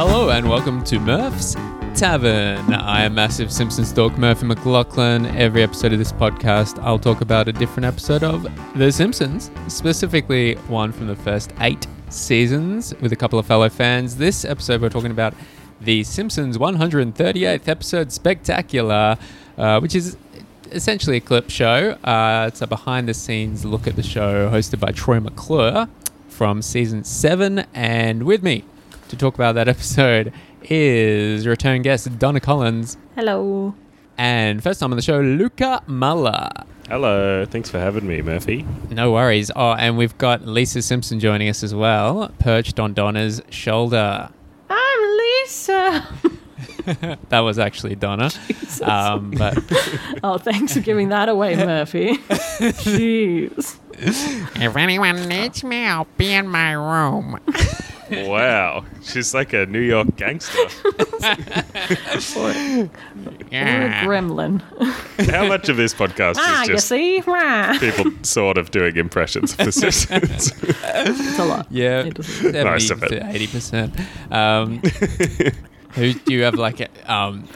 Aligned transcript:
Hello 0.00 0.30
and 0.30 0.48
welcome 0.48 0.84
to 0.84 1.00
Murph's 1.00 1.54
Tavern. 1.96 2.72
I 2.72 3.02
am 3.02 3.16
massive 3.16 3.50
Simpsons 3.50 3.90
dork 3.90 4.16
Murphy 4.16 4.46
McLaughlin. 4.46 5.26
Every 5.26 5.60
episode 5.60 5.92
of 5.92 5.98
this 5.98 6.12
podcast, 6.12 6.80
I'll 6.84 7.00
talk 7.00 7.20
about 7.20 7.48
a 7.48 7.52
different 7.52 7.84
episode 7.84 8.22
of 8.22 8.46
The 8.78 8.92
Simpsons, 8.92 9.50
specifically 9.66 10.54
one 10.68 10.92
from 10.92 11.08
the 11.08 11.16
first 11.16 11.52
eight 11.58 11.84
seasons 12.10 12.94
with 13.00 13.12
a 13.12 13.16
couple 13.16 13.40
of 13.40 13.46
fellow 13.46 13.68
fans. 13.68 14.14
This 14.14 14.44
episode, 14.44 14.80
we're 14.80 14.88
talking 14.88 15.10
about 15.10 15.34
The 15.80 16.04
Simpsons 16.04 16.58
138th 16.58 17.66
episode 17.66 18.12
spectacular, 18.12 19.18
uh, 19.56 19.80
which 19.80 19.96
is 19.96 20.16
essentially 20.70 21.16
a 21.16 21.20
clip 21.20 21.50
show. 21.50 21.98
Uh, 22.04 22.44
it's 22.46 22.62
a 22.62 22.68
behind 22.68 23.08
the 23.08 23.14
scenes 23.14 23.64
look 23.64 23.88
at 23.88 23.96
the 23.96 24.04
show 24.04 24.48
hosted 24.48 24.78
by 24.78 24.92
Troy 24.92 25.18
McClure 25.18 25.88
from 26.28 26.62
season 26.62 27.02
seven. 27.02 27.66
And 27.74 28.22
with 28.22 28.44
me 28.44 28.62
to 29.08 29.16
talk 29.16 29.34
about 29.34 29.54
that 29.54 29.68
episode 29.76 30.32
is 30.62 31.46
return 31.46 31.82
guest 31.82 32.18
Donna 32.18 32.40
Collins 32.40 32.96
Hello. 33.14 33.74
and 34.16 34.62
first 34.62 34.80
time 34.80 34.92
on 34.92 34.96
the 34.96 35.02
show, 35.02 35.20
Luca 35.20 35.82
Muller. 35.86 36.50
Hello, 36.88 37.44
thanks 37.44 37.68
for 37.70 37.78
having 37.78 38.06
me, 38.06 38.22
Murphy. 38.22 38.64
No 38.90 39.12
worries. 39.12 39.50
Oh, 39.54 39.72
and 39.72 39.98
we've 39.98 40.16
got 40.16 40.46
Lisa 40.46 40.80
Simpson 40.80 41.20
joining 41.20 41.48
us 41.48 41.62
as 41.62 41.74
well, 41.74 42.30
perched 42.38 42.80
on 42.80 42.94
Donna's 42.94 43.42
shoulder. 43.50 44.30
I'm 44.70 45.18
Lisa. 45.18 46.06
That 47.28 47.40
was 47.40 47.58
actually 47.58 47.96
Donna. 47.96 48.30
Um, 48.82 49.32
but 49.32 49.58
oh, 50.22 50.38
thanks 50.38 50.72
for 50.72 50.80
giving 50.80 51.08
that 51.10 51.28
away, 51.28 51.56
Murphy. 51.56 52.16
Jeez. 52.16 53.76
if 53.98 54.76
anyone 54.76 55.28
needs 55.28 55.64
me, 55.64 55.84
I'll 55.84 56.06
be 56.16 56.32
in 56.32 56.46
my 56.48 56.72
room. 56.72 57.40
Wow, 58.10 58.84
she's 59.02 59.34
like 59.34 59.52
a 59.52 59.66
New 59.66 59.80
York 59.80 60.16
gangster. 60.16 60.58
Or, 62.36 62.50
or 62.50 63.84
a 63.84 63.90
gremlin. 64.04 64.60
How 65.30 65.46
much 65.46 65.68
of 65.68 65.76
this 65.76 65.94
podcast 65.94 66.36
ah, 66.38 66.62
is 66.62 66.68
you 66.68 66.78
see? 66.78 67.22
People 67.78 68.12
sort 68.22 68.58
of 68.58 68.70
doing 68.70 68.96
impressions 68.96 69.52
of 69.52 69.58
the 69.58 69.72
Simpsons? 69.72 70.52
It's 70.62 71.38
a 71.38 71.44
lot. 71.44 71.66
Yeah, 71.70 72.04
It 72.04 72.18
is. 72.18 72.42
Most 72.64 72.90
of 72.90 73.02
it. 73.02 73.22
eighty 73.22 73.46
percent. 73.46 73.94
Um, 74.30 74.82
who 75.94 76.12
do 76.14 76.34
you 76.34 76.42
have 76.42 76.54
like 76.54 76.80
a, 76.80 76.88
um, 77.12 77.48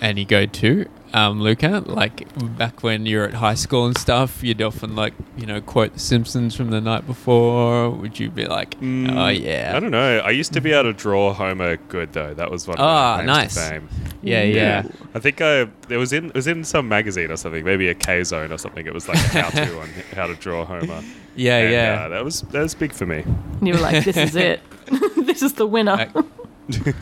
any 0.00 0.24
go 0.24 0.46
to, 0.46 0.86
um, 1.14 1.40
Luca? 1.40 1.82
Like 1.86 2.26
back 2.56 2.82
when 2.82 3.06
you 3.06 3.18
were 3.18 3.24
at 3.24 3.34
high 3.34 3.54
school 3.54 3.86
and 3.86 3.96
stuff, 3.96 4.42
you'd 4.42 4.60
often 4.62 4.94
like 4.96 5.14
you 5.36 5.46
know 5.46 5.60
quote 5.60 5.94
The 5.94 5.98
Simpsons 6.00 6.54
from 6.54 6.70
the 6.70 6.80
night 6.80 7.06
before. 7.06 7.90
Would 7.90 8.18
you 8.18 8.30
be 8.30 8.46
like, 8.46 8.74
oh 8.76 8.84
Mm, 8.84 9.42
yeah, 9.42 9.72
I 9.74 9.80
don't 9.80 9.90
know. 9.90 10.18
I 10.18 10.30
used 10.30 10.52
to 10.54 10.60
be 10.60 10.72
able 10.72 10.84
to 10.84 10.92
draw 10.92 11.32
Homer 11.32 11.76
good 11.76 12.12
though. 12.12 12.34
That 12.34 12.50
was 12.50 12.66
one 12.66 12.78
of 12.78 12.84
Ah, 12.84 13.16
my 13.18 13.24
nice. 13.24 13.54
to 13.54 13.60
fame. 13.60 13.88
yeah, 14.22 14.42
yeah, 14.42 14.82
I 15.14 15.18
think 15.18 15.40
I 15.40 15.68
it 15.88 15.96
was 15.96 16.12
in 16.12 16.26
it 16.26 16.34
was 16.34 16.46
in 16.46 16.64
some 16.64 16.88
magazine 16.88 17.30
or 17.30 17.36
something, 17.36 17.64
maybe 17.64 17.88
a 17.88 17.94
K 17.94 18.22
Zone 18.24 18.52
or 18.52 18.58
something. 18.58 18.86
It 18.86 18.94
was 18.94 19.08
like 19.08 19.18
a 19.18 19.20
how 19.42 19.50
to 19.50 19.80
on 19.80 19.88
how 20.14 20.26
to 20.26 20.34
draw 20.34 20.64
Homer. 20.64 21.02
yeah, 21.36 21.58
And, 21.58 21.72
yeah. 21.72 22.04
uh, 22.04 22.08
that 22.08 22.24
was 22.24 22.42
that 22.42 22.62
was 22.62 22.74
big 22.74 22.92
for 22.92 23.06
me. 23.06 23.20
And 23.58 23.66
you 23.68 23.74
were 23.74 23.80
like, 23.80 24.04
this 24.04 24.16
is 24.16 24.36
it. 24.36 24.60
this 25.16 25.42
is 25.42 25.54
the 25.54 25.66
winner. 25.66 26.10
Like- 26.14 26.94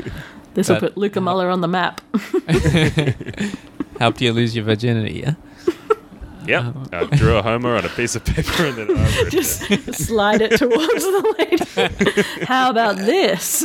this 0.55 0.69
will 0.71 0.81
put 0.81 0.97
Luca 0.97 1.21
Muller 1.21 1.51
on 1.51 1.61
the 1.61 1.69
map. 1.69 2.01
Helped 3.99 4.21
you 4.21 4.33
lose 4.33 4.55
your 4.57 4.65
virginity, 4.65 5.21
yeah? 5.25 5.35
Yep, 6.47 6.77
I 6.93 7.05
drew 7.07 7.35
a 7.37 7.43
Homer 7.43 7.75
on 7.75 7.85
a 7.85 7.89
piece 7.89 8.15
of 8.15 8.25
paper 8.25 8.67
and 8.67 8.77
then 8.77 8.97
I 8.97 9.25
Just 9.31 9.69
it. 9.69 9.95
slide 9.97 10.41
it 10.41 10.57
towards 10.57 11.03
the 11.03 11.35
lady. 11.41 12.45
How 12.47 12.71
about 12.71 12.99
this? 12.99 13.65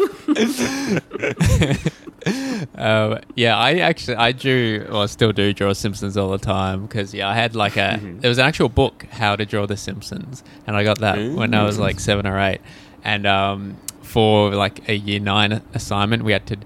Um, 2.75 3.19
yeah, 3.35 3.57
I 3.57 3.75
actually 3.79 4.15
I 4.17 4.31
drew 4.31 4.87
or 4.91 5.07
still 5.07 5.31
do 5.31 5.53
draw 5.53 5.73
Simpsons 5.73 6.17
all 6.17 6.29
the 6.31 6.37
time 6.39 6.87
because 6.87 7.13
yeah, 7.13 7.29
I 7.29 7.33
had 7.35 7.55
like 7.55 7.77
a 7.77 7.99
there 8.01 8.29
was 8.29 8.37
an 8.37 8.45
actual 8.45 8.69
book 8.69 9.05
how 9.11 9.35
to 9.35 9.45
draw 9.45 9.65
the 9.65 9.77
Simpsons, 9.77 10.43
and 10.67 10.75
I 10.75 10.83
got 10.83 10.99
that 10.99 11.17
when 11.35 11.53
I 11.53 11.63
was 11.63 11.79
like 11.79 11.99
seven 11.99 12.25
or 12.27 12.39
eight, 12.39 12.61
and 13.03 13.25
um, 13.27 13.77
for 14.01 14.53
like 14.55 14.87
a 14.89 14.95
year 14.95 15.19
nine 15.19 15.61
assignment, 15.73 16.23
we 16.23 16.31
had 16.31 16.45
to 16.47 16.57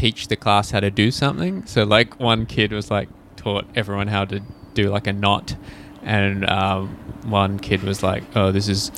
teach 0.00 0.28
the 0.28 0.36
class 0.36 0.70
how 0.70 0.80
to 0.80 0.90
do 0.90 1.10
something. 1.10 1.66
So 1.66 1.84
like 1.84 2.18
one 2.18 2.46
kid 2.46 2.72
was 2.72 2.90
like 2.90 3.08
taught 3.36 3.66
everyone 3.74 4.08
how 4.08 4.24
to 4.24 4.40
do 4.72 4.88
like 4.90 5.06
a 5.06 5.12
knot, 5.12 5.56
and 6.02 6.48
um, 6.48 6.88
one 7.24 7.58
kid 7.58 7.82
was 7.82 8.02
like, 8.02 8.24
oh, 8.34 8.50
this 8.50 8.66
is 8.68 8.90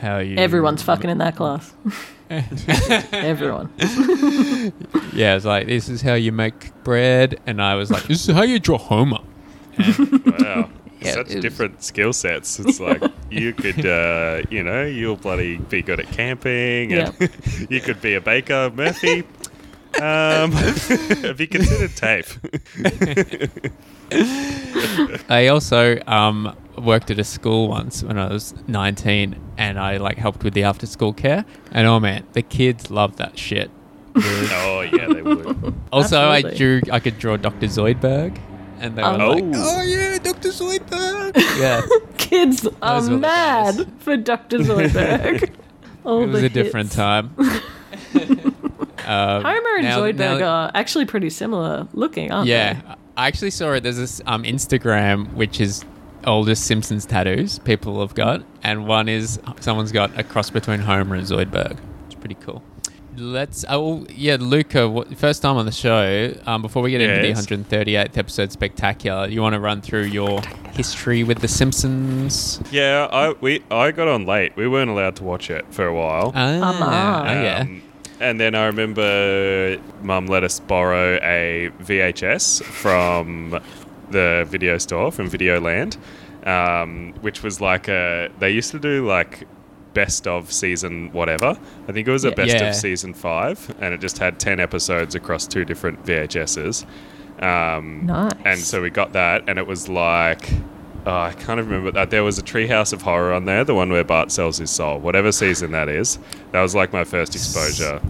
how 0.00 0.18
you 0.18 0.36
Everyone's 0.36 0.82
fucking 0.82 1.10
in 1.10 1.18
that 1.18 1.36
class. 1.36 1.72
Everyone. 3.12 3.70
Yeah, 5.12 5.36
it's 5.36 5.46
like 5.46 5.66
this 5.66 5.88
is 5.88 6.02
how 6.02 6.12
you 6.14 6.30
make 6.32 6.72
bread, 6.84 7.40
and 7.46 7.62
I 7.62 7.74
was 7.76 7.90
like, 7.90 8.02
this 8.04 8.28
is 8.28 8.34
how 8.34 8.42
you 8.42 8.58
draw 8.58 8.78
Homer. 8.78 9.20
Wow. 9.78 10.70
Yeah, 10.98 11.12
Such 11.12 11.28
different 11.40 11.84
skill 11.84 12.14
sets. 12.14 12.58
It's 12.58 12.80
like 12.80 13.02
you 13.30 13.52
could, 13.52 13.84
uh, 13.84 14.42
you 14.50 14.62
know, 14.62 14.84
you'll 14.86 15.16
bloody 15.16 15.58
be 15.58 15.82
good 15.82 16.00
at 16.00 16.10
camping, 16.10 16.94
and 16.94 17.14
you 17.68 17.80
could 17.82 18.00
be 18.00 18.14
a 18.14 18.20
baker, 18.20 18.72
Murphy. 18.74 19.22
Um, 20.00 20.52
have 21.22 21.40
you 21.40 21.48
considered 21.48 21.96
tape? 21.96 22.26
I 25.30 25.48
also 25.48 25.98
um, 26.06 26.54
worked 26.78 27.10
at 27.10 27.18
a 27.18 27.24
school 27.24 27.68
once 27.68 28.02
when 28.02 28.18
I 28.18 28.28
was 28.32 28.54
19, 28.68 29.36
and 29.58 29.78
I 29.78 29.96
like 29.96 30.18
helped 30.18 30.44
with 30.44 30.54
the 30.54 30.64
after 30.64 30.86
school 30.86 31.12
care. 31.12 31.44
And 31.72 31.86
oh 31.86 31.98
man, 32.00 32.26
the 32.32 32.42
kids 32.42 32.90
love 32.90 33.16
that 33.16 33.38
shit. 33.38 33.70
oh 34.16 34.80
yeah, 34.92 35.06
they 35.12 35.22
would. 35.22 35.74
Also, 35.92 36.20
I 36.28 36.42
drew, 36.42 36.80
I 36.92 37.00
could 37.00 37.18
draw 37.18 37.36
Dr. 37.36 37.66
Zoidberg, 37.66 38.38
and 38.80 38.96
they 38.96 39.02
were 39.02 39.08
Oh. 39.08 39.28
like, 39.32 39.44
Oh. 39.44 39.76
"Oh 39.78 39.82
yeah, 39.82 40.18
Dr. 40.18 40.48
Zoidberg." 40.50 41.36
yeah, 41.58 41.82
Kids 42.16 42.66
are 42.82 43.00
Those 43.00 43.10
were 43.10 43.16
the 43.16 43.20
mad 43.20 43.92
for 43.98 44.16
Dr. 44.16 44.58
Zoidberg. 44.58 45.50
All 46.04 46.22
it 46.22 46.28
was 46.28 46.40
the 46.40 46.46
a 46.46 46.50
different 46.50 46.92
time. 46.92 47.34
Um, 49.06 49.42
Homer 49.44 49.74
and 49.76 49.84
now- 49.84 50.00
Zoidberg 50.00 50.40
now- 50.40 50.46
are 50.48 50.70
actually 50.74 51.04
pretty 51.04 51.30
similar 51.30 51.86
looking, 51.92 52.32
aren't 52.32 52.46
they? 52.46 52.52
Yeah, 52.52 52.96
I 53.16 53.28
actually 53.28 53.50
saw 53.50 53.72
it. 53.72 53.82
There's 53.82 53.96
this 53.96 54.20
um, 54.26 54.42
Instagram 54.42 55.32
which 55.34 55.60
is 55.60 55.84
oldest 56.24 56.64
Simpsons 56.66 57.06
tattoos 57.06 57.58
people 57.60 58.00
have 58.00 58.14
got, 58.14 58.42
and 58.62 58.86
one 58.86 59.08
is 59.08 59.38
someone's 59.60 59.92
got 59.92 60.18
a 60.18 60.24
cross 60.24 60.50
between 60.50 60.80
Homer 60.80 61.14
and 61.14 61.26
Zoidberg. 61.26 61.78
It's 62.06 62.14
pretty 62.16 62.36
cool. 62.36 62.62
Let's. 63.16 63.64
Oh 63.68 64.04
yeah, 64.14 64.36
Luca. 64.38 65.04
First 65.16 65.40
time 65.40 65.56
on 65.56 65.64
the 65.64 65.72
show. 65.72 66.34
Um, 66.44 66.60
before 66.60 66.82
we 66.82 66.90
get 66.90 67.00
into 67.00 67.22
the 67.22 67.32
138th 67.64 68.18
episode 68.18 68.52
spectacular, 68.52 69.26
you 69.28 69.40
want 69.40 69.54
to 69.54 69.60
run 69.60 69.80
through 69.80 70.02
your 70.04 70.42
history 70.74 71.24
with 71.24 71.38
the 71.38 71.48
Simpsons? 71.48 72.60
Yeah, 72.70 73.08
I 73.10 73.32
we 73.40 73.62
I 73.70 73.90
got 73.92 74.08
on 74.08 74.26
late. 74.26 74.54
We 74.56 74.68
weren't 74.68 74.90
allowed 74.90 75.16
to 75.16 75.24
watch 75.24 75.48
it 75.48 75.64
for 75.72 75.86
a 75.86 75.94
while. 75.94 76.32
Ah, 76.34 77.22
oh, 77.26 77.32
yeah. 77.42 77.66
And 78.20 78.40
then 78.40 78.54
I 78.54 78.66
remember 78.66 79.78
Mum 80.02 80.26
let 80.26 80.42
us 80.42 80.58
borrow 80.60 81.18
a 81.22 81.70
VHS 81.80 82.62
from 82.62 83.60
the 84.10 84.46
video 84.48 84.78
store 84.78 85.12
from 85.12 85.28
Videoland, 85.30 85.96
um, 86.46 87.12
which 87.20 87.42
was 87.42 87.60
like 87.60 87.88
a. 87.88 88.30
They 88.38 88.50
used 88.50 88.70
to 88.70 88.78
do 88.78 89.06
like 89.06 89.46
best 89.92 90.26
of 90.26 90.50
season 90.52 91.10
whatever. 91.12 91.58
I 91.88 91.92
think 91.92 92.08
it 92.08 92.10
was 92.10 92.24
a 92.24 92.28
Yeah. 92.28 92.34
best 92.34 92.54
Yeah. 92.54 92.68
of 92.68 92.74
season 92.74 93.12
five, 93.14 93.74
and 93.80 93.92
it 93.92 94.00
just 94.00 94.18
had 94.18 94.38
ten 94.38 94.60
episodes 94.60 95.14
across 95.14 95.46
two 95.46 95.64
different 95.64 96.04
VHSs. 96.06 96.86
Um, 97.40 98.06
Nice. 98.06 98.32
And 98.46 98.58
so 98.60 98.80
we 98.80 98.88
got 98.90 99.12
that, 99.12 99.44
and 99.46 99.58
it 99.58 99.66
was 99.66 99.88
like. 99.88 100.48
Oh, 101.06 101.20
I 101.20 101.32
can't 101.34 101.60
remember 101.60 101.92
that. 101.92 102.10
There 102.10 102.24
was 102.24 102.36
a 102.36 102.42
Treehouse 102.42 102.92
of 102.92 103.02
Horror 103.02 103.32
on 103.32 103.44
there, 103.44 103.62
the 103.62 103.76
one 103.76 103.90
where 103.90 104.02
Bart 104.02 104.32
sells 104.32 104.58
his 104.58 104.70
soul, 104.70 104.98
whatever 104.98 105.30
season 105.30 105.70
that 105.70 105.88
is. 105.88 106.18
That 106.50 106.62
was 106.62 106.74
like 106.74 106.92
my 106.92 107.04
first 107.04 107.36
exposure. 107.36 108.00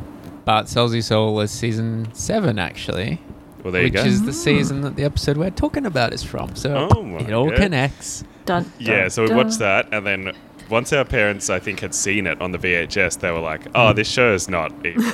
Bart 0.47 0.67
sells 0.69 0.93
his 0.93 1.07
soul 1.07 1.39
is 1.41 1.51
season 1.51 2.09
seven 2.15 2.59
actually. 2.59 3.21
Well, 3.63 3.73
there 3.73 3.83
you 3.83 3.89
which 3.89 3.95
go. 3.95 4.05
is 4.05 4.21
the 4.23 4.27
hmm. 4.27 4.39
season 4.39 4.81
that 4.81 4.97
the 4.97 5.05
episode 5.05 5.37
we're 5.37 5.51
talking 5.51 5.85
about 5.85 6.15
is 6.15 6.23
from. 6.23 6.57
So 6.57 6.89
Oh 6.91 7.03
my 7.03 7.19
it 7.19 7.33
all 7.33 7.51
God. 7.51 7.59
connects. 7.59 8.25
Dun, 8.47 8.73
yeah, 8.79 9.09
so 9.09 9.23
we 9.23 9.29
dun. 9.29 9.37
watched 9.39 9.59
that, 9.59 9.89
and 9.93 10.07
then 10.07 10.33
once 10.71 10.93
our 10.93 11.05
parents, 11.05 11.51
I 11.51 11.59
think, 11.59 11.81
had 11.81 11.95
seen 11.95 12.27
it 12.27 12.41
on 12.41 12.53
the 12.53 12.59
VHS, 12.59 13.19
they 13.19 13.31
were 13.31 13.41
like, 13.41 13.63
"Oh, 13.75 13.93
this 13.93 14.09
show 14.09 14.33
is 14.33 14.49
not 14.49 14.73
evil." 14.87 15.13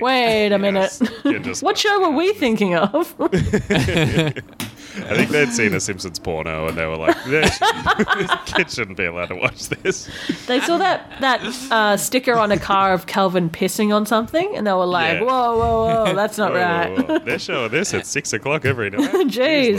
Wait 0.00 0.52
a 0.52 0.58
minute. 0.58 0.98
Yes, 1.00 1.12
you're 1.24 1.38
just 1.38 1.62
what 1.62 1.78
show 1.78 1.98
were 2.00 2.14
we 2.14 2.32
thinking 2.34 2.74
of? 2.74 3.14
I 4.96 5.16
think 5.16 5.30
they'd 5.30 5.52
seen 5.52 5.74
a 5.74 5.80
Simpsons 5.80 6.18
porno, 6.18 6.68
and 6.68 6.76
they 6.76 6.86
were 6.86 6.96
like, 6.96 7.16
"This 7.24 7.58
kid 8.46 8.70
shouldn't 8.70 8.96
be 8.96 9.04
allowed 9.04 9.26
to 9.26 9.36
watch 9.36 9.68
this." 9.68 10.08
they 10.46 10.60
saw 10.60 10.78
that 10.78 11.10
that 11.20 11.42
uh, 11.70 11.96
sticker 11.96 12.34
on 12.34 12.50
a 12.52 12.58
car 12.58 12.92
of 12.92 13.06
Calvin 13.06 13.50
pissing 13.50 13.94
on 13.94 14.06
something, 14.06 14.56
and 14.56 14.66
they 14.66 14.72
were 14.72 14.86
like, 14.86 15.20
Yeah. 15.20 15.24
"Whoa, 15.26 15.56
whoa, 15.58 16.04
whoa, 16.06 16.14
that's 16.20 16.38
not 16.38 16.52
Whoa, 16.52 16.58
right." 16.60 16.98
whoa, 16.98 17.04
whoa. 17.04 17.18
They're 17.20 17.38
showing 17.38 17.70
this 17.70 17.92
at 17.94 18.06
six 18.06 18.32
o'clock 18.32 18.64
every 18.64 18.90
night. 18.90 19.10
Jeez 19.26 19.30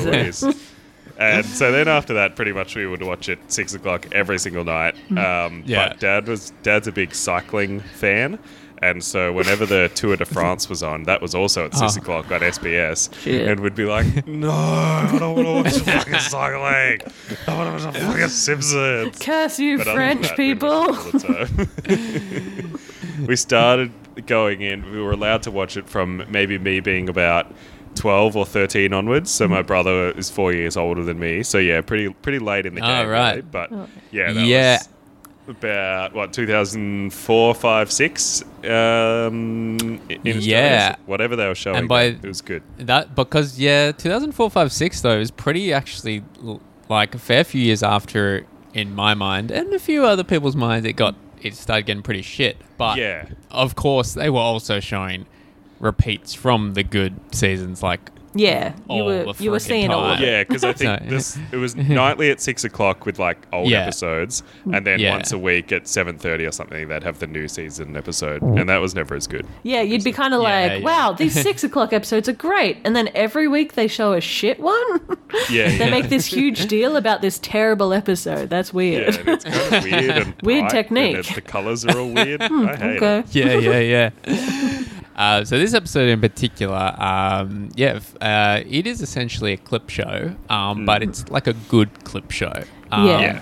Jesus. 0.04 0.44
Louise. 0.44 0.74
And 1.19 1.44
so 1.48 1.72
then 1.72 1.88
after 1.88 2.14
that, 2.14 2.36
pretty 2.36 2.54
much 2.54 2.75
we 2.75 2.86
would 2.86 3.02
watch 3.02 3.28
it 3.28 3.40
six 3.48 3.74
o'clock 3.74 4.06
every 4.12 4.38
single 4.38 4.64
night. 4.64 4.94
Um, 5.18 5.64
Yeah. 5.66 5.90
But 5.90 6.00
dad 6.00 6.28
was 6.28 6.52
dad's 6.62 6.88
a 6.88 6.92
big 6.92 7.16
cycling 7.16 7.80
fan, 7.80 8.38
And 8.82 9.04
so 9.04 9.34
whenever 9.34 9.66
the 9.66 9.90
Tour 9.96 10.16
de 10.18 10.26
France 10.26 10.70
was 10.70 10.84
on, 10.84 11.04
that 11.04 11.22
was 11.22 11.34
also 11.34 11.66
at 11.66 11.74
six 11.76 11.98
Oh. 11.98 12.02
o'clock 12.02 12.32
on 12.32 12.42
SBS, 12.42 13.10
Shit. 13.22 13.48
and 13.48 13.60
we'd 13.60 13.74
be 13.76 13.86
like, 13.86 14.28
"No, 14.28 14.52
I 14.52 15.16
don't 15.18 15.36
want 15.36 15.48
to 15.48 15.80
watch 15.82 15.84
fucking 15.84 16.20
cycling. 16.20 17.02
I 17.48 17.56
want 17.56 17.80
to 17.82 17.88
watch 17.88 17.98
fucking 17.98 18.28
Simpsons." 18.28 19.18
Curse 19.20 19.60
you, 19.60 19.78
But 19.80 19.88
French 19.88 20.28
that, 20.28 20.38
people. 20.38 20.70
it 20.70 20.90
all 20.90 21.12
the 21.12 21.20
time. 21.20 22.80
we 23.28 23.36
started 23.36 23.92
going 24.28 24.62
in. 24.62 24.90
We 24.92 25.02
were 25.02 25.12
allowed 25.12 25.44
to 25.44 25.52
watch 25.52 25.78
it 25.78 25.90
from 25.90 26.24
maybe 26.30 26.58
me 26.58 26.80
being 26.80 27.10
about 27.10 27.52
twelve 27.96 28.38
or 28.38 28.46
thirteen 28.46 28.94
onwards. 28.94 29.32
So 29.32 29.48
my 29.48 29.64
mm. 29.64 29.68
brother 29.68 30.12
is 30.12 30.30
four 30.30 30.54
years 30.54 30.78
older 30.78 31.04
than 31.04 31.18
me. 31.20 31.42
So 31.44 31.58
yeah, 31.58 31.82
pretty 31.82 32.10
pretty 32.14 32.40
late 32.40 32.66
in 32.68 32.76
the 32.76 32.82
Oh, 32.82 32.86
game, 32.88 33.08
right. 33.10 33.30
really. 33.38 33.42
But 33.42 33.72
oh. 33.72 33.88
yeah, 34.12 34.34
that 34.34 34.46
Yeah. 34.46 34.74
was 34.78 34.90
about 35.48 36.14
what 36.14 36.34
2004, 36.34 37.56
5, 37.56 37.92
6. 37.92 38.44
Um. 38.66 40.00
Yeah. 40.24 40.96
whatever 41.06 41.36
they 41.36 41.48
were 41.48 41.56
showing. 41.56 41.78
And 41.78 41.88
by- 41.88 42.04
it 42.04 42.24
was 42.24 42.42
good. 42.42 42.64
That 42.78 43.16
because 43.16 43.60
yeah, 43.60 43.92
2004, 43.92 44.50
5, 44.50 44.72
6 44.72 45.02
though 45.02 45.20
is 45.20 45.32
pretty 45.32 45.74
actually 45.74 46.24
like 46.90 47.16
a 47.16 47.20
fair 47.20 47.44
few 47.44 47.62
years 47.62 47.84
after 47.84 48.46
in 48.74 48.94
my 48.94 49.14
mind 49.14 49.52
and 49.52 49.74
a 49.74 49.80
few 49.80 50.06
other 50.06 50.24
people's 50.24 50.56
minds 50.56 50.86
it 50.86 50.94
got 50.94 51.16
it 51.42 51.54
started 51.56 51.86
getting 51.86 52.04
pretty 52.04 52.22
shit. 52.22 52.58
But 52.78 52.98
Yeah. 52.98 53.26
of 53.52 53.76
course 53.76 54.14
they 54.14 54.30
were 54.30 54.40
also 54.40 54.80
showing 54.80 55.26
repeats 55.80 56.34
from 56.34 56.74
the 56.74 56.84
good 56.84 57.14
seasons 57.34 57.84
like 57.84 58.10
Yeah, 58.38 58.69
you 58.69 58.84
All 58.88 59.06
were 59.06 59.34
the 59.34 59.44
you 59.44 59.51
were 59.51 59.57
frickin' 59.57 59.62
seeing 59.62 59.89
all 59.92 60.06
of 60.06 60.16
time. 60.18 60.24
it. 60.24 60.28
Yeah, 60.28 60.44
because 60.44 60.63
I 60.63 60.74
think 60.74 61.01
So- 61.04 61.10
this 61.10 61.39
it 61.51 61.57
was 61.57 61.75
nightly 61.75 62.30
at 62.30 62.39
six 62.39 62.63
o'clock 62.63 63.06
with 63.06 63.19
like 63.19 63.38
old 63.51 63.69
Yeah. 63.69 63.84
episodes, 63.84 64.44
and 64.72 64.86
then 64.86 65.00
Yeah. 65.00 65.12
once 65.12 65.31
a 65.31 65.38
week 65.38 65.72
at 65.72 65.88
seven 65.88 66.18
thirty 66.18 66.45
or 66.45 66.51
something, 66.51 66.88
they'd 66.88 67.04
have 67.04 67.19
the 67.19 67.28
new 67.28 67.48
season 67.48 67.95
episode, 67.98 68.42
and 68.42 68.69
that 68.69 68.78
was 68.78 68.94
never 68.95 69.16
as 69.16 69.28
good. 69.28 69.45
Yeah, 69.63 69.81
you'd 69.81 70.04
be 70.04 70.12
kind 70.12 70.34
of 70.34 70.42
like, 70.42 70.72
yeah. 70.72 70.80
wow, 70.80 71.12
these 71.13 71.34
six 71.48 71.63
o'clock 71.63 71.94
episodes 71.94 72.30
are 72.30 72.34
great. 72.34 72.78
And 72.84 72.95
then 72.95 73.10
every 73.16 73.48
week 73.48 73.74
they 73.74 73.88
show 73.88 74.13
a 74.13 74.22
shit 74.22 74.60
one. 74.60 75.18
Yeah, 75.50 75.68
they 75.69 75.78
yeah. 75.80 75.90
make 75.90 76.10
this 76.10 76.25
huge 76.25 76.68
deal 76.68 76.95
about 76.95 77.22
this 77.22 77.40
terrible 77.40 77.94
episode. 77.94 78.50
That's 78.50 78.69
Yeah, 78.69 78.75
weird. 78.75 79.16
and 79.16 79.28
it's 79.30 79.44
kind 79.45 79.74
of 79.75 79.83
weird 79.83 80.10
and 80.18 80.36
Weird 80.44 80.62
bright, 80.63 80.72
technique. 80.72 81.16
And 81.16 81.25
it- 81.25 81.36
the 81.36 81.42
colors 81.42 81.86
are 81.86 81.98
all 82.00 82.10
weird. 82.10 82.42
Hmm, 82.44 82.68
I 82.68 82.75
hate 82.75 82.98
okay. 83.01 83.19
it. 83.19 83.36
yeah, 83.36 83.80
yeah, 83.80 84.10
yeah. 84.28 84.83
Uh, 85.18 85.44
so 85.44 85.58
this 85.58 85.74
episode 85.74 86.10
in 86.10 86.22
particular, 86.22 86.94
um, 87.02 87.69
yeah, 87.75 88.00
uh, 88.22 88.62
it 88.68 88.86
is 88.86 89.02
essentially 89.02 89.54
a 89.54 89.58
clip 89.58 89.90
show, 89.90 90.36
um, 90.50 90.86
but 90.86 91.02
it's 91.02 91.28
like 91.30 91.48
a 91.48 91.54
good 91.69 92.04
clip 92.04 92.30
show. 92.31 92.54
Um, 92.92 93.06
Yeah. 93.08 93.19
Yeah, 93.22 93.42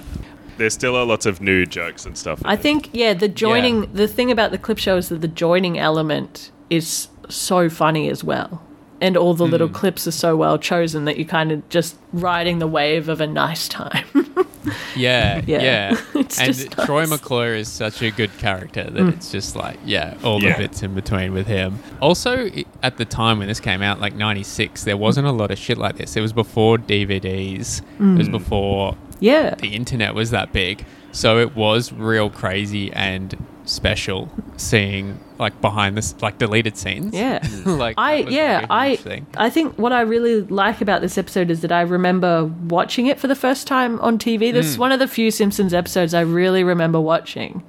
there's 0.58 0.74
still 0.74 0.96
uh, 0.96 1.06
lots 1.06 1.26
of 1.26 1.42
new 1.42 1.66
jokes 1.66 2.06
and 2.06 2.18
stuff. 2.18 2.42
I 2.46 2.54
it. 2.54 2.62
think, 2.62 2.90
yeah, 2.94 3.14
the 3.14 3.28
joining, 3.28 3.92
the 3.94 4.08
thing 4.08 4.32
about 4.32 4.52
the 4.52 4.58
clip 4.58 4.78
show 4.78 4.96
is 4.96 5.10
that 5.10 5.20
the 5.20 5.28
joining 5.28 5.78
element 5.78 6.52
is 6.70 7.10
so 7.28 7.70
funny 7.70 8.10
as 8.10 8.24
well. 8.24 8.62
And 9.02 9.18
all 9.18 9.34
the 9.34 9.46
Hmm. 9.46 9.52
little 9.52 9.68
clips 9.70 10.08
are 10.08 10.12
so 10.12 10.38
well 10.38 10.58
chosen 10.58 11.04
that 11.04 11.18
you're 11.18 11.28
kind 11.28 11.52
of 11.52 11.68
just 11.68 11.98
riding 12.14 12.60
the 12.60 12.68
wave 12.68 13.10
of 13.10 13.20
a 13.20 13.28
nice 13.28 13.68
time. 13.68 14.06
Yeah, 14.96 15.42
Yeah. 15.46 15.62
yeah. 15.62 16.02
It's 16.16 16.40
and 16.40 16.54
just 16.54 16.72
Troy 16.86 17.02
nice. 17.02 17.10
McClure 17.10 17.56
is 17.56 17.68
such 17.68 18.02
a 18.02 18.12
good 18.12 18.36
character 18.38 18.84
that 18.90 19.08
it's 19.14 19.32
just 19.32 19.56
like, 19.56 19.78
yeah, 19.86 20.16
all 20.24 20.42
Yeah. 20.42 20.54
the 20.58 20.64
bits 20.68 20.82
in 20.84 20.94
between 20.96 21.34
with 21.34 21.48
him. 21.48 21.80
Also, 22.02 22.50
at 22.84 22.98
the 22.98 23.06
time 23.06 23.40
when 23.40 23.48
this 23.48 23.60
came 23.60 23.82
out, 23.82 24.00
like 24.00 24.16
96, 24.16 24.84
there 24.84 24.98
wasn't 24.98 25.28
a 25.28 25.32
lot 25.32 25.52
of 25.52 25.58
shit 25.58 25.78
like 25.78 25.98
this. 25.98 26.16
It 26.16 26.22
was 26.22 26.34
before 26.34 26.78
DVDs, 26.78 27.80
it 27.80 27.84
Mm. 28.02 28.18
was 28.18 28.30
before 28.30 28.96
yeah. 29.20 29.56
the 29.56 29.76
internet 29.76 30.14
was 30.16 30.32
that 30.32 30.52
big. 30.52 30.86
So 31.12 31.40
it 31.40 31.56
was 31.56 31.94
real 31.94 32.30
crazy 32.30 32.92
and 32.92 33.36
special 33.66 34.30
seeing 34.58 35.20
like 35.38 35.60
behind 35.60 35.98
this, 35.98 36.16
like 36.22 36.38
deleted 36.38 36.78
scenes. 36.78 37.14
Yeah. 37.14 37.46
like, 37.66 37.96
I 37.98 38.18
yeah, 38.18 38.66
I. 38.70 38.98
I 39.36 39.50
think 39.50 39.78
what 39.78 39.92
I 39.92 40.02
really 40.02 40.42
like 40.42 40.82
about 40.82 41.02
this 41.02 41.18
episode 41.18 41.50
is 41.52 41.62
that 41.62 41.72
I 41.72 41.82
remember 41.82 42.46
watching 42.46 43.08
it 43.08 43.20
for 43.20 43.28
the 43.28 43.36
first 43.36 43.68
time 43.68 44.00
on 44.00 44.18
TV. 44.18 44.54
This 44.54 44.66
Hmm. 44.68 44.72
is 44.72 44.78
one 44.78 44.92
of 44.92 45.00
the 45.00 45.08
few 45.08 45.32
Simpsons 45.32 45.74
episodes 45.74 46.14
I 46.14 46.22
really 46.22 46.64
remember 46.64 47.00
watching. 47.02 47.64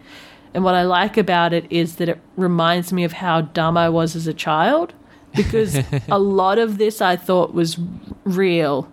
And 0.55 0.65
what 0.65 0.75
I 0.75 0.83
like 0.85 1.17
about 1.17 1.53
it 1.53 1.67
is 1.71 1.97
that 1.97 2.09
it 2.09 2.19
reminds 2.37 2.93
me 2.93 3.05
of 3.05 3.13
how 3.13 3.41
dumb 3.43 3.77
I 3.77 3.89
was 3.89 4.17
as 4.17 4.27
a 4.27 4.33
child 4.35 4.95
because 5.35 5.77
a 6.09 6.19
lot 6.19 6.59
of 6.59 6.79
this 6.79 7.03
I 7.03 7.17
thought 7.17 7.53
was 7.53 7.79
real. 8.25 8.91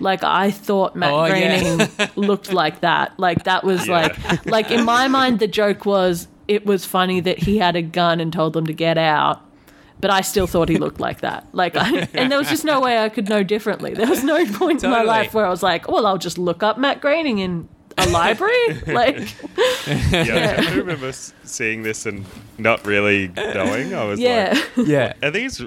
Like 0.00 0.22
I 0.22 0.50
thought 0.50 0.94
Matt 0.96 1.12
Oh, 1.12 1.24
yeah. 1.26 1.60
Groening 1.76 2.10
looked 2.16 2.52
like 2.52 2.80
that. 2.80 3.18
Like 3.18 3.44
that 3.44 3.64
was 3.64 3.86
Yeah. 3.88 4.14
like 4.28 4.46
like 4.46 4.70
in 4.70 4.84
my 4.84 5.08
mind 5.08 5.38
the 5.38 5.48
joke 5.48 5.86
was 5.86 6.28
it 6.48 6.66
was 6.66 6.84
funny 6.84 7.20
that 7.20 7.38
he 7.38 7.58
had 7.58 7.76
a 7.76 7.82
gun 7.82 8.20
and 8.20 8.32
told 8.32 8.54
them 8.54 8.66
to 8.66 8.72
get 8.72 8.98
out 8.98 9.44
but 10.00 10.10
I 10.10 10.20
still 10.20 10.46
thought 10.46 10.68
he 10.68 10.78
looked 10.78 11.00
like 11.00 11.20
that. 11.22 11.46
Like, 11.52 11.76
I, 11.76 12.08
and 12.14 12.30
there 12.30 12.38
was 12.38 12.48
just 12.48 12.64
no 12.64 12.80
way 12.80 12.98
I 12.98 13.08
could 13.08 13.28
know 13.28 13.42
differently. 13.42 13.94
There 13.94 14.08
was 14.08 14.22
no 14.22 14.44
point 14.52 14.84
in 14.84 14.90
my 14.90 15.02
life 15.02 15.34
where 15.34 15.44
I 15.44 15.50
was 15.50 15.62
like, 15.62 15.88
well, 15.88 16.06
I'll 16.06 16.18
just 16.18 16.38
look 16.38 16.62
up 16.62 16.78
Matt 16.78 17.00
Groening 17.00 17.38
in 17.38 17.68
a 17.96 18.06
library. 18.08 18.74
like, 18.86 19.34
Yeah, 19.86 20.64
I 20.68 20.74
remember 20.74 21.12
seeing 21.12 21.82
this 21.82 22.06
and 22.06 22.24
not 22.58 22.86
really 22.86 23.28
knowing. 23.28 23.94
I 23.94 24.04
was 24.04 24.20
yeah, 24.20 24.60
like, 24.76 24.86
Yeah. 24.86 25.12
are 25.22 25.30
these 25.30 25.62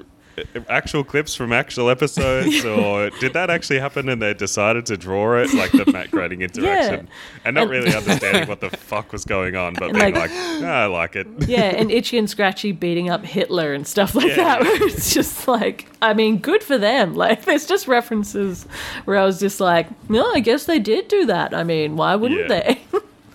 actual 0.68 1.04
clips 1.04 1.34
from 1.34 1.52
actual 1.52 1.90
episodes, 1.90 2.64
or 2.64 3.10
did 3.20 3.32
that 3.34 3.50
actually 3.50 3.78
happen 3.78 4.08
and 4.08 4.20
they 4.22 4.34
decided 4.34 4.86
to 4.86 4.96
draw 4.96 5.36
it 5.38 5.52
like 5.54 5.72
the 5.72 5.90
Matt 5.92 6.10
Groening 6.10 6.42
interaction, 6.42 7.08
and 7.44 7.54
not 7.54 7.62
And- 7.62 7.70
really 7.70 7.94
understanding 7.94 8.48
what 8.48 8.60
the 8.60 8.70
fuck 8.70 9.12
was 9.12 9.24
going 9.24 9.56
on, 9.56 9.74
but 9.74 9.90
And, 9.90 9.98
being 9.98 10.14
like- 10.14 10.30
like, 10.30 10.30
"Ah, 10.62 10.82
I 10.82 10.86
like 10.86 11.16
it. 11.16 11.26
yeah, 11.48 11.62
and 11.76 11.90
Itchy 11.90 12.18
and 12.18 12.28
Scratchy 12.28 12.72
beating 12.72 13.10
up 13.10 13.24
Hitler 13.24 13.72
and 13.74 13.86
stuff 13.86 14.14
like 14.14 14.28
Yeah, 14.28 14.36
that. 14.36 14.60
Where 14.62 14.82
it's 14.86 15.12
just 15.14 15.46
like, 15.48 15.86
I 16.00 16.14
mean, 16.14 16.38
good 16.38 16.62
for 16.62 16.78
them. 16.78 17.14
Like, 17.22 17.44
there's 17.44 17.66
just 17.66 17.86
references 17.86 18.64
where 19.04 19.16
I 19.16 19.24
was 19.24 19.38
just 19.38 19.60
like, 19.60 19.86
no, 20.10 20.24
I 20.34 20.40
guess 20.40 20.64
they 20.64 20.78
did 20.80 21.06
do 21.08 21.26
that. 21.26 21.54
I 21.54 21.62
mean, 21.62 21.96
why 21.96 22.16
wouldn't 22.16 22.48
Yeah. 22.48 22.48
they? 22.48 22.80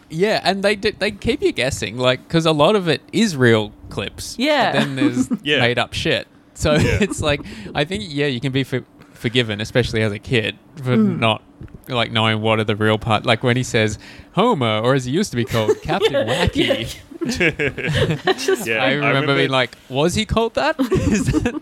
Yeah, 0.09 0.41
and 0.43 0.63
they 0.63 0.75
do, 0.75 0.91
they 0.97 1.11
keep 1.11 1.41
you 1.41 1.51
guessing, 1.51 1.97
like 1.97 2.25
because 2.27 2.45
a 2.45 2.51
lot 2.51 2.75
of 2.75 2.87
it 2.87 3.01
is 3.13 3.35
real 3.37 3.71
clips. 3.89 4.35
Yeah. 4.39 4.71
But 4.71 4.79
then 4.79 4.95
there's 4.95 5.29
Yeah. 5.43 5.59
made 5.59 5.77
up 5.79 5.93
shit. 5.93 6.27
So 6.57 6.73
Yeah. 6.73 6.97
it's 7.01 7.21
like 7.21 7.41
I 7.75 7.85
think 7.85 8.03
yeah, 8.07 8.25
you 8.27 8.39
can 8.39 8.51
be 8.51 8.63
for, 8.63 8.83
forgiven, 9.13 9.61
especially 9.61 10.01
as 10.01 10.11
a 10.11 10.19
kid, 10.19 10.57
for 10.75 10.95
Hmm. 10.95 11.19
not 11.19 11.41
like 11.87 12.11
knowing 12.11 12.41
what 12.41 12.59
are 12.59 12.63
the 12.65 12.75
real 12.75 12.97
part. 12.97 13.25
Like 13.25 13.43
when 13.43 13.55
he 13.57 13.63
says 13.63 13.97
Homer, 14.33 14.79
or 14.79 14.93
as 14.95 15.05
he 15.05 15.11
used 15.11 15.31
to 15.31 15.37
be 15.37 15.45
called, 15.45 15.71
Captain 15.83 16.27
Wacky. 16.27 16.95
just 18.45 18.67
Yeah, 18.67 18.83
I 18.83 18.93
remember, 18.93 19.35
being 19.35 19.49
like, 19.49 19.75
was 19.89 20.15
he 20.15 20.25
called 20.25 20.55
that? 20.55 20.75
Is 20.79 21.25
that- 21.27 21.61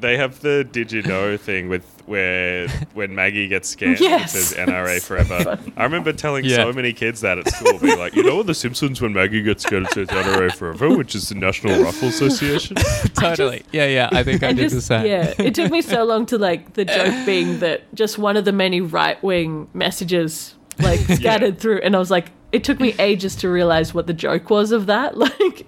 They 0.00 0.16
have 0.16 0.40
the 0.40 0.64
did 0.64 0.92
you 0.92 1.02
know 1.02 1.36
thing 1.36 1.68
with 1.68 1.84
where 2.10 2.66
when 2.94 3.14
Maggie 3.14 3.46
gets 3.46 3.68
scanned, 3.74 4.00
Yes. 4.00 4.34
it 4.34 4.42
says 4.42 4.66
NRA 4.68 5.00
forever. 5.00 5.58
I 5.76 5.82
remember 5.84 6.12
telling 6.12 6.44
Yeah. 6.44 6.56
so 6.56 6.72
many 6.72 6.92
kids 6.92 7.20
that 7.20 7.38
at 7.38 7.48
school, 7.48 7.78
being 7.78 7.96
like, 7.98 8.14
you 8.16 8.24
know, 8.24 8.40
in 8.40 8.46
The 8.46 8.54
Simpsons 8.54 9.00
when 9.00 9.12
Maggie 9.12 9.42
gets 9.42 9.62
scanned, 9.62 9.86
it 9.86 9.92
says 9.94 10.08
NRA 10.08 10.52
forever, 10.52 10.96
which 10.96 11.14
is 11.14 11.28
the 11.28 11.36
National 11.36 11.82
Rifle 11.84 12.08
Association. 12.08 12.76
totally. 13.14 13.62
yeah, 13.72 13.86
yeah. 13.86 14.08
I 14.10 14.24
think 14.24 14.42
I 14.42 14.48
and 14.48 14.56
did 14.58 14.64
just, 14.64 14.74
the 14.74 14.80
same. 14.82 15.06
Yeah, 15.06 15.32
it 15.38 15.54
took 15.54 15.70
me 15.70 15.82
so 15.82 16.02
long 16.10 16.26
to 16.26 16.36
like 16.38 16.72
the 16.74 16.84
joke 16.84 17.24
being 17.24 17.60
that 17.60 17.82
just 17.94 18.18
one 18.18 18.36
of 18.36 18.44
the 18.44 18.52
many 18.52 18.80
right 18.80 19.22
wing 19.22 19.68
messages 19.72 20.56
like 20.80 20.98
scattered 21.00 21.58
through, 21.60 21.78
and 21.82 21.94
I 21.94 21.98
was 22.00 22.10
like, 22.10 22.26
it 22.52 22.64
took 22.64 22.80
me 22.80 22.94
ages 22.98 23.36
to 23.36 23.48
realize 23.48 23.94
what 23.94 24.06
the 24.08 24.12
joke 24.14 24.50
was 24.50 24.72
of 24.72 24.86
that, 24.86 25.16
like 25.16 25.66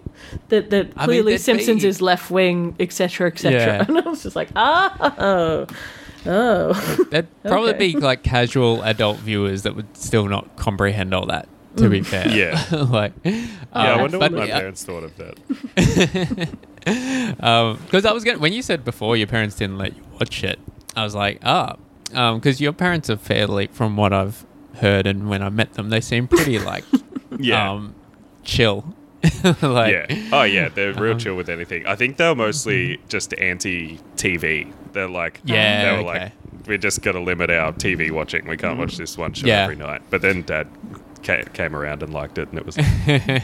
that 0.49 0.71
that 0.71 0.87
I 0.97 1.01
mean, 1.03 1.07
clearly 1.07 1.33
there'd 1.33 1.41
Simpsons 1.43 1.83
be- 1.83 1.89
is 1.89 2.03
left 2.03 2.31
wing, 2.33 2.75
etc., 2.81 3.29
etc. 3.29 3.53
Yeah. 3.61 3.85
And 3.87 3.99
I 3.99 4.09
was 4.11 4.23
just 4.25 4.35
like, 4.35 4.49
ah, 4.57 5.15
oh, 5.19 5.67
oh, 6.27 7.07
There'd 7.11 7.29
probably 7.43 7.71
Okay. 7.71 7.93
be 7.93 7.99
like 8.01 8.23
casual 8.23 8.83
adult 8.83 9.19
viewers 9.19 9.63
that 9.63 9.75
would 9.77 9.97
still 9.97 10.27
not 10.29 10.57
comprehend 10.57 11.15
all 11.15 11.27
that. 11.27 11.49
To 11.77 11.89
be 11.89 12.03
fair, 12.03 12.29
Yeah. 12.29 12.63
like, 12.91 13.13
Yeah, 13.25 13.47
I 13.73 13.93
um, 13.93 14.01
wonder 14.03 14.19
what 14.19 14.33
my 14.33 14.45
yeah, 14.45 14.59
parents 14.59 14.85
thought 14.85 15.05
of 15.05 15.17
that. 15.17 15.39
because 17.87 18.05
I 18.05 18.13
was 18.13 18.25
going 18.25 18.41
when 18.41 18.53
you 18.53 18.61
said 18.63 18.85
before 18.85 19.17
your 19.17 19.27
parents 19.27 19.57
didn't 19.57 19.79
let 19.79 19.97
you 19.97 20.03
watch 20.21 20.45
it, 20.45 20.59
I 20.95 21.03
was 21.05 21.15
like, 21.15 21.39
ah, 21.43 21.77
because 22.11 22.61
your 22.61 22.73
parents 22.75 23.09
are 23.09 23.17
fairly, 23.17 23.69
from 23.69 23.97
what 23.97 24.13
I've 24.13 24.45
heard 24.77 25.07
and 25.07 25.29
when 25.31 25.43
I 25.43 25.49
met 25.49 25.73
them, 25.75 25.89
they 25.89 26.01
seem 26.03 26.29
pretty 26.29 26.59
like, 26.59 26.85
Yeah. 27.39 27.71
um, 27.73 27.95
chill. 28.45 28.95
like, 29.63 29.93
yeah. 29.93 30.29
Oh, 30.33 30.43
yeah. 30.43 30.69
They're 30.69 30.93
real 30.95 31.13
Um, 31.13 31.19
chill 31.19 31.37
with 31.37 31.49
anything. 31.49 31.87
I 31.87 31.95
think 31.97 32.17
they're 32.17 32.35
mostly 32.35 32.99
just 33.09 33.35
anti 33.39 33.99
TV. 34.17 34.73
They're 34.93 35.09
like, 35.09 35.41
Yeah, 35.45 35.85
they 35.97 36.03
were 36.03 36.11
okay. 36.11 36.21
like, 36.25 36.33
we 36.67 36.79
just 36.79 37.03
got 37.03 37.13
to 37.13 37.21
limit 37.21 37.51
our 37.51 37.73
TV 37.73 38.11
watching. 38.11 38.47
We 38.47 38.57
can't 38.57 38.79
watch 38.79 38.97
this 38.97 39.17
one 39.19 39.33
show 39.33 39.47
Yeah. 39.47 39.63
every 39.65 39.77
night. 39.77 40.03
But 40.11 40.23
then 40.23 40.43
Dad 40.43 40.69
ca- 41.23 41.45
came 41.53 41.75
around 41.77 42.03
and 42.03 42.13
liked 42.13 42.39
it, 42.39 42.49
and 42.51 42.59
it 42.59 42.67
was 42.67 42.77
like, 42.79 42.89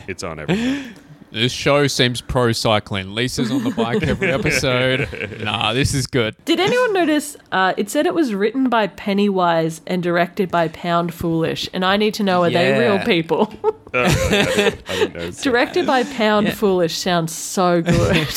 it's 0.08 0.22
on 0.22 0.38
every 0.40 0.56
night. 0.56 0.86
This 1.30 1.52
show 1.52 1.86
seems 1.86 2.20
pro 2.20 2.52
cycling. 2.52 3.14
Lisa's 3.14 3.50
on 3.50 3.64
the 3.64 3.70
bike 3.70 4.02
every 4.02 4.30
episode. 4.32 5.08
nah, 5.42 5.72
this 5.72 5.94
is 5.94 6.06
good. 6.06 6.34
Did 6.44 6.60
anyone 6.60 6.92
notice? 6.92 7.36
Uh, 7.52 7.74
it 7.76 7.90
said 7.90 8.06
it 8.06 8.14
was 8.14 8.34
written 8.34 8.68
by 8.68 8.86
Pennywise 8.88 9.80
and 9.86 10.02
directed 10.02 10.50
by 10.50 10.68
Pound 10.68 11.12
Foolish, 11.14 11.68
and 11.72 11.84
I 11.84 11.96
need 11.96 12.14
to 12.14 12.22
know 12.22 12.42
are 12.44 12.50
they 12.50 12.78
real 12.78 12.98
people? 13.00 13.52
Oh, 13.94 14.02
I, 14.04 14.08
didn't, 14.08 14.82
I 14.90 14.94
didn't 14.96 15.14
know. 15.14 15.30
directed 15.30 15.86
by 15.86 16.02
Pound 16.04 16.46
Yeah. 16.48 16.52
Foolish 16.52 16.94
sounds 16.98 17.34
so 17.34 17.80
good. 17.80 18.28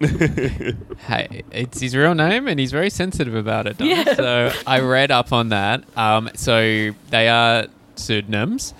Hey, 1.00 1.42
it's 1.50 1.80
his 1.80 1.94
real 1.94 2.14
name, 2.14 2.48
and 2.48 2.58
he's 2.58 2.72
very 2.72 2.90
sensitive 2.90 3.34
about 3.34 3.66
it. 3.66 3.76
Dom. 3.78 3.88
Yeah. 3.88 4.14
So 4.14 4.52
I 4.66 4.80
read 4.80 5.10
up 5.10 5.32
on 5.32 5.50
that. 5.50 5.84
Um, 5.98 6.30
so 6.34 6.90
they 7.10 7.28
are 7.28 7.66
pseudonyms. 7.96 8.72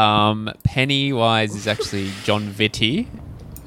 Um, 0.00 0.52
Pennywise 0.64 1.54
is 1.54 1.66
actually 1.66 2.10
Jon 2.24 2.48
Vitti. 2.48 3.06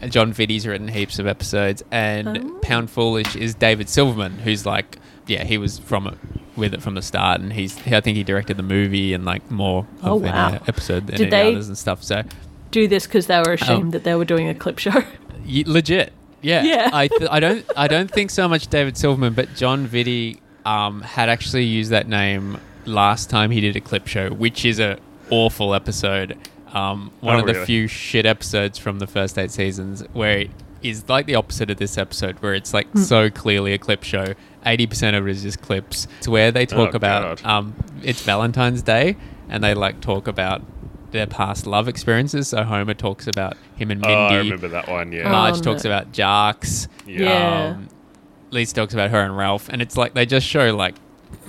Jon 0.10 0.34
Vitti's 0.34 0.68
written 0.68 0.90
heaps 0.90 1.18
of 1.20 1.28
episodes, 1.28 1.82
and 1.92 2.38
Oh. 2.38 2.60
Pound 2.62 2.90
Foolish 2.90 3.36
is 3.36 3.56
David 3.56 3.88
Silverman, 3.88 4.40
who's 4.40 4.66
like, 4.66 4.98
yeah, 5.28 5.44
he 5.46 5.58
was 5.58 5.80
from 5.80 6.08
it 6.08 6.16
with 6.58 6.74
it 6.74 6.82
from 6.82 6.96
the 6.96 7.02
start, 7.02 7.40
and 7.40 7.54
he's 7.54 7.78
I 7.88 8.02
think 8.02 8.18
he 8.18 8.24
directed 8.24 8.58
the 8.58 8.63
movie 8.63 9.13
and 9.13 9.24
like 9.25 9.50
more 9.50 9.88
Oh, 10.04 10.18
of 10.18 10.24
wow. 10.24 10.50
an 10.50 10.60
episode 10.68 11.08
than 11.08 11.16
Did 11.18 11.34
any 11.34 11.52
others 11.54 11.68
and 11.70 11.78
stuff. 11.78 12.04
So 12.04 12.24
Do 12.72 12.88
this 12.88 13.08
because 13.08 13.28
they 13.28 13.38
were 13.40 13.54
ashamed 13.54 13.88
Oh. 13.88 13.92
that 13.92 14.04
they 14.04 14.16
were 14.16 14.25
doing 14.25 14.50
a 14.50 14.54
clip 14.56 14.78
show. 14.80 15.04
Y- 15.48 15.63
legit. 15.66 16.12
Yeah. 16.42 16.63
Yeah. 16.63 16.90
I, 16.94 17.08
th- 17.08 17.30
I 17.32 17.40
don't 17.40 17.66
I 17.75 17.88
don't 17.88 18.12
think 18.12 18.30
so 18.30 18.48
much 18.50 18.68
David 18.68 18.98
Silverman, 18.98 19.34
but 19.34 19.56
Jon 19.56 19.88
Vitti 19.88 20.40
um, 20.66 21.02
had 21.02 21.30
actually 21.30 21.63
used 21.66 21.92
that 21.92 22.08
name 22.08 22.58
last 22.86 23.30
time 23.30 23.52
he 23.52 23.62
did 23.62 23.75
a 23.78 23.82
clip 23.82 24.08
show, 24.08 24.30
which 24.30 24.66
is 24.66 24.80
a 24.80 24.98
awful 25.34 25.74
episode. 25.74 26.38
Um, 26.74 27.12
one 27.22 27.36
Oh, 27.36 27.40
of 27.42 27.46
the 27.46 27.54
really? 27.54 27.66
few 27.66 27.88
shit 27.88 28.25
episodes 28.25 28.78
from 28.80 29.00
the 29.00 29.08
first 29.08 29.38
eight 29.38 29.52
seasons 29.52 30.04
where 30.13 30.40
it 30.40 30.52
is 30.82 31.08
like 31.08 31.25
the 31.28 31.36
opposite 31.36 31.70
of 31.70 31.78
this 31.78 31.98
episode, 31.98 32.36
where 32.42 32.54
it's 32.54 32.74
like 32.74 32.88
so 32.98 33.30
clearly 33.30 33.74
a 33.74 33.78
clip 33.78 34.04
show. 34.04 34.34
Eighty 34.66 34.88
percent 34.88 35.16
of 35.16 35.28
it 35.28 35.32
is 35.32 35.44
just 35.44 35.62
clips. 35.62 36.08
It's 36.18 36.28
where 36.28 36.52
they 36.52 36.66
talk 36.66 36.94
Oh, 36.94 36.98
about 36.98 37.46
um, 37.46 37.75
it's 38.04 38.22
Valentine's 38.24 38.82
Day, 38.82 39.16
and 39.50 39.63
they 39.63 39.74
like 39.74 40.02
talk 40.02 40.28
about 40.28 40.62
their 41.12 41.28
past 41.28 41.68
love 41.68 41.88
experiences. 41.88 42.48
So 42.48 42.63
Homer 42.63 42.96
talks 42.96 43.28
about 43.28 43.56
him 43.75 43.92
and 43.92 44.04
Oh, 44.04 44.10
Mindy. 44.10 44.36
I 44.36 44.38
remember 44.40 44.68
that 44.70 44.88
one. 44.90 45.12
Yeah. 45.12 45.28
Oh, 45.28 45.32
Marge 45.32 45.58
no. 45.58 45.62
talks 45.62 45.86
about 45.86 46.12
Jacques. 46.12 46.66
Yeah. 47.06 47.75
Um, 47.75 47.90
Lisa 48.50 48.74
talks 48.75 48.94
about 48.96 49.10
her 49.12 49.20
and 49.22 49.38
Ralph, 49.38 49.70
and 49.70 49.82
it's 49.82 49.96
like 49.96 50.13
they 50.16 50.25
just 50.25 50.48
show 50.48 50.75
like 50.75 50.96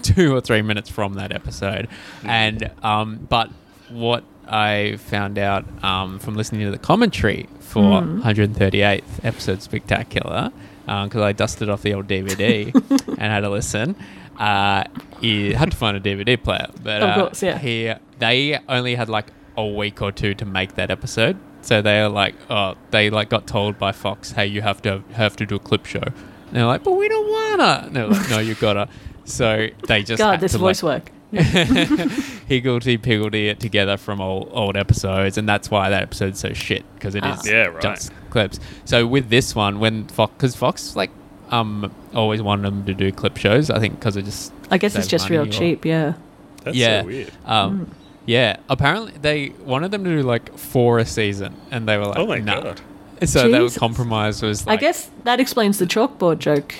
two 0.02 0.34
or 0.34 0.40
three 0.42 0.60
minutes 0.62 0.90
from 0.90 1.14
that 1.14 1.32
episode. 1.32 1.88
And 2.24 2.70
um, 2.82 3.26
but 3.28 3.50
what 3.88 4.24
I 4.46 4.96
found 4.98 5.38
out 5.38 5.64
um, 5.84 6.18
from 6.18 6.34
listening 6.34 6.62
to 6.66 6.70
the 6.70 6.78
commentary 6.78 7.48
for 7.60 7.82
138th 7.82 9.02
episode 9.24 9.62
spectacular, 9.62 10.52
because 10.84 11.22
I 11.22 11.32
dusted 11.32 11.68
off 11.68 11.82
the 11.82 11.94
old 11.94 12.06
DVD 12.06 12.74
and 13.08 13.18
had 13.20 13.44
a 13.44 13.50
listen. 13.50 13.96
Uh, 14.38 14.84
you 15.20 15.54
had 15.54 15.70
to 15.70 15.76
find 15.76 15.96
a 15.96 16.00
DVD 16.00 16.40
player, 16.42 16.66
but 16.82 17.02
Of 17.02 17.10
uh, 17.10 17.14
course, 17.14 17.42
yeah. 17.42 17.58
he 17.58 17.92
they 18.18 18.58
only 18.68 18.94
had 18.96 19.08
like 19.08 19.26
a 19.56 19.64
week 19.66 20.02
or 20.02 20.10
two 20.12 20.34
to 20.34 20.44
make 20.44 20.74
that 20.74 20.90
episode. 20.90 21.38
So 21.62 21.80
they 21.80 22.00
are 22.00 22.08
like, 22.08 22.34
oh, 22.50 22.74
they 22.90 23.10
like 23.10 23.30
got 23.30 23.46
told 23.46 23.78
by 23.78 23.92
Fox, 23.92 24.32
hey, 24.32 24.46
you 24.46 24.60
have 24.60 24.82
to 24.82 25.02
have 25.12 25.36
to 25.36 25.46
do 25.46 25.54
a 25.54 25.58
clip 25.58 25.86
show. 25.86 26.02
And 26.02 26.14
they're 26.52 26.66
like, 26.66 26.82
but 26.84 26.92
we 26.92 27.08
don't 27.08 27.30
wanna. 27.30 27.84
And 27.86 27.96
they're 27.96 28.06
like, 28.08 28.28
no, 28.28 28.38
you 28.38 28.54
gotta. 28.54 28.88
So 29.24 29.68
they 29.88 30.02
just 30.02 30.18
God, 30.18 30.32
had 30.32 30.40
this 30.40 30.52
to, 30.52 30.58
voice 30.58 30.82
like, 30.82 31.04
work. 31.04 31.12
higgledy 32.48 32.96
piggledy 32.98 33.48
it 33.48 33.60
together 33.60 33.96
from 33.96 34.20
old, 34.20 34.48
old 34.52 34.76
episodes, 34.76 35.38
and 35.38 35.48
that's 35.48 35.70
why 35.70 35.90
that 35.90 36.02
episode's 36.02 36.40
so 36.40 36.52
shit 36.52 36.84
because 36.94 37.14
it 37.14 37.24
is 37.24 37.38
Ah. 37.38 37.42
Yeah, 37.44 37.66
right. 37.66 37.80
just 37.82 38.12
clips. 38.30 38.60
So 38.84 39.06
with 39.06 39.28
this 39.30 39.54
one, 39.54 39.80
when 39.80 40.06
Fox, 40.08 40.32
because 40.34 40.54
Fox 40.56 40.96
like 40.96 41.10
um 41.50 41.92
always 42.14 42.42
wanted 42.42 42.64
them 42.64 42.84
to 42.86 42.94
do 42.94 43.12
clip 43.12 43.36
shows, 43.36 43.70
I 43.70 43.78
think 43.78 43.98
because 43.98 44.16
it 44.16 44.24
just 44.24 44.52
I 44.70 44.78
guess 44.78 44.94
it's 44.94 45.04
save 45.04 45.10
just 45.10 45.30
real 45.30 45.42
or- 45.42 45.46
cheap, 45.46 45.84
yeah. 45.84 46.14
That's 46.62 46.76
yeah. 46.76 47.00
so 47.02 47.06
weird. 47.06 47.32
Um, 47.44 47.90
Yeah, 48.26 48.56
apparently 48.70 49.12
they 49.20 49.50
wanted 49.66 49.90
them 49.90 50.02
to 50.04 50.10
do 50.10 50.22
like 50.22 50.56
four 50.56 50.98
a 50.98 51.04
season, 51.04 51.54
and 51.70 51.86
they 51.86 51.98
were 51.98 52.06
like, 52.06 52.18
Oh 52.18 52.26
my 52.26 52.38
nah. 52.38 52.60
god. 52.60 52.80
So 53.26 53.48
that 53.48 53.58
Jesus. 53.60 53.78
compromise 53.78 54.42
was. 54.42 54.66
Like, 54.66 54.78
I 54.78 54.80
guess 54.80 55.10
that 55.24 55.40
explains 55.40 55.78
the 55.78 55.86
chalkboard 55.86 56.38
joke. 56.40 56.74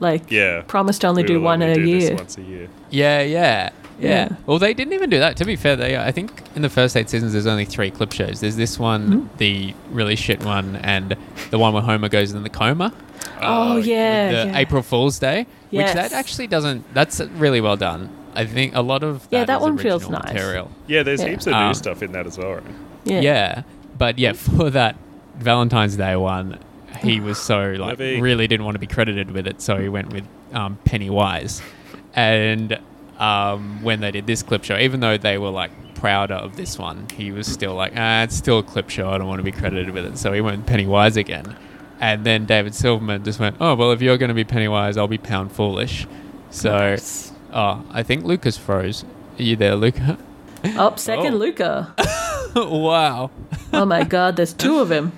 Like, 0.00 0.30
Yeah. 0.30 0.62
promised 0.62 1.00
to 1.02 1.08
only 1.08 1.22
We 1.22 1.26
do 1.28 1.34
will 1.34 1.44
one 1.44 1.62
only 1.62 1.72
a 1.72 1.74
do 1.84 1.92
this 1.94 2.04
year. 2.04 2.14
Once 2.16 2.38
a 2.38 2.42
year. 2.42 2.68
Yeah, 2.90 3.20
yeah, 3.22 3.70
yeah, 3.98 4.08
Yeah. 4.30 4.36
Well, 4.46 4.58
they 4.58 4.74
didn't 4.74 4.92
even 4.94 5.10
do 5.10 5.18
that. 5.18 5.36
To 5.38 5.44
be 5.44 5.56
fair, 5.56 5.76
they 5.76 5.96
I 5.96 6.12
think 6.12 6.42
in 6.56 6.62
the 6.62 6.68
first 6.70 6.96
eight 6.96 7.08
seasons 7.10 7.32
there's 7.32 7.46
only 7.46 7.64
three 7.64 7.90
clip 7.90 8.12
shows. 8.12 8.40
There's 8.40 8.56
this 8.56 8.78
one, 8.78 9.08
Mm-hmm. 9.08 9.36
the 9.38 9.74
really 9.90 10.16
shit 10.16 10.42
one, 10.44 10.76
and 10.76 11.16
the 11.50 11.58
one 11.58 11.72
where 11.74 11.82
Homer 11.82 12.08
goes 12.08 12.32
in 12.32 12.42
the 12.42 12.48
coma. 12.50 12.92
Oh, 13.40 13.76
yeah. 13.76 14.44
the 14.44 14.50
yeah. 14.50 14.58
April 14.58 14.82
Fool's 14.82 15.18
Day, 15.18 15.46
yes. 15.70 15.88
which 15.88 15.94
that 15.94 16.12
actually 16.12 16.46
doesn't. 16.46 16.92
That's 16.94 17.20
really 17.20 17.60
well 17.60 17.76
done. 17.76 18.08
I 18.34 18.46
think 18.46 18.74
a 18.74 18.82
lot 18.82 19.02
of 19.02 19.26
Yeah, 19.30 19.40
that 19.40 19.46
that 19.48 19.56
is 19.58 19.62
one 19.62 19.78
feels 19.78 20.08
nice. 20.08 20.32
Material. 20.32 20.70
Yeah, 20.86 21.02
there's 21.02 21.20
Yeah. 21.20 21.28
heaps 21.30 21.46
of 21.46 21.52
Um, 21.54 21.68
new 21.68 21.74
stuff 21.74 22.02
in 22.02 22.12
that 22.12 22.26
as 22.26 22.38
well. 22.38 22.54
Right? 22.54 22.62
Yeah. 23.04 23.20
Yeah. 23.20 23.62
but 23.98 24.18
yeah, 24.18 24.32
for 24.32 24.70
that 24.70 24.96
Valentine's 25.38 25.96
Day 25.96 26.16
one, 26.16 26.58
he 27.00 27.20
was 27.20 27.38
so 27.38 27.74
like 27.78 27.98
Maybe. 27.98 28.20
really 28.20 28.46
didn't 28.46 28.64
want 28.64 28.74
to 28.76 28.78
be 28.78 28.86
credited 28.86 29.30
with 29.32 29.46
it, 29.46 29.60
so 29.60 29.76
he 29.78 29.88
went 29.88 30.12
with 30.12 30.24
um, 30.52 30.78
Pennywise. 30.84 31.62
And 32.14 32.78
um, 33.22 33.82
when 33.82 34.00
they 34.00 34.10
did 34.10 34.26
this 34.26 34.42
clip 34.42 34.64
show, 34.64 34.76
even 34.78 35.00
though 35.00 35.16
they 35.16 35.38
were 35.38 35.50
like 35.50 35.70
prouder 35.94 36.34
of 36.34 36.56
this 36.56 36.78
one, 36.78 37.06
he 37.16 37.30
was 37.30 37.46
still 37.46 37.74
like, 37.74 37.92
ah, 37.96 38.22
it's 38.24 38.34
still 38.36 38.58
a 38.58 38.62
clip 38.62 38.90
show. 38.90 39.10
I 39.10 39.18
don't 39.18 39.28
want 39.28 39.38
to 39.38 39.44
be 39.44 39.52
credited 39.52 39.90
with 39.90 40.04
it, 40.04 40.18
so 40.18 40.32
he 40.32 40.40
went 40.40 40.58
with 40.58 40.66
Pennywise 40.66 41.16
again. 41.16 41.56
And 42.00 42.24
then 42.26 42.46
David 42.46 42.74
Silverman 42.74 43.22
just 43.22 43.38
went, 43.38 43.56
oh 43.60 43.74
well, 43.76 43.92
if 43.92 44.02
you're 44.02 44.18
going 44.18 44.28
to 44.30 44.34
be 44.34 44.44
Pennywise, 44.44 44.96
I'll 44.96 45.06
be 45.08 45.18
Pound 45.18 45.52
Foolish. 45.52 46.06
So, 46.50 46.76
Nice. 46.76 47.32
oh, 47.52 47.84
I 47.90 48.02
think 48.02 48.24
Lucas 48.24 48.58
froze. 48.58 49.04
Are 49.38 49.42
you 49.42 49.56
there, 49.56 49.76
Luca? 49.76 50.18
Up 50.76 50.98
second, 50.98 51.34
Oh. 51.34 51.38
Luca. 51.38 51.94
wow. 52.56 53.30
Oh 53.72 53.84
my 53.84 54.04
God, 54.04 54.36
there's 54.36 54.52
two 54.52 54.80
of 54.80 54.90
him. 54.90 55.12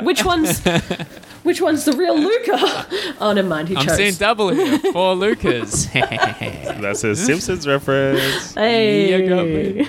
Which 0.00 0.24
one's 0.24 0.60
which 1.46 1.60
one's 1.62 1.84
the 1.84 1.92
real 1.92 2.18
Luca? 2.18 2.86
Oh, 3.20 3.32
never 3.32 3.48
mind. 3.48 3.68
He 3.68 3.76
I'm 3.76 3.86
chose. 3.86 3.96
seeing 3.96 4.14
double 4.14 4.48
here. 4.50 4.78
Four 4.92 5.14
Lucas. 5.24 5.86
That's 5.94 7.02
a 7.04 7.16
Simpsons 7.16 7.66
reference. 7.66 8.52
hey. 8.54 9.22
You 9.22 9.28
got 9.28 9.46
me. 9.46 9.88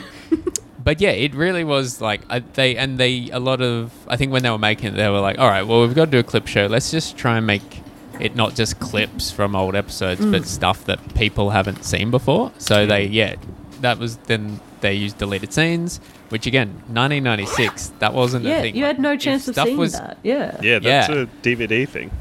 but 0.82 1.02
yeah, 1.02 1.10
it 1.10 1.36
really 1.36 1.64
was 1.66 2.00
like 2.00 2.22
uh, 2.30 2.40
they 2.54 2.78
and 2.78 2.98
they 2.98 3.30
a 3.32 3.40
lot 3.40 3.62
of 3.62 3.92
I 4.08 4.16
think 4.16 4.32
when 4.32 4.44
they 4.44 4.50
were 4.50 4.58
making 4.58 4.94
it, 4.94 4.96
they 4.96 5.10
were 5.10 5.20
like, 5.20 5.40
all 5.40 5.50
right, 5.50 5.64
well, 5.64 5.82
we've 5.82 5.94
got 5.96 6.06
to 6.06 6.12
do 6.12 6.20
a 6.20 6.24
clip 6.24 6.48
show. 6.48 6.68
Let's 6.68 6.90
just 6.92 7.18
try 7.18 7.38
and 7.38 7.46
make 7.46 7.82
it 8.20 8.36
not 8.36 8.56
just 8.56 8.80
clips 8.80 9.30
from 9.30 9.56
old 9.56 9.76
episodes, 9.76 10.26
but 10.26 10.46
stuff 10.46 10.86
that 10.86 11.16
people 11.16 11.50
haven't 11.50 11.84
seen 11.84 12.10
before. 12.12 12.52
So 12.60 12.86
they 12.86 13.06
yeah, 13.08 13.36
that 13.82 13.98
was 14.00 14.18
then 14.18 14.60
they 14.82 14.94
used 14.94 15.18
deleted 15.18 15.52
scenes, 15.54 16.00
which 16.30 16.46
again, 16.48 16.70
1996, 16.90 17.94
that 18.00 18.14
wasn't 18.14 18.46
a 18.46 18.50
Yeah, 18.50 18.62
thing. 18.62 18.76
you 18.76 18.84
Like, 18.84 18.96
had 18.96 19.00
no 19.02 19.16
chance 19.18 19.48
of 19.48 19.56
stuff 19.56 19.66
seeing 19.68 19.78
was, 19.78 19.94
that. 19.94 20.18
Yeah. 20.24 20.58
Yeah, 20.62 20.80
that's 20.80 21.10
Yeah. 21.10 21.16
a 21.16 21.26
DVD 21.42 21.88
thing. 21.88 22.12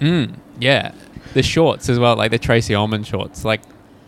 Mm, 0.00 0.34
yeah, 0.60 0.92
the 1.34 1.42
shorts 1.42 1.88
as 1.88 1.98
well, 1.98 2.16
like 2.16 2.30
the 2.30 2.38
Tracey 2.38 2.74
Ullman 2.74 3.04
shorts, 3.04 3.44
like. 3.44 3.60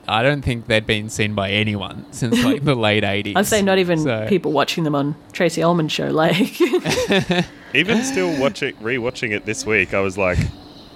I 0.08 0.25
don't 0.25 0.42
think 0.42 0.66
they'd 0.66 0.87
been 0.88 1.08
seen 1.08 1.34
by 1.37 1.50
anyone 1.50 2.04
since 2.10 2.42
like 2.42 2.64
the 2.64 2.75
late 2.88 3.04
80s. 3.04 3.34
I'd 3.37 3.46
say 3.46 3.62
not 3.62 3.78
even 3.78 3.99
So- 4.00 4.26
people 4.28 4.50
watching 4.50 4.82
them 4.82 4.96
on 4.96 5.14
Tracey 5.32 5.62
Ullman 5.62 5.87
show. 5.87 6.08
Like, 6.08 6.60
Even 7.75 8.02
still 8.02 8.37
watching, 8.40 8.75
rewatching 8.76 9.30
it 9.30 9.46
this 9.46 9.64
week, 9.64 9.94
I 9.94 10.00
was 10.00 10.18
like, 10.18 10.38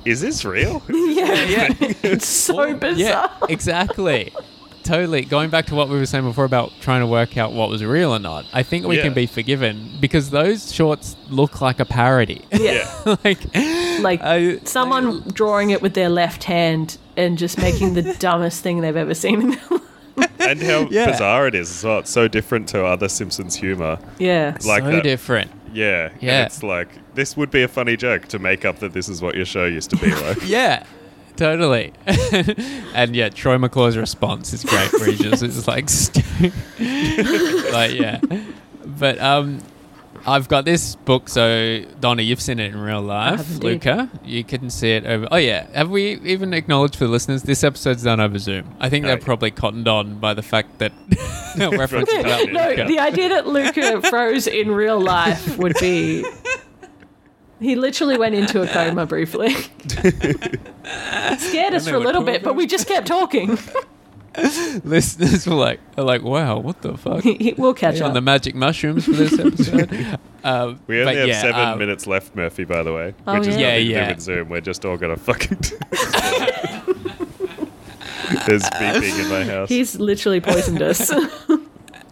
"Is 0.05 0.21
this 0.21 0.45
real?" 0.45 0.83
yeah, 0.89 1.45
yeah. 1.45 1.69
it's 2.03 2.27
so 2.27 2.57
Well, 2.57 2.75
bizarre. 2.75 2.97
Yeah, 2.97 3.29
exactly. 3.49 4.33
Totally. 4.85 5.23
Going 5.25 5.51
back 5.51 5.67
to 5.67 5.75
what 5.75 5.89
we 5.89 5.97
were 5.99 6.07
saying 6.07 6.25
before 6.25 6.45
about 6.45 6.73
trying 6.81 7.01
to 7.01 7.07
work 7.07 7.37
out 7.37 7.53
what 7.53 7.69
was 7.69 7.83
real 7.85 8.13
or 8.15 8.19
not, 8.19 8.45
I 8.53 8.63
think 8.63 8.87
we 8.87 8.97
Yeah. 8.97 9.03
can 9.05 9.15
be 9.15 9.27
forgiven 9.27 9.91
because 10.01 10.31
those 10.31 10.73
shorts 10.73 11.17
look 11.29 11.61
like 11.61 11.81
a 11.81 11.85
parody. 11.85 12.45
Yeah. 12.53 12.89
like, 13.25 13.41
Like 14.01 14.21
I- 14.23 14.59
someone 14.65 15.23
drawing 15.33 15.71
it 15.71 15.83
with 15.83 15.95
their 15.95 16.09
left 16.09 16.45
hand 16.45 16.99
and 17.17 17.37
just 17.39 17.59
making 17.59 17.95
the 17.95 18.03
dumbest 18.19 18.63
thing 18.63 18.81
they've 18.81 18.97
ever 18.97 19.15
seen 19.15 19.41
in 19.43 19.51
their 19.51 19.61
life. 19.71 20.31
and 20.41 20.63
how 20.63 20.81
Yeah. 20.91 21.11
bizarre 21.11 21.49
it 21.49 21.55
is 21.55 21.71
as 21.71 21.85
well. 21.85 21.99
It's 22.01 22.11
so 22.11 22.29
different 22.29 22.69
to 22.69 22.85
other 22.85 23.09
Simpsons 23.09 23.57
humor. 23.57 23.99
Yeah. 24.19 24.57
Like 24.65 24.85
so 24.85 24.91
that. 24.93 25.03
different. 25.03 25.51
Yeah, 25.73 26.11
and 26.13 26.23
Yeah. 26.23 26.45
it's 26.47 26.63
like 26.63 26.89
this 27.17 27.37
would 27.37 27.51
be 27.51 27.63
a 27.65 27.69
funny 27.69 27.97
joke 27.97 28.29
to 28.29 28.39
make 28.39 28.65
up 28.65 28.79
that 28.79 28.93
this 28.93 29.09
is 29.09 29.21
what 29.21 29.35
your 29.35 29.45
show 29.45 29.65
used 29.65 29.91
to 29.91 29.97
be 29.97 30.15
like. 30.15 30.39
Yeah. 30.49 30.85
Totally, 31.37 31.93
and 32.95 33.15
yeah, 33.17 33.29
Troy 33.29 33.59
McClure's 33.59 33.97
response 33.97 34.53
is 34.53 34.63
great. 34.65 34.93
Where 34.93 35.11
he 35.11 35.17
just 35.17 35.43
is 35.43 35.67
like, 35.67 35.89
like 37.73 37.93
yeah, 37.99 38.21
but 38.87 39.19
um, 39.21 39.61
I've 40.27 40.49
got 40.49 40.65
this 40.65 40.95
book. 40.95 41.29
So 41.29 41.83
Donna, 42.01 42.23
you've 42.23 42.41
seen 42.41 42.59
it 42.61 42.73
in 42.73 42.81
real 42.81 43.03
life. 43.03 43.39
have. 43.39 43.63
Luca, 43.65 44.11
you 44.25 44.45
can 44.45 44.71
see 44.71 44.93
it 44.93 45.07
over. 45.07 45.27
Oh 45.31 45.37
yeah, 45.37 45.67
have 45.75 45.91
we 45.91 46.21
even 46.21 46.55
acknowledged 46.55 46.97
for 46.97 47.05
the 47.05 47.11
listeners? 47.11 47.43
This 47.43 47.65
episode's 47.65 48.05
done 48.05 48.21
over 48.21 48.39
Zoom. 48.39 48.73
I 48.81 48.89
think 48.89 49.05
they're 49.05 49.17
Right. 49.17 49.25
probably 49.25 49.51
cottoned 49.51 49.89
on 49.89 50.19
by 50.21 50.35
the 50.35 50.43
fact 50.43 50.79
that 50.79 50.93
no 51.57 51.71
reference. 51.77 52.13
about 52.13 52.49
no, 52.53 52.87
the 52.87 52.99
idea 53.01 53.29
that 53.31 53.47
Luca 53.49 54.03
froze 54.09 54.47
in 54.47 54.71
real 54.71 55.01
life 55.01 55.59
would 55.59 55.75
be 55.81 56.25
He 57.65 57.77
literally 57.77 58.17
went 58.19 58.35
into 58.35 58.63
a 58.63 58.67
coma 58.67 59.07
briefly. 59.15 59.53
Scared 61.39 61.75
us 61.75 61.89
for 61.89 61.95
a 61.95 61.99
were 61.99 62.05
little 62.05 62.23
bit, 62.23 62.43
but 62.43 62.55
we 62.57 62.67
just 62.67 62.87
kept 62.87 63.07
talking. 63.07 63.59
Listeners 64.85 65.47
were 65.47 65.55
like, 65.55 65.81
are 65.97 66.03
like, 66.05 66.23
wow, 66.23 66.59
what 66.59 66.83
the 66.83 66.97
fuck? 66.99 67.23
He- 67.23 67.35
he- 67.37 67.53
we'll 67.55 67.73
catch 67.75 67.97
Hey, 67.99 68.03
on 68.03 68.15
the 68.15 68.21
magic 68.21 68.55
mushrooms 68.57 69.05
for 69.05 69.13
this 69.13 69.39
episode. 69.39 70.19
um, 70.43 70.81
We 70.89 71.01
only 71.01 71.13
but 71.15 71.19
have 71.21 71.29
yeah, 71.29 71.41
seven 71.41 71.61
um, 71.61 71.79
minutes 71.79 72.07
left, 72.09 72.35
Murphy. 72.35 72.65
By 72.65 72.83
the 72.83 72.93
way, 72.93 73.15
Oh, 73.27 73.39
which 73.39 73.49
is 73.49 73.57
yeah? 73.57 73.71
nothing 73.79 73.87
Yeah, 73.87 73.99
to 73.99 74.01
yeah. 74.01 74.07
do 74.09 74.15
with 74.15 74.21
Zoom. 74.23 74.49
We're 74.49 74.61
just 74.61 74.85
all 74.85 74.97
gonna 74.97 75.17
fucking. 75.17 75.59
There's 78.47 78.63
beeping 78.65 79.21
in 79.25 79.29
my 79.31 79.45
house. 79.45 79.69
He's 79.69 79.99
literally 79.99 80.41
poisoned 80.41 80.83
us. 80.83 81.13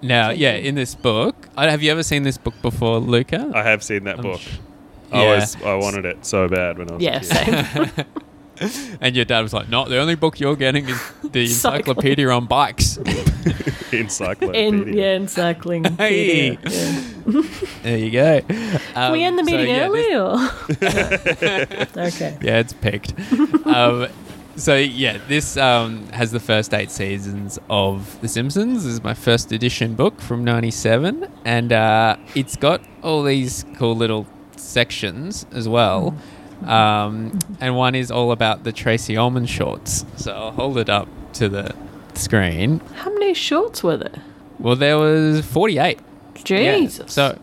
Now, 0.02 0.30
yeah, 0.30 0.52
in 0.52 0.74
this 0.74 0.94
book, 0.94 1.48
have 1.56 1.82
you 1.82 1.90
ever 1.90 2.02
seen 2.02 2.22
this 2.22 2.38
book 2.38 2.54
before, 2.62 2.98
Luca? 2.98 3.50
I 3.54 3.62
have 3.62 3.82
seen 3.82 4.04
that 4.04 4.16
I'm 4.18 4.22
book. 4.22 4.40
sh- 4.40 4.58
I 5.12 5.22
Yeah. 5.24 5.34
was 5.34 5.56
I 5.64 5.74
wanted 5.74 6.04
it 6.06 6.24
so 6.24 6.48
bad 6.48 6.78
when 6.78 6.90
I 6.90 6.94
was 6.94 7.02
yeah, 7.02 7.16
a 7.16 7.20
kid. 7.20 7.90
same. 7.94 8.06
And 9.00 9.16
your 9.16 9.24
dad 9.24 9.40
was 9.40 9.52
like, 9.52 9.68
"No, 9.68 9.88
the 9.88 9.98
only 9.98 10.14
book 10.14 10.38
you're 10.38 10.54
getting 10.56 10.88
is 10.88 11.00
the 11.24 11.46
Cycling. 11.48 11.80
encyclopedia 11.80 12.28
on 12.28 12.46
bikes." 12.46 12.96
Encyclopedia. 13.92 14.68
In, 14.68 14.92
yeah, 14.92 15.14
in 15.16 15.26
cycling. 15.26 15.84
Hey. 15.96 16.52
Yeah. 16.62 17.42
there 17.82 17.98
you 17.98 18.10
go. 18.10 18.40
Can 18.42 18.80
Um, 18.94 19.12
we 19.12 19.24
end 19.24 19.38
the 19.38 19.44
so, 19.44 19.50
meeting 19.50 19.68
yeah, 19.68 19.88
this- 19.88 20.06
early 20.06 20.14
or? 20.14 22.06
okay. 22.06 22.38
Yeah, 22.40 22.58
it's 22.60 22.72
picked. 22.72 23.14
um, 23.66 24.08
so 24.56 24.76
yeah, 24.76 25.18
this 25.28 25.56
um, 25.56 26.06
has 26.08 26.30
the 26.30 26.40
first 26.40 26.72
eight 26.74 26.90
seasons 26.90 27.58
of 27.68 28.20
The 28.20 28.28
Simpsons. 28.28 28.84
This 28.84 28.92
is 28.94 29.02
my 29.02 29.14
first 29.14 29.50
edition 29.52 29.94
book 29.94 30.20
from 30.20 30.44
'97, 30.44 31.26
and 31.44 31.72
uh, 31.72 32.16
it's 32.34 32.56
got 32.56 32.80
all 33.02 33.22
these 33.22 33.64
cool 33.76 33.96
little 33.96 34.26
sections 34.62 35.46
as 35.52 35.68
well. 35.68 36.16
Um, 36.64 37.38
and 37.60 37.76
one 37.76 37.94
is 37.94 38.10
all 38.10 38.30
about 38.32 38.62
the 38.64 38.72
Tracey 38.72 39.16
Ullman 39.16 39.46
shorts. 39.46 40.04
So 40.16 40.32
I'll 40.32 40.52
hold 40.52 40.78
it 40.78 40.88
up 40.88 41.08
to 41.34 41.48
the 41.48 41.74
screen. 42.14 42.78
How 42.94 43.10
many 43.12 43.34
shorts 43.34 43.82
were 43.82 43.96
there? 43.96 44.22
Well, 44.58 44.76
there 44.76 44.96
was 44.98 45.44
48. 45.44 45.98
Yeah, 46.46 46.76
Jesus. 46.76 47.12
So, 47.12 47.38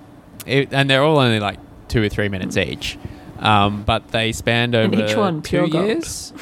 it, 0.45 0.69
and 0.73 0.89
they're 0.89 1.03
all 1.03 1.19
only 1.19 1.39
like 1.39 1.59
two 1.89 2.01
or 2.03 2.09
three 2.09 2.29
minutes 2.29 2.55
each, 2.57 2.97
um, 3.39 3.83
but 3.83 4.09
they 4.09 4.31
spanned 4.31 4.73
over 4.75 4.93
And 4.93 5.09
each 5.09 5.15
one 5.15 5.41
two 5.41 5.65
years. 5.65 6.33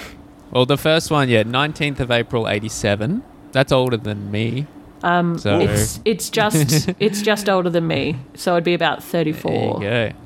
Well, 0.51 0.65
the 0.65 0.77
first 0.77 1.11
one, 1.11 1.29
yeah, 1.29 1.43
nineteenth 1.43 1.99
of 1.99 2.09
April, 2.09 2.47
eighty-seven. 2.47 3.23
That's 3.51 3.71
older 3.71 3.97
than 3.97 4.31
me. 4.31 4.65
um, 5.03 5.37
so- 5.37 5.59
it's 5.59 5.99
it's 6.05 6.29
just 6.29 6.89
it's 6.99 7.21
just 7.21 7.47
older 7.49 7.69
than 7.69 7.85
me, 7.87 8.17
so 8.35 8.53
it'd 8.53 8.63
be 8.63 8.73
about 8.73 9.03
34. 9.03 9.51
There 9.51 9.63
you 9.63 9.79
go. 10.13 10.17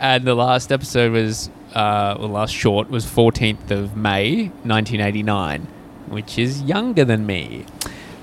And 0.00 0.24
the 0.24 0.34
last 0.34 0.72
episode 0.72 1.12
was, 1.12 1.50
uh, 1.74 2.16
well, 2.18 2.28
last 2.30 2.54
short 2.54 2.90
was 2.90 3.04
fourteenth 3.04 3.70
of 3.70 3.96
May, 3.96 4.50
nineteen 4.64 5.00
eighty-nine, 5.00 5.66
which 6.08 6.38
is 6.38 6.62
younger 6.62 7.04
than 7.04 7.26
me. 7.26 7.66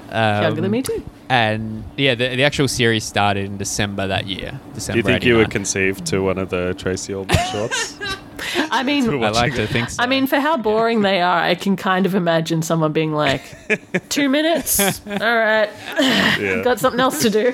Um, 0.09 0.41
Younger 0.43 0.61
than 0.61 0.71
me 0.71 0.81
too. 0.81 1.03
And 1.29 1.83
yeah, 1.97 2.15
the, 2.15 2.35
the 2.35 2.43
actual 2.45 2.69
series 2.69 3.03
started 3.03 3.45
in 3.45 3.57
December 3.57 4.07
that 4.07 4.27
year. 4.27 4.59
December. 4.73 5.01
Do 5.01 5.07
you 5.09 5.13
think 5.13 5.25
you 5.25 5.35
were 5.35 5.45
conceived 5.45 6.05
to 6.07 6.21
one 6.23 6.37
of 6.37 6.49
the 6.49 6.73
Tracey 6.77 7.13
Ullman 7.13 7.37
shorts? 7.51 7.97
I 8.71 8.83
mean, 8.83 9.09
I 9.23 9.29
like 9.29 9.55
to 9.55 9.67
think 9.67 9.89
so. 9.89 10.01
I 10.01 10.07
mean, 10.07 10.27
for 10.27 10.39
how 10.39 10.57
boring 10.57 11.01
they 11.01 11.21
are, 11.21 11.39
I 11.41 11.55
can 11.55 11.75
kind 11.75 12.05
of 12.05 12.15
imagine 12.15 12.61
someone 12.61 12.93
being 12.93 13.11
like, 13.11 13.41
two 14.09 14.29
minutes? 14.29 14.79
All 15.05 15.13
right. 15.17 15.69
yeah. 15.99 16.61
Got 16.63 16.79
something 16.79 16.99
else 17.01 17.21
to 17.23 17.29
do. 17.29 17.53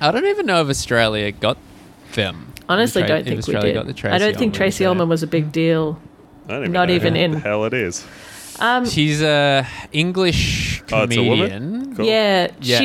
I 0.00 0.10
don't 0.10 0.26
even 0.26 0.46
know 0.46 0.60
if 0.62 0.68
Australia 0.68 1.30
got 1.30 1.58
them. 2.14 2.47
Honestly, 2.68 3.02
Tra- 3.02 3.08
don't 3.08 3.20
if 3.20 3.44
think 3.44 3.46
we 3.46 3.54
did. 3.60 3.74
got 3.74 3.86
the 3.86 3.92
Tracey 3.94 4.14
I 4.14 4.18
don't 4.18 4.36
think 4.36 4.54
Tracey 4.54 4.84
show. 4.84 4.90
Ullman 4.90 5.08
was 5.08 5.22
a 5.22 5.26
big 5.26 5.52
deal. 5.52 6.00
I 6.46 6.52
don't 6.52 6.60
even 6.62 6.72
not 6.72 6.88
know 6.88 6.94
even 6.94 7.14
who 7.14 7.20
in. 7.22 7.30
the 7.32 7.38
hell 7.40 7.64
it 7.64 7.74
is. 7.74 8.06
Um, 8.60 8.84
She's 8.86 9.22
a 9.22 9.66
English 9.92 10.82
Oh, 10.92 11.04
it's 11.04 11.16
a 11.16 11.22
woman? 11.22 11.48
comedian. 11.50 11.96
Cool. 11.96 12.06
Yeah, 12.06 12.48
Yeah. 12.60 12.78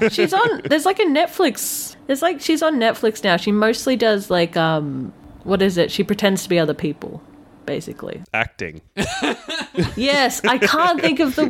she 0.00 0.08
she's 0.10 0.32
on. 0.32 0.62
There's 0.64 0.86
like 0.86 0.98
a 0.98 1.04
Netflix. 1.04 1.96
There's 2.06 2.22
like 2.22 2.40
she's 2.40 2.62
on 2.62 2.76
Netflix 2.76 3.22
now. 3.22 3.36
She 3.36 3.52
mostly 3.52 3.96
does 3.96 4.30
like 4.30 4.56
um, 4.56 5.12
what 5.44 5.60
is 5.62 5.76
it? 5.76 5.90
She 5.90 6.02
pretends 6.04 6.42
to 6.44 6.48
be 6.48 6.58
other 6.58 6.74
people, 6.74 7.22
basically. 7.66 8.22
Acting. 8.32 8.80
Yes, 9.96 10.44
I 10.44 10.58
can't 10.58 11.00
think 11.00 11.20
of 11.20 11.36
the. 11.36 11.46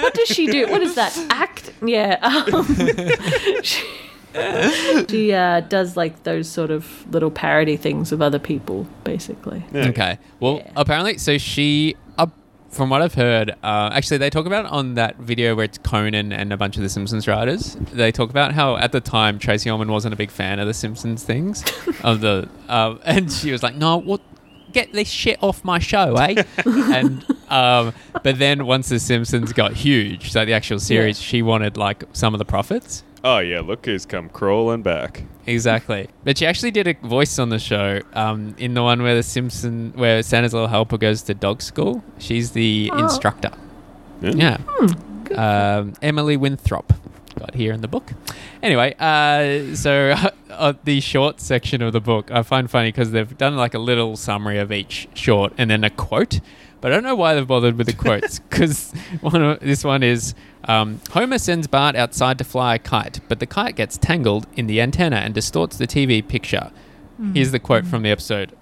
What 0.00 0.12
does 0.12 0.28
she 0.28 0.48
do? 0.48 0.66
What 0.68 0.82
is 0.82 0.96
that? 0.96 1.16
Act? 1.30 1.72
Yeah. 1.82 2.18
Um, 2.20 2.66
she 3.62 3.82
she 5.08 5.32
uh, 5.32 5.60
does 5.60 5.96
like 5.96 6.22
those 6.24 6.48
sort 6.48 6.70
of 6.70 7.06
little 7.12 7.30
parody 7.30 7.76
things 7.76 8.12
of 8.12 8.22
other 8.22 8.38
people, 8.38 8.86
basically. 9.04 9.64
Yeah. 9.72 9.88
Okay. 9.88 10.18
Well, 10.40 10.56
Yeah. 10.64 10.70
apparently, 10.76 11.18
so 11.18 11.38
she, 11.38 11.96
uh, 12.18 12.26
from 12.70 12.90
what 12.90 13.00
I've 13.02 13.14
heard, 13.14 13.50
uh, 13.62 13.90
actually, 13.92 14.18
they 14.18 14.30
talk 14.30 14.46
about 14.46 14.66
it 14.66 14.70
on 14.70 14.94
that 14.94 15.16
video 15.16 15.54
where 15.54 15.64
it's 15.64 15.78
Conan 15.78 16.32
and 16.32 16.52
a 16.52 16.56
bunch 16.56 16.76
of 16.76 16.82
the 16.82 16.88
Simpsons 16.88 17.26
writers. 17.26 17.76
They 17.92 18.12
talk 18.12 18.30
about 18.30 18.52
how 18.52 18.76
at 18.76 18.92
the 18.92 19.00
time 19.00 19.38
Tracey 19.38 19.70
Ullman 19.70 19.90
wasn't 19.90 20.14
a 20.14 20.16
big 20.16 20.30
fan 20.30 20.58
of 20.58 20.66
the 20.66 20.74
Simpsons 20.74 21.22
things, 21.24 21.64
of 22.04 22.20
the, 22.20 22.48
uh, 22.68 22.96
and 23.04 23.32
she 23.32 23.52
was 23.52 23.62
like, 23.62 23.74
"No, 23.74 23.96
what." 23.96 24.20
Get 24.72 24.92
this 24.92 25.08
shit 25.08 25.42
off 25.42 25.64
my 25.64 25.78
show, 25.78 26.14
eh? 26.16 26.42
and 26.66 27.24
um, 27.48 27.92
but 28.22 28.38
then 28.38 28.66
once 28.66 28.88
the 28.88 28.98
Simpsons 28.98 29.52
got 29.52 29.72
huge, 29.72 30.30
so 30.30 30.44
the 30.44 30.52
actual 30.52 30.78
series, 30.78 31.18
Yeah. 31.20 31.24
she 31.26 31.42
wanted 31.42 31.76
like 31.76 32.04
some 32.12 32.34
of 32.34 32.38
the 32.38 32.44
profits. 32.44 33.02
Oh 33.24 33.38
yeah, 33.38 33.60
look 33.60 33.84
who's 33.86 34.06
come 34.06 34.28
crawling 34.28 34.82
back. 34.82 35.24
Exactly. 35.46 36.08
But 36.24 36.38
she 36.38 36.46
actually 36.46 36.70
did 36.70 36.86
a 36.86 36.94
voice 37.06 37.38
on 37.38 37.48
the 37.48 37.58
show 37.58 38.00
um, 38.12 38.54
in 38.58 38.74
the 38.74 38.82
one 38.82 39.02
where 39.02 39.14
the 39.16 39.22
Simpson, 39.22 39.92
where 39.96 40.22
Santa's 40.22 40.52
little 40.52 40.68
helper 40.68 40.98
goes 40.98 41.22
to 41.22 41.34
dog 41.34 41.62
school. 41.62 42.04
She's 42.18 42.52
the 42.52 42.90
Oh. 42.92 43.02
instructor. 43.04 43.50
Yeah. 44.20 44.58
Yeah. 45.36 45.78
Um, 45.78 45.94
Emily 46.02 46.36
Winthrop. 46.36 46.92
Got 47.38 47.54
here 47.54 47.72
in 47.72 47.82
the 47.82 47.88
book. 47.88 48.12
Anyway, 48.62 48.94
uh, 48.98 49.74
so 49.76 50.14
uh, 50.50 50.72
the 50.84 51.00
short 51.00 51.40
section 51.40 51.82
of 51.82 51.92
the 51.92 52.00
book 52.00 52.30
I 52.30 52.42
find 52.42 52.70
funny 52.70 52.88
because 52.88 53.12
they've 53.12 53.36
done 53.38 53.56
like 53.56 53.74
a 53.74 53.78
little 53.78 54.16
summary 54.16 54.58
of 54.58 54.72
each 54.72 55.08
short 55.14 55.52
and 55.56 55.70
then 55.70 55.84
a 55.84 55.90
quote. 55.90 56.40
But 56.80 56.92
I 56.92 56.94
don't 56.94 57.04
know 57.04 57.14
why 57.14 57.34
they've 57.34 57.46
bothered 57.46 57.76
with 57.76 57.86
the 57.86 57.92
quotes 57.92 58.38
because 58.50 58.92
one 59.20 59.42
of, 59.42 59.60
this 59.60 59.84
one 59.84 60.02
is 60.02 60.34
um, 60.64 61.00
Homer 61.10 61.38
sends 61.38 61.66
Bart 61.66 61.96
outside 61.96 62.38
to 62.38 62.44
fly 62.44 62.74
a 62.76 62.78
kite, 62.78 63.20
but 63.28 63.40
the 63.40 63.46
kite 63.46 63.76
gets 63.76 63.96
tangled 63.98 64.46
in 64.56 64.66
the 64.66 64.80
antenna 64.80 65.16
and 65.16 65.34
distorts 65.34 65.76
the 65.76 65.86
TV 65.86 66.26
picture. 66.26 66.70
Here's 67.34 67.50
the 67.50 67.58
quote 67.58 67.84
from 67.84 68.02
the 68.02 68.10
episode 68.10 68.54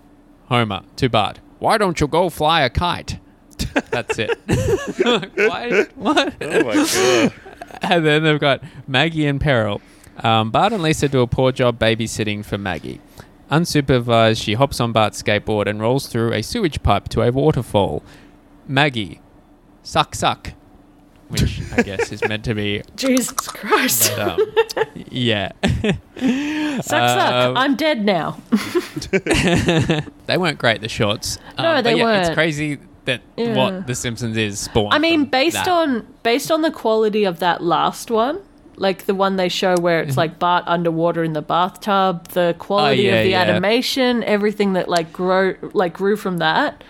Homer 0.47 0.83
to 0.97 1.11
Bart 1.11 1.41
Why 1.59 1.77
don't 1.77 2.01
you 2.01 2.07
go 2.07 2.31
fly 2.31 2.63
a 2.63 2.71
kite? 2.71 3.19
That's 3.91 4.19
it. 4.19 4.39
Why? 5.35 5.85
What? 5.95 6.35
Oh 6.41 6.65
my 6.65 6.75
god. 6.75 7.33
And 7.91 8.05
then 8.07 8.23
they've 8.25 8.41
got 8.41 8.63
Maggie 8.87 9.27
in 9.27 9.39
peril. 9.39 9.81
Um, 10.19 10.51
Bart 10.51 10.73
and 10.73 10.83
Lisa 10.83 11.09
do 11.09 11.21
a 11.21 11.27
poor 11.27 11.53
job 11.53 11.79
babysitting 11.79 12.45
for 12.45 12.57
Maggie. 12.59 13.01
Unsupervised, 13.51 14.43
she 14.43 14.55
hops 14.55 14.81
on 14.81 14.93
Bart's 14.93 15.23
skateboard 15.23 15.67
and 15.67 15.81
rolls 15.81 16.09
through 16.09 16.33
a 16.33 16.43
sewage 16.43 16.83
pipe 16.83 17.09
to 17.11 17.23
a 17.23 17.31
waterfall. 17.31 18.03
Maggie, 18.67 19.21
suck, 19.83 20.15
suck. 20.15 20.53
Which 21.29 21.61
I 21.77 21.83
guess 21.83 22.13
is 22.13 22.27
meant 22.29 22.45
to 22.45 22.55
be, 22.55 22.83
Jesus 22.97 23.31
Christ. 23.33 24.13
but, 24.17 24.79
um, 24.79 24.87
yeah. 25.11 25.53
suck, 26.81 26.85
suck. 26.85 27.33
Um, 27.35 27.57
I'm 27.57 27.75
dead 27.77 28.05
now. 28.05 28.39
they 30.27 30.39
weren't 30.39 30.59
great, 30.59 30.81
the 30.81 30.89
shorts. 30.89 31.39
Um, 31.59 31.65
No, 31.65 31.75
but 31.75 31.83
they 31.85 31.95
yeah, 31.97 32.19
It's 32.19 32.27
weren't. 32.29 32.35
crazy 32.35 32.79
that 33.07 33.23
Yeah. 33.37 33.55
what 33.57 33.87
The 33.87 33.95
Simpsons 33.95 34.37
is 34.37 34.61
spawned. 34.61 34.93
I 34.95 34.99
mean, 34.99 35.25
based 35.25 35.55
that. 35.65 35.69
on 35.69 36.07
based 36.23 36.51
on 36.51 36.63
the 36.63 36.71
quality 36.71 37.25
of 37.25 37.39
that 37.41 37.63
last 37.63 38.11
one, 38.11 38.39
like 38.77 39.07
the 39.07 39.15
one 39.15 39.37
they 39.37 39.49
show 39.49 39.75
where 39.77 40.01
Mm-hmm. 40.01 40.09
it's 40.09 40.17
like 40.19 40.39
Bart 40.39 40.65
underwater 40.67 41.25
in 41.25 41.33
the 41.33 41.43
bathtub, 41.43 42.29
the 42.29 42.55
quality 42.59 43.09
Oh, 43.09 43.13
yeah, 43.13 43.17
of 43.21 43.25
the 43.25 43.31
yeah. 43.31 43.43
animation, 43.43 44.23
everything 44.25 44.75
that 44.75 44.89
like 44.89 45.13
grow 45.13 45.55
like 45.73 45.95
grew 45.95 46.17
from 46.17 46.39
that, 46.39 46.85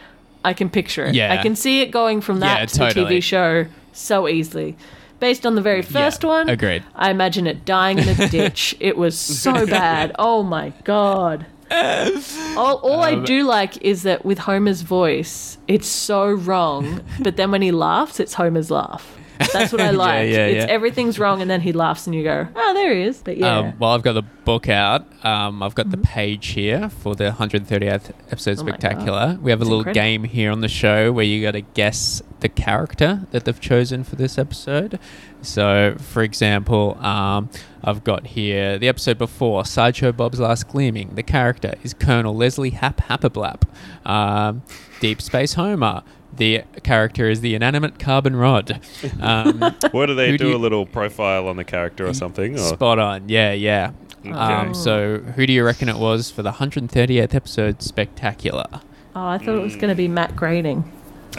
I 0.44 0.52
can 0.52 0.68
picture 0.70 1.04
it. 1.06 1.14
Yeah. 1.14 1.32
I 1.32 1.36
can 1.42 1.54
see 1.56 1.80
it 1.82 1.90
going 1.90 2.20
from 2.20 2.40
that 2.40 2.58
Yeah, 2.60 2.66
to 2.66 2.78
totally. 2.78 3.04
the 3.08 3.18
TV 3.18 3.22
show 3.22 3.66
so 3.92 4.28
easily. 4.28 4.76
Based 5.18 5.46
on 5.46 5.54
the 5.54 5.62
very 5.62 5.80
first 5.80 6.24
one, 6.24 6.50
agreed. 6.50 6.82
I 6.94 7.10
imagine 7.10 7.46
it 7.46 7.64
dying 7.64 7.98
in 7.98 8.06
a 8.08 8.28
ditch. 8.38 8.76
it 8.80 8.96
was 8.98 9.18
so 9.18 9.66
bad. 9.66 10.14
Oh 10.18 10.42
my 10.42 10.72
god. 10.84 11.46
All, 11.70 12.76
all 12.76 13.00
I 13.00 13.12
Um, 13.12 13.24
do 13.24 13.42
like 13.44 13.82
is 13.82 14.02
that 14.04 14.24
with 14.24 14.38
Homer's 14.38 14.82
voice, 14.82 15.58
it's 15.68 15.88
so 15.88 16.30
wrong, 16.30 17.00
but 17.20 17.36
then 17.36 17.50
when 17.50 17.62
he 17.62 17.70
laughs, 17.72 18.20
it's 18.20 18.34
Homer's 18.34 18.70
laugh. 18.70 19.15
That's 19.52 19.72
what 19.72 19.80
I 19.80 19.90
like. 19.90 20.28
yeah, 20.30 20.46
it's 20.46 20.66
yeah. 20.66 20.72
everything's 20.72 21.18
wrong, 21.18 21.40
and 21.42 21.50
then 21.50 21.60
he 21.60 21.72
laughs, 21.72 22.06
and 22.06 22.14
you 22.14 22.22
go, 22.24 22.46
"Oh, 22.54 22.74
there 22.74 22.94
he 22.94 23.02
is." 23.02 23.22
But 23.22 23.36
yeah, 23.36 23.58
Um, 23.58 23.78
well, 23.78 23.90
I've 23.90 24.02
got 24.02 24.12
the 24.14 24.22
book 24.22 24.68
out. 24.68 25.06
Um, 25.24 25.62
I've 25.62 25.74
got 25.74 25.90
the 25.90 25.96
page 25.98 26.48
here 26.48 26.88
for 26.88 27.14
the 27.14 27.30
130th 27.32 28.10
episode 28.30 28.58
Oh 28.58 28.62
spectacular. 28.66 29.38
We 29.40 29.50
have 29.50 29.60
a 29.60 29.64
That's 29.64 29.68
little 29.70 29.80
incredible. 29.80 29.94
game 30.02 30.24
here 30.24 30.50
on 30.52 30.60
the 30.60 30.68
show 30.68 31.12
where 31.12 31.24
you 31.24 31.42
got 31.42 31.52
to 31.52 31.62
guess 31.62 32.22
the 32.40 32.48
character 32.48 33.26
that 33.32 33.44
they've 33.44 33.60
chosen 33.60 34.04
for 34.04 34.14
this 34.16 34.38
episode. 34.38 34.98
So, 35.42 35.96
for 35.98 36.22
example, 36.22 36.96
um, 37.04 37.50
I've 37.82 38.04
got 38.04 38.28
here 38.28 38.78
the 38.78 38.88
episode 38.88 39.16
before 39.18 39.64
Sideshow 39.64 40.12
Bob's 40.12 40.38
Last 40.40 40.68
Gleaming. 40.68 41.14
The 41.14 41.22
character 41.22 41.74
is 41.82 41.94
Colonel 41.94 42.34
Leslie 42.36 42.70
Hap 42.70 42.98
Hapablap. 43.08 43.62
Um, 44.08 44.62
Deep 45.00 45.20
Space 45.22 45.54
Homer. 45.54 46.02
The 46.36 46.62
character 46.82 47.28
is 47.30 47.40
the 47.40 47.54
inanimate 47.54 47.98
carbon 47.98 48.36
rod. 48.36 48.80
Um, 49.20 49.58
What 49.92 50.06
do 50.06 50.14
they 50.14 50.32
do 50.32 50.38
do? 50.38 50.48
you- 50.50 50.56
a 50.56 50.58
little 50.58 50.84
profile 50.86 51.48
on 51.48 51.56
the 51.56 51.64
character 51.64 52.06
or 52.06 52.14
something? 52.14 52.54
Or? 52.54 52.58
Spot 52.58 52.98
on. 52.98 53.28
Yeah, 53.28 53.52
yeah. 53.52 53.92
Okay. 54.20 54.30
Um, 54.34 54.74
so, 54.74 55.18
who 55.18 55.46
do 55.46 55.52
you 55.52 55.64
reckon 55.64 55.88
it 55.88 55.96
was 55.96 56.30
for 56.30 56.42
the 56.42 56.52
138th 56.52 57.34
episode 57.34 57.80
spectacular? 57.82 58.66
oh, 59.14 59.26
I 59.28 59.38
thought 59.38 59.56
it 59.56 59.62
was 59.62 59.76
going 59.76 59.88
to 59.88 59.94
be 59.94 60.08
Matt 60.08 60.34
Groening. 60.36 60.90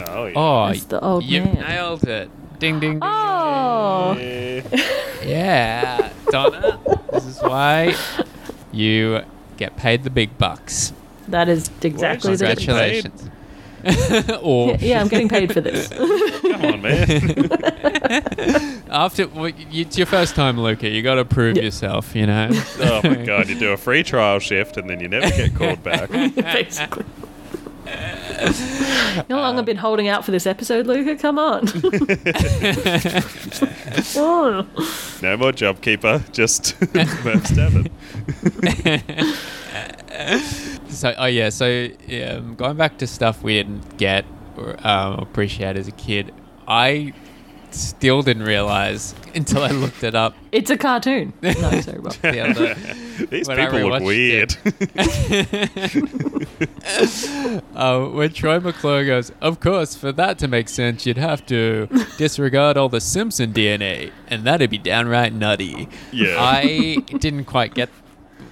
Oh, 0.06 0.26
yeah. 0.26 0.32
Oh, 0.36 0.66
That's 0.68 0.84
the 0.84 1.00
old 1.00 1.22
you 1.24 1.42
man. 1.44 1.54
nailed 1.60 2.04
it. 2.04 2.30
Ding, 2.58 2.80
ding, 2.80 2.92
ding. 2.94 3.00
Oh, 3.02 4.14
Yeah. 5.24 6.10
Donna, 6.30 6.80
this 7.12 7.24
is 7.26 7.40
why 7.40 7.94
you 8.72 9.20
get 9.56 9.76
paid 9.76 10.02
the 10.04 10.10
big 10.10 10.36
bucks. 10.38 10.92
that 11.28 11.48
is 11.48 11.70
exactly 11.82 12.36
the 12.36 12.46
Congratulations. 12.46 13.27
or 14.42 14.70
Yeah, 14.72 14.76
yeah, 14.80 15.00
I'm 15.00 15.08
getting 15.08 15.28
paid 15.28 15.52
for 15.52 15.60
this. 15.60 15.88
Come 16.42 16.64
on, 16.64 16.82
man. 16.82 17.50
after 18.90 19.28
well, 19.28 19.48
you, 19.48 19.82
it's 19.82 19.96
your 19.98 20.06
first 20.06 20.34
time, 20.34 20.58
Luca, 20.58 20.88
you 20.88 21.02
got 21.02 21.14
to 21.16 21.24
prove 21.24 21.56
Yeah. 21.56 21.64
yourself, 21.64 22.14
you 22.14 22.26
know? 22.26 22.48
oh 22.80 23.00
my 23.04 23.24
god, 23.24 23.48
you 23.48 23.58
do 23.58 23.72
a 23.72 23.76
free 23.76 24.02
trial 24.02 24.38
shift 24.38 24.76
and 24.76 24.88
then 24.88 25.00
you 25.00 25.08
never 25.08 25.28
get 25.30 25.54
called 25.54 25.82
back. 25.82 26.10
Basically. 26.10 27.04
You 27.88 27.94
know 29.30 29.36
how 29.36 29.40
long 29.40 29.58
I've 29.58 29.64
been 29.64 29.78
holding 29.78 30.08
out 30.08 30.24
for 30.24 30.30
this 30.30 30.46
episode, 30.46 30.86
Luca? 30.86 31.16
Come 31.16 31.38
on. 31.38 31.66
oh. 34.14 34.66
No 35.22 35.36
more 35.38 35.52
job 35.52 35.80
keeper, 35.80 36.22
just 36.32 36.78
Murph's 36.94 37.54
Tavern. 37.56 37.88
So, 40.98 41.14
oh 41.16 41.26
yeah, 41.26 41.50
so 41.50 41.88
um, 42.26 42.56
going 42.56 42.76
back 42.76 42.98
to 42.98 43.06
stuff 43.06 43.44
we 43.44 43.54
didn't 43.54 43.98
get 43.98 44.24
or 44.56 44.74
um, 44.84 45.20
appreciate 45.20 45.76
as 45.76 45.86
a 45.86 45.92
kid, 45.92 46.34
I 46.66 47.12
still 47.70 48.22
didn't 48.22 48.42
realize 48.42 49.14
until 49.36 49.62
I 49.62 49.68
looked 49.68 50.02
it 50.02 50.16
up 50.16 50.34
It's 50.50 50.70
a 50.70 50.76
cartoon. 50.76 51.34
No, 51.42 51.52
sorry, 51.52 52.00
Rob. 52.00 52.14
the 52.14 52.40
other. 52.40 52.74
These 53.26 53.46
people 53.46 53.90
look 53.90 54.02
weird. 54.02 54.56
uh, 57.76 58.06
when 58.06 58.32
Troy 58.32 58.58
McClure 58.58 59.06
goes, 59.06 59.30
of 59.40 59.60
course, 59.60 59.94
for 59.94 60.10
that 60.10 60.36
to 60.40 60.48
make 60.48 60.68
sense, 60.68 61.06
you'd 61.06 61.16
have 61.16 61.46
to 61.46 61.86
disregard 62.16 62.76
all 62.76 62.88
the 62.88 63.00
Simpson 63.00 63.52
DNA, 63.52 64.10
and 64.26 64.42
that'd 64.42 64.68
be 64.68 64.78
downright 64.78 65.32
nutty. 65.32 65.88
Yeah. 66.10 66.34
I 66.40 66.96
didn't 67.06 67.44
quite 67.44 67.74
get 67.74 67.88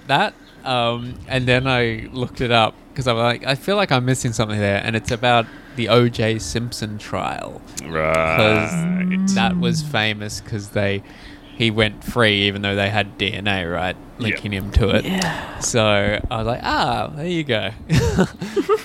that, 0.07 0.33
um, 0.67 1.15
and 1.27 1.47
then 1.47 1.65
I 1.67 2.07
looked 2.11 2.41
it 2.41 2.51
up 2.51 2.75
because 2.89 3.07
I'm 3.07 3.17
like, 3.17 3.45
I 3.45 3.55
feel 3.55 3.75
like 3.75 3.91
I'm 3.91 4.05
missing 4.05 4.33
something 4.33 4.59
there, 4.59 4.81
and 4.83 4.95
it's 4.95 5.11
about 5.11 5.45
the 5.75 5.89
O.J. 5.89 6.39
Simpson 6.39 6.97
trial 6.97 7.61
Right. 7.85 9.05
because 9.09 9.35
that 9.35 9.57
was 9.57 9.81
famous 9.83 10.41
because 10.41 10.69
they 10.69 11.03
he 11.55 11.71
went 11.71 12.03
free 12.03 12.43
even 12.43 12.61
though 12.61 12.75
they 12.75 12.89
had 12.89 13.17
DNA 13.17 13.71
right 13.71 13.95
linking 14.19 14.51
him 14.51 14.71
to 14.71 14.89
it. 14.95 15.05
Yeah. 15.05 15.59
So 15.59 16.19
I 16.29 16.37
was 16.37 16.45
like, 16.47 16.61
ah, 16.63 17.11
there 17.15 17.27
you 17.27 17.43
go. 17.43 17.71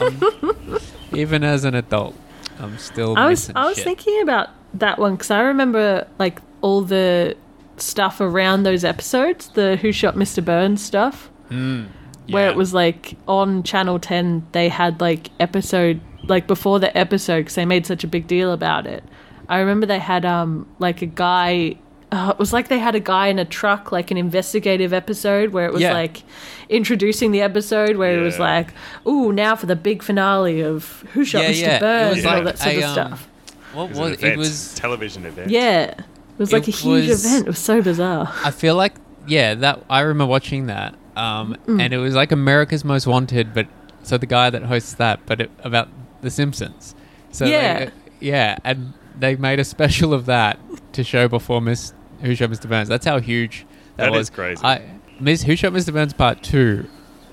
Um, 0.00 0.78
even 1.12 1.44
as 1.44 1.64
an 1.64 1.74
adult, 1.74 2.14
I'm 2.58 2.78
still. 2.78 3.16
I 3.18 3.28
was 3.28 3.50
I 3.54 3.66
was 3.66 3.76
shit. 3.76 3.84
thinking 3.84 4.22
about 4.22 4.48
that 4.74 4.98
one 4.98 5.12
because 5.14 5.30
I 5.30 5.40
remember 5.40 6.06
like 6.18 6.40
all 6.60 6.80
the 6.82 7.36
stuff 7.76 8.20
around 8.20 8.62
those 8.62 8.84
episodes, 8.84 9.48
the 9.48 9.76
Who 9.76 9.92
Shot 9.92 10.14
Mr. 10.14 10.44
Burns 10.44 10.82
stuff, 10.82 11.30
Mm, 11.52 11.86
where 12.30 12.48
it 12.48 12.56
was 12.56 12.72
like 12.72 13.16
on 13.28 13.62
Channel 13.62 13.98
Ten 13.98 14.46
they 14.52 14.68
had 14.68 15.00
like 15.00 15.30
episode 15.40 16.00
like 16.28 16.46
before 16.46 16.78
the 16.78 16.96
episode 16.96 17.40
because 17.40 17.56
they 17.56 17.64
made 17.66 17.84
such 17.86 18.04
a 18.04 18.06
big 18.06 18.26
deal 18.26 18.52
about 18.52 18.86
it. 18.86 19.02
I 19.48 19.58
remember 19.58 19.86
they 19.86 19.98
had 19.98 20.24
um 20.24 20.66
like 20.78 21.02
a 21.02 21.06
guy. 21.06 21.76
Uh, 22.12 22.30
it 22.34 22.38
was 22.38 22.52
like 22.52 22.68
they 22.68 22.78
had 22.78 22.94
a 22.94 23.00
guy 23.00 23.26
in 23.28 23.38
a 23.38 23.44
truck, 23.44 23.90
like 23.90 24.10
an 24.10 24.16
investigative 24.16 24.92
episode 24.92 25.50
where 25.50 25.66
it 25.66 25.72
was 25.72 25.82
Yeah. 25.82 25.92
like 25.94 26.22
introducing 26.68 27.32
the 27.32 27.40
episode 27.40 27.96
where 27.96 28.18
it 28.18 28.22
was 28.22 28.38
like, 28.38 28.68
"Ooh, 29.06 29.32
now 29.32 29.56
for 29.56 29.66
the 29.66 29.76
big 29.76 30.02
finale 30.02 30.60
of 30.62 31.00
Who 31.12 31.24
Shot 31.24 31.42
Yeah, 31.42 31.50
Mr. 31.50 31.60
yeah. 31.60 31.76
It 31.76 31.80
Burns" 31.80 32.16
was 32.16 32.24
and 32.24 32.26
all 32.34 32.42
like 32.44 32.56
that 32.56 32.58
sort 32.62 32.74
a, 32.74 32.78
of 32.78 32.84
um, 32.84 32.92
stuff. 32.92 33.28
What 33.72 33.84
It 33.84 33.88
was, 33.90 33.98
was 33.98 34.22
an 34.22 34.30
it? 34.32 34.38
Was 34.38 34.74
television 34.74 35.24
event. 35.26 35.50
Yeah. 35.50 35.82
It 35.84 36.04
was 36.38 36.52
like 36.52 36.68
It 36.68 36.74
a 36.74 36.78
huge 36.78 37.08
was- 37.08 37.24
event. 37.24 37.46
It 37.46 37.50
was 37.50 37.58
so 37.58 37.82
bizarre. 37.82 38.30
I 38.44 38.50
feel 38.50 38.74
like 38.76 38.94
yeah, 39.26 39.54
that 39.54 39.84
I 39.88 40.00
remember 40.00 40.30
watching 40.30 40.66
that, 40.66 40.94
um, 41.16 41.56
Mm. 41.66 41.80
and 41.80 41.92
it 41.94 41.98
was 41.98 42.14
like 42.14 42.32
America's 42.32 42.84
Most 42.84 43.06
Wanted, 43.06 43.52
but 43.54 43.66
so 44.02 44.18
the 44.18 44.26
guy 44.26 44.50
that 44.50 44.62
hosts 44.64 44.94
that, 44.94 45.20
but 45.26 45.40
it, 45.42 45.50
about 45.62 45.88
The 46.22 46.30
Simpsons. 46.30 46.94
So 47.30 47.44
they- 47.44 47.50
Yeah. 47.52 47.86
uh, 47.88 47.90
yeah, 48.20 48.56
and 48.64 48.92
they 49.18 49.36
made 49.36 49.58
a 49.60 49.64
special 49.64 50.12
of 50.14 50.26
that 50.26 50.58
to 50.92 51.04
show 51.04 51.28
before 51.28 51.60
Miss 51.60 51.92
Who 52.22 52.34
Shot 52.34 52.50
Mr. 52.50 52.68
Burns. 52.68 52.88
That's 52.88 53.06
how 53.06 53.18
huge 53.20 53.66
that, 53.96 54.04
That 54.04 54.12
was. 54.12 54.26
is 54.26 54.30
crazy. 54.30 54.64
I 54.64 54.82
Miss 55.20 55.42
Who 55.42 55.54
Shot 55.56 55.72
Mr. 55.72 55.92
Burns 55.92 56.12
Part 56.12 56.42
Two, 56.42 56.86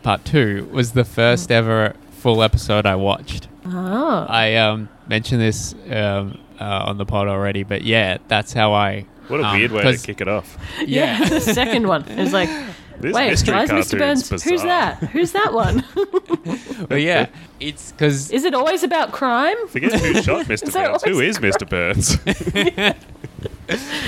Part 0.03 0.25
Two 0.25 0.67
was 0.71 0.91
the 0.93 1.03
first 1.05 1.51
ever 1.51 1.95
full 2.11 2.43
episode 2.43 2.85
I 2.85 2.95
watched. 2.95 3.47
Oh. 3.65 4.25
I 4.29 4.55
um, 4.55 4.89
mentioned 5.07 5.41
this 5.41 5.73
um, 5.91 6.39
uh, 6.59 6.63
on 6.63 6.97
the 6.97 7.05
pod 7.05 7.27
already, 7.27 7.63
but 7.63 7.83
yeah, 7.83 8.17
that's 8.27 8.53
how 8.53 8.73
I. 8.73 9.05
What 9.27 9.41
a 9.41 9.43
um, 9.45 9.57
weird 9.57 9.71
way 9.71 9.83
to 9.83 9.97
kick 9.97 10.21
it 10.21 10.27
off. 10.27 10.57
yeah. 10.85 11.23
the 11.29 11.39
second 11.39 11.87
one. 11.87 12.03
It 12.07 12.17
was 12.17 12.33
like, 12.33 12.49
This 12.99 13.13
wait, 13.13 13.29
mystery 13.29 13.55
why 13.55 13.63
is 13.63 13.69
Mr. 13.71 13.97
Burns? 13.97 14.29
bizarre. 14.29 14.49
Who's 14.51 14.63
that? 14.63 14.97
Who's 15.11 15.31
that 15.31 15.53
one? 15.53 15.83
But 16.89 17.01
yeah, 17.01 17.27
it's 17.59 17.91
because 17.91 18.31
is 18.31 18.45
it 18.45 18.53
always 18.55 18.83
about 18.83 19.11
crime? 19.11 19.67
Forget 19.67 19.93
who 19.93 20.13
shot 20.23 20.45
Mr. 20.47 20.71
Burns. 20.73 21.03
Who 21.03 21.19
is 21.19 21.37
always 21.37 21.37
is 21.37 21.39
Mr. 21.39 21.69
Burns? 21.69 22.17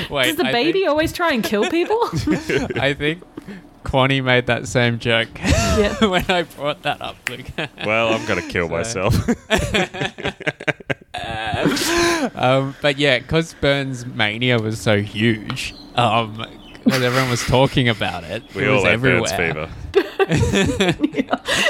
wait, 0.10 0.26
Does 0.26 0.36
the 0.38 0.46
I 0.48 0.52
baby 0.52 0.80
Think, 0.80 0.90
always 0.90 1.14
try 1.14 1.32
and 1.34 1.44
kill 1.44 1.70
people? 1.70 2.00
I 2.80 2.94
think 2.98 3.22
Quani 3.84 4.22
made 4.22 4.48
that 4.48 4.68
same 4.68 5.00
joke 5.00 5.28
Yeah. 5.38 6.06
when 6.06 6.26
I 6.30 6.44
brought 6.44 6.82
that 6.84 7.02
up. 7.02 7.18
Luke. 7.30 7.46
well, 7.86 8.14
I'm 8.14 8.26
gonna 8.26 8.42
kill 8.42 8.68
So- 8.68 8.74
myself. 8.74 9.16
um, 12.36 12.76
but 12.82 12.98
yeah, 12.98 13.20
because 13.20 13.54
Burns 13.56 14.06
mania 14.06 14.60
was 14.60 14.80
so 14.80 15.02
huge, 15.02 15.74
um, 15.96 16.46
because 16.84 17.02
everyone 17.04 17.30
was 17.30 17.44
talking 17.46 17.90
about 17.90 18.24
it, 18.24 18.44
we 18.56 18.64
it 18.64 18.68
all 18.70 18.76
was 18.76 18.84
have 18.84 18.94
everywhere. 18.94 19.22
Burns 19.22 19.32
fever. 19.32 19.70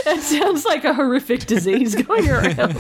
That 0.06 0.20
sounds 0.22 0.66
like 0.66 0.84
a 0.84 0.94
horrific 0.94 1.46
disease 1.46 1.96
going 1.96 2.30
around. 2.30 2.76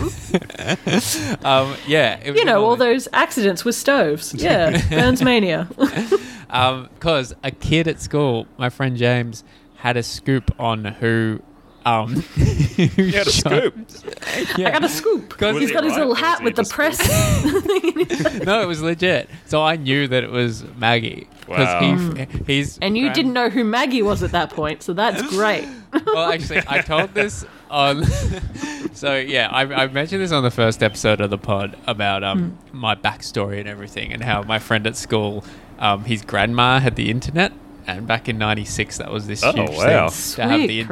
Um, 1.43 1.75
yeah, 1.87 2.19
it 2.23 2.31
was 2.31 2.39
You 2.39 2.45
know, 2.45 2.65
all 2.65 2.75
those 2.75 3.07
accidents 3.13 3.63
with 3.63 3.75
stoves. 3.75 4.33
Yeah, 4.33 4.81
Burns 4.89 5.23
mania. 5.23 5.67
because 6.47 7.33
a 7.43 7.51
kid 7.51 7.87
at 7.87 8.01
school, 8.01 8.47
my 8.57 8.69
friend 8.69 8.97
James, 8.97 9.43
had 9.77 9.97
a 9.97 10.03
scoop 10.03 10.53
on 10.59 10.85
who. 10.85 11.41
Um, 11.83 12.13
who 12.15 13.03
You 13.03 13.11
had 13.13 13.25
a 13.27 13.31
scoop. 13.31 13.75
Yeah. 14.55 14.67
I 14.67 14.71
got 14.71 14.83
a 14.83 14.89
scoop. 14.89 15.29
Because 15.29 15.53
Was 15.55 15.61
He's 15.61 15.69
he 15.69 15.73
got 15.73 15.83
his 15.83 15.93
right, 15.93 15.99
little 15.99 16.13
hat 16.13 16.43
with 16.43 16.55
the 16.55 16.63
press. 16.63 16.99
no, 18.45 18.61
it 18.61 18.67
was 18.67 18.83
legit. 18.83 19.29
So 19.47 19.63
I 19.63 19.77
knew 19.77 20.07
that 20.07 20.23
it 20.23 20.29
was 20.29 20.63
Maggie. 20.77 21.27
Wow. 21.51 22.15
he, 22.15 22.27
he's 22.47 22.77
and 22.79 22.97
you 22.97 23.05
grand- 23.05 23.15
didn't 23.15 23.33
know 23.33 23.49
who 23.49 23.63
Maggie 23.63 24.01
was 24.01 24.23
at 24.23 24.31
that 24.31 24.49
point, 24.49 24.83
so 24.83 24.93
that's 24.93 25.21
great. 25.29 25.67
Well, 26.05 26.31
actually, 26.31 26.61
I 26.67 26.81
told 26.81 27.13
this 27.13 27.45
on. 27.69 28.03
so 28.93 29.15
yeah, 29.17 29.49
I, 29.51 29.61
I 29.83 29.87
mentioned 29.87 30.21
this 30.21 30.31
on 30.31 30.43
the 30.43 30.51
first 30.51 30.81
episode 30.83 31.21
of 31.21 31.29
the 31.29 31.37
pod 31.37 31.77
about 31.87 32.23
um 32.23 32.57
my 32.71 32.95
backstory 32.95 33.59
and 33.59 33.67
everything, 33.67 34.13
and 34.13 34.23
how 34.23 34.43
my 34.43 34.59
friend 34.59 34.85
at 34.87 34.95
school, 34.95 35.43
um, 35.79 36.03
his 36.05 36.21
grandma 36.21 36.79
had 36.79 36.95
the 36.95 37.09
internet. 37.09 37.51
And 37.87 38.05
back 38.07 38.29
in 38.29 38.37
'96, 38.37 38.97
that 38.99 39.11
was 39.11 39.27
this 39.27 39.43
Oh, 39.43 39.51
huge 39.51 39.69
wow. 39.71 40.09
thing 40.09 40.35
to 40.35 40.41
have 40.49 40.67
the 40.67 40.79
internet, 40.81 40.85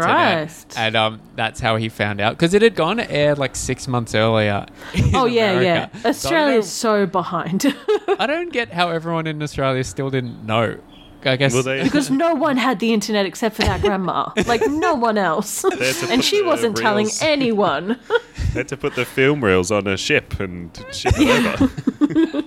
Christ. 0.48 0.74
and 0.78 0.96
um, 0.96 1.22
that's 1.36 1.60
how 1.60 1.76
he 1.76 1.88
found 1.90 2.20
out 2.20 2.34
because 2.38 2.54
it 2.54 2.62
had 2.62 2.76
gone 2.76 2.98
to 2.98 3.10
air 3.12 3.36
like 3.36 3.56
six 3.56 3.88
months 3.88 4.16
earlier. 4.16 4.66
in 4.94 5.16
Oh 5.16 5.26
yeah, 5.26 5.52
America. 5.52 5.92
yeah. 5.94 6.02
So 6.02 6.08
I 6.08 6.10
Australia's 6.10 6.66
don't- 6.66 6.72
so 6.72 7.06
behind 7.06 7.76
I 8.20 8.26
don't 8.28 8.52
get 8.52 8.72
how 8.74 8.90
everyone 8.90 9.28
in 9.28 9.42
Australia 9.44 9.84
still 9.84 10.10
didn't 10.10 10.46
know. 10.46 10.78
I 11.26 11.36
guess 11.36 11.54
Well, 11.54 11.64
they- 11.64 11.84
because 11.84 12.10
no 12.10 12.34
one 12.34 12.56
had 12.56 12.80
the 12.80 12.94
internet 12.94 13.26
except 13.26 13.56
for 13.58 13.64
that 13.64 13.82
grandma. 13.82 14.32
Like 14.48 14.62
no 14.68 14.96
one 14.96 15.18
else, 15.18 15.64
and 16.10 16.24
she 16.24 16.42
wasn't 16.42 16.78
telling 16.78 17.06
reels- 17.08 17.22
anyone. 17.22 18.00
Had 18.54 18.68
to 18.70 18.78
put 18.78 18.96
the 18.96 19.06
film 19.06 19.44
reels 19.44 19.70
on 19.70 19.86
a 19.86 19.96
ship 19.98 20.40
and 20.40 20.72
ship 20.92 21.14
it 21.18 21.62
over. 21.62 22.44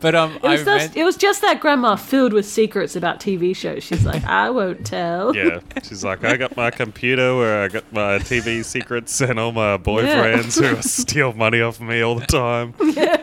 But 0.00 0.14
um, 0.14 0.36
It 0.36 0.42
was, 0.42 0.60
I 0.60 0.64
just, 0.64 0.66
read- 0.66 0.96
it 0.96 1.04
was 1.04 1.16
just 1.16 1.40
that 1.42 1.60
grandma 1.60 1.96
filled 1.96 2.32
with 2.32 2.46
secrets 2.46 2.96
about 2.96 3.20
TV 3.20 3.54
shows. 3.54 3.82
She's 3.84 4.04
like, 4.04 4.24
I 4.24 4.50
won't 4.50 4.84
tell. 4.86 5.34
Yeah, 5.36 5.60
she's 5.82 6.04
like, 6.04 6.24
I 6.24 6.36
got 6.36 6.56
my 6.56 6.70
computer 6.70 7.36
where 7.36 7.62
I 7.64 7.68
got 7.68 7.90
my 7.92 8.18
TV 8.18 8.64
secrets 8.64 9.20
and 9.20 9.38
all 9.38 9.52
my 9.52 9.76
boyfriends 9.78 10.60
who 10.60 10.80
steal 10.82 11.32
money 11.32 11.60
off 11.60 11.80
me 11.80 12.00
all 12.02 12.14
the 12.16 12.26
time. 12.26 12.74
Yeah. 12.92 13.22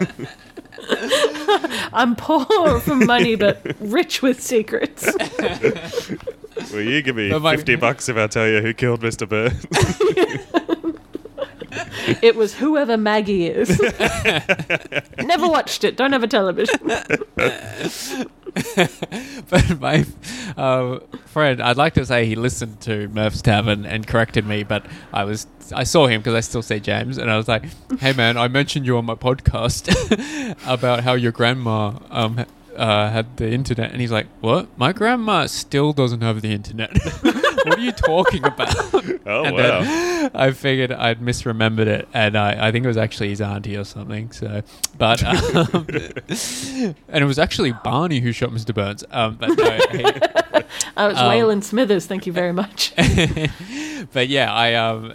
I'm 1.94 2.16
poor 2.16 2.80
for 2.80 2.96
money, 2.96 3.36
but 3.36 3.62
rich 3.80 4.22
with 4.22 4.42
secrets. 4.42 5.06
Will 6.72 6.82
you 6.82 7.02
give 7.02 7.16
me 7.16 7.30
But 7.30 7.42
my- 7.42 7.56
50 7.58 7.76
bucks 7.76 8.10
if 8.10 8.18
I 8.18 8.28
tell 8.28 8.48
you 8.48 8.62
who 8.62 8.74
killed 8.74 9.02
Mr. 9.02 9.28
Burns? 9.28 9.66
It 12.22 12.36
was 12.36 12.56
whoever 12.56 12.98
Maggie 12.98 13.48
is. 13.48 13.70
Never 15.18 15.48
watched 15.48 15.84
it. 15.84 15.98
Don't 15.98 16.14
have 16.14 16.24
a 16.24 16.28
television. 16.28 16.80
but 19.50 19.80
my 19.80 20.06
uh, 20.58 21.00
friend, 21.28 21.62
I'd 21.62 21.78
like 21.78 21.94
to 21.94 22.06
say 22.06 22.26
he 22.26 22.36
listened 22.36 22.82
to 22.82 23.08
Murph's 23.10 23.42
Tavern 23.42 23.86
and 23.86 24.06
corrected 24.06 24.46
me, 24.46 24.64
but 24.64 24.86
I 25.14 25.24
was 25.24 25.48
I 25.74 25.84
saw 25.84 26.08
him 26.08 26.22
because 26.22 26.34
I 26.34 26.40
still 26.40 26.62
see 26.62 26.80
James, 26.80 27.18
and 27.18 27.30
I 27.30 27.38
was 27.38 27.48
like, 27.48 27.64
"Hey 28.00 28.14
man, 28.14 28.38
I 28.38 28.48
mentioned 28.48 28.86
you 28.86 28.98
on 28.98 29.06
my 29.06 29.16
podcast 29.16 29.88
about 30.68 31.02
how 31.02 31.14
your 31.14 31.32
grandma 31.32 31.94
um 32.10 32.46
uh, 32.76 33.10
had 33.10 33.38
the 33.38 33.52
internet," 33.52 33.92
and 33.92 34.02
he's 34.02 34.12
like, 34.12 34.28
"What? 34.42 34.68
My 34.78 34.94
grandma 34.94 35.46
still 35.46 35.94
doesn't 35.94 36.22
have 36.22 36.42
the 36.42 36.52
internet. 36.52 36.92
what 37.66 37.78
are 37.78 37.82
you 37.82 37.92
talking 37.92 38.44
about?" 38.46 38.76
Oh, 39.26 39.44
and 39.46 39.56
wow. 39.56 39.82
then 39.82 40.32
I 40.34 40.52
figured 40.52 40.92
I'd 40.92 41.20
misremembered 41.20 41.88
it, 41.88 42.08
and 42.14 42.38
I, 42.38 42.68
I 42.68 42.72
think 42.72 42.86
it 42.86 42.88
was 42.88 42.98
actually 42.98 43.30
his 43.30 43.42
auntie 43.42 43.78
or 43.78 43.84
something. 43.84 44.32
So, 44.32 44.64
but 44.98 45.24
um, 45.24 45.86
and 45.90 47.24
it 47.24 47.26
was 47.26 47.40
actually 47.40 47.72
Barney 47.72 48.20
who 48.20 48.32
shot 48.32 48.50
Mr. 48.52 48.74
Burns. 48.74 49.04
Um, 49.12 49.36
but 49.36 49.50
no, 49.58 49.80
he- 49.92 50.64
Oh, 50.98 51.08
it's 51.10 51.20
Um, 51.20 51.32
Waylon 51.32 51.64
Smithers. 51.64 52.06
Thank 52.06 52.26
you 52.28 52.34
very 52.34 52.52
much. 52.52 52.94
but 54.14 54.28
yeah, 54.28 54.52
I 54.54 54.74
um 54.76 55.14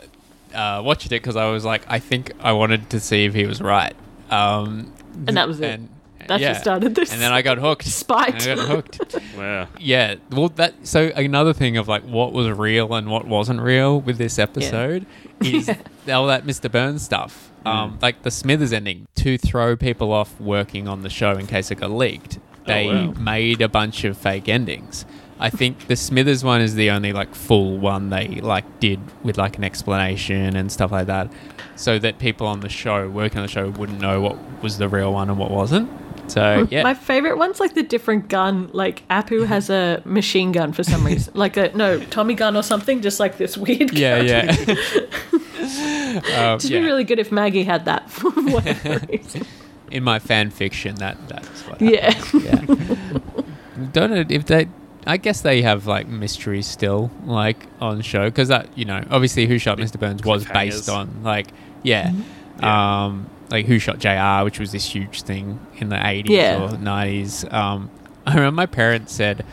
uh, 0.55 0.81
watched 0.85 1.07
it 1.07 1.11
because 1.11 1.37
I 1.37 1.51
was 1.51 1.65
like, 1.65 1.85
I 1.89 1.99
think 1.99 2.33
I 2.41 2.53
wanted 2.53 2.91
to 2.91 3.01
see 3.01 3.25
if 3.25 3.35
he 3.35 3.45
was 3.47 3.61
right. 3.61 3.95
Um, 4.31 4.93
And 5.27 5.37
that 5.37 5.49
was 5.49 5.61
it. 5.61 5.71
and- 5.81 5.89
That's 6.27 6.41
yeah. 6.41 6.53
what 6.53 6.61
started 6.61 6.95
this. 6.95 7.13
And 7.13 7.21
then 7.21 7.33
I 7.33 7.43
got 7.43 7.59
hooked. 7.59 7.85
Spiked. 7.85 8.47
I 8.47 8.55
got 8.55 8.69
hooked. 8.69 9.01
Wow. 9.37 9.69
Yeah. 9.81 10.17
Well, 10.31 10.49
that 10.51 10.87
so 10.87 11.11
another 11.17 11.53
thing 11.53 11.77
of 11.77 11.89
like 11.89 12.05
what 12.05 12.33
was 12.33 12.49
real 12.51 12.95
and 12.95 13.11
what 13.11 13.27
wasn't 13.27 13.61
real 13.61 14.01
with 14.01 14.17
this 14.17 14.39
episode 14.39 15.07
is 15.41 15.69
all 16.09 16.27
that 16.29 16.45
Mr. 16.45 16.71
Burns 16.71 17.03
stuff. 17.03 17.51
Um, 17.67 17.99
like 18.03 18.23
the 18.23 18.31
Smithers 18.31 18.73
ending 18.73 19.09
to 19.17 19.39
throw 19.39 19.77
people 19.77 20.13
off 20.13 20.39
working 20.41 20.87
on 20.87 21.03
the 21.03 21.11
show 21.11 21.33
in 21.33 21.47
case 21.47 21.71
it 21.71 21.77
got 21.77 21.91
leaked. 21.91 22.39
They 22.67 22.87
wow. 22.87 23.13
made 23.13 23.61
a 23.61 23.69
bunch 23.69 24.05
of 24.05 24.17
fake 24.17 24.49
endings. 24.49 25.05
I 25.39 25.51
think 25.51 25.89
the 25.89 25.97
Smithers 25.97 26.45
one 26.45 26.61
is 26.61 26.75
the 26.75 26.91
only 26.91 27.13
like 27.13 27.35
full 27.35 27.79
one 27.79 28.11
they 28.11 28.29
like 28.41 28.81
did 28.81 29.01
with 29.25 29.37
like 29.37 29.59
an 29.59 29.65
explanation 29.65 30.57
and 30.57 30.71
stuff 30.71 30.93
like 30.93 31.07
that, 31.09 31.31
so 31.77 31.99
that 31.99 32.19
people 32.19 32.47
on 32.47 32.61
the 32.61 32.69
show 32.69 33.09
working 33.09 33.39
on 33.39 33.45
the 33.45 33.53
show 33.53 33.71
wouldn't 33.71 34.01
know 34.01 34.21
what 34.21 34.63
was 34.63 34.79
the 34.79 34.89
real 34.89 35.13
one 35.13 35.29
and 35.29 35.39
what 35.39 35.51
wasn't. 35.51 35.91
So 36.29 36.67
yeah, 36.71 36.83
My 36.83 36.95
favorite 36.95 37.37
one's 37.39 37.61
like 37.61 37.75
the 37.75 37.83
different 37.83 38.29
gun. 38.29 38.71
Like 38.73 39.07
Apu 39.09 39.47
has 39.47 39.71
a 39.71 40.03
machine 40.05 40.53
gun 40.53 40.73
for 40.73 40.83
some 40.83 41.05
reason, 41.05 41.33
like 41.37 41.57
a 41.57 41.71
no 41.77 42.01
Tommy 42.07 42.35
gun 42.35 42.57
or 42.57 42.63
something. 42.63 43.03
Just 43.03 43.21
like 43.21 43.37
this 43.39 43.57
weird. 43.57 43.93
yeah, 43.93 44.19
gun. 44.19 44.27
yeah. 44.27 44.55
um, 45.33 46.57
It'd 46.57 46.71
yeah. 46.71 46.81
be 46.81 46.85
really 46.85 47.05
good 47.05 47.19
if 47.19 47.31
Maggie 47.33 47.65
had 47.65 47.85
that 47.87 48.11
for 48.11 48.31
whatever 48.31 48.99
reason. 49.09 49.43
in 49.91 50.03
my 50.05 50.19
fan 50.19 50.51
fiction 50.51 50.95
that 50.97 51.17
that's 51.29 51.61
what 51.69 51.81
Yeah. 51.81 52.13
happened. 52.13 52.81
yeah 52.87 53.43
don't 53.93 54.11
know 54.13 54.25
if 54.29 54.45
they 54.47 54.69
i 55.07 55.17
guess 55.17 55.41
they 55.41 55.61
have 55.61 55.85
like 55.87 56.07
mysteries 56.07 56.65
still 56.67 57.11
like 57.27 57.67
on 57.81 58.01
show 58.01 58.27
because 58.31 58.47
that 58.49 58.67
you 58.79 58.85
know 58.85 59.05
obviously 59.11 59.47
who 59.47 59.59
shot 59.59 59.79
mr 59.79 59.99
burns 59.99 60.23
was 60.25 60.45
based 60.47 60.89
on 60.89 61.23
like 61.25 61.49
yeah, 61.83 62.13
Yeah. 62.61 63.05
um 63.07 63.29
like 63.51 63.67
who 63.67 63.79
shot 63.79 63.99
jr 63.99 64.45
which 64.45 64.59
was 64.59 64.73
this 64.73 64.87
huge 64.95 65.23
thing 65.23 65.59
in 65.77 65.89
the 65.89 65.97
80s 65.97 66.29
Yeah. 66.29 66.65
or 66.65 66.69
90s 66.71 67.53
um 67.53 67.91
i 68.27 68.35
remember 68.35 68.57
my 68.57 68.67
parents 68.67 69.13
said 69.13 69.45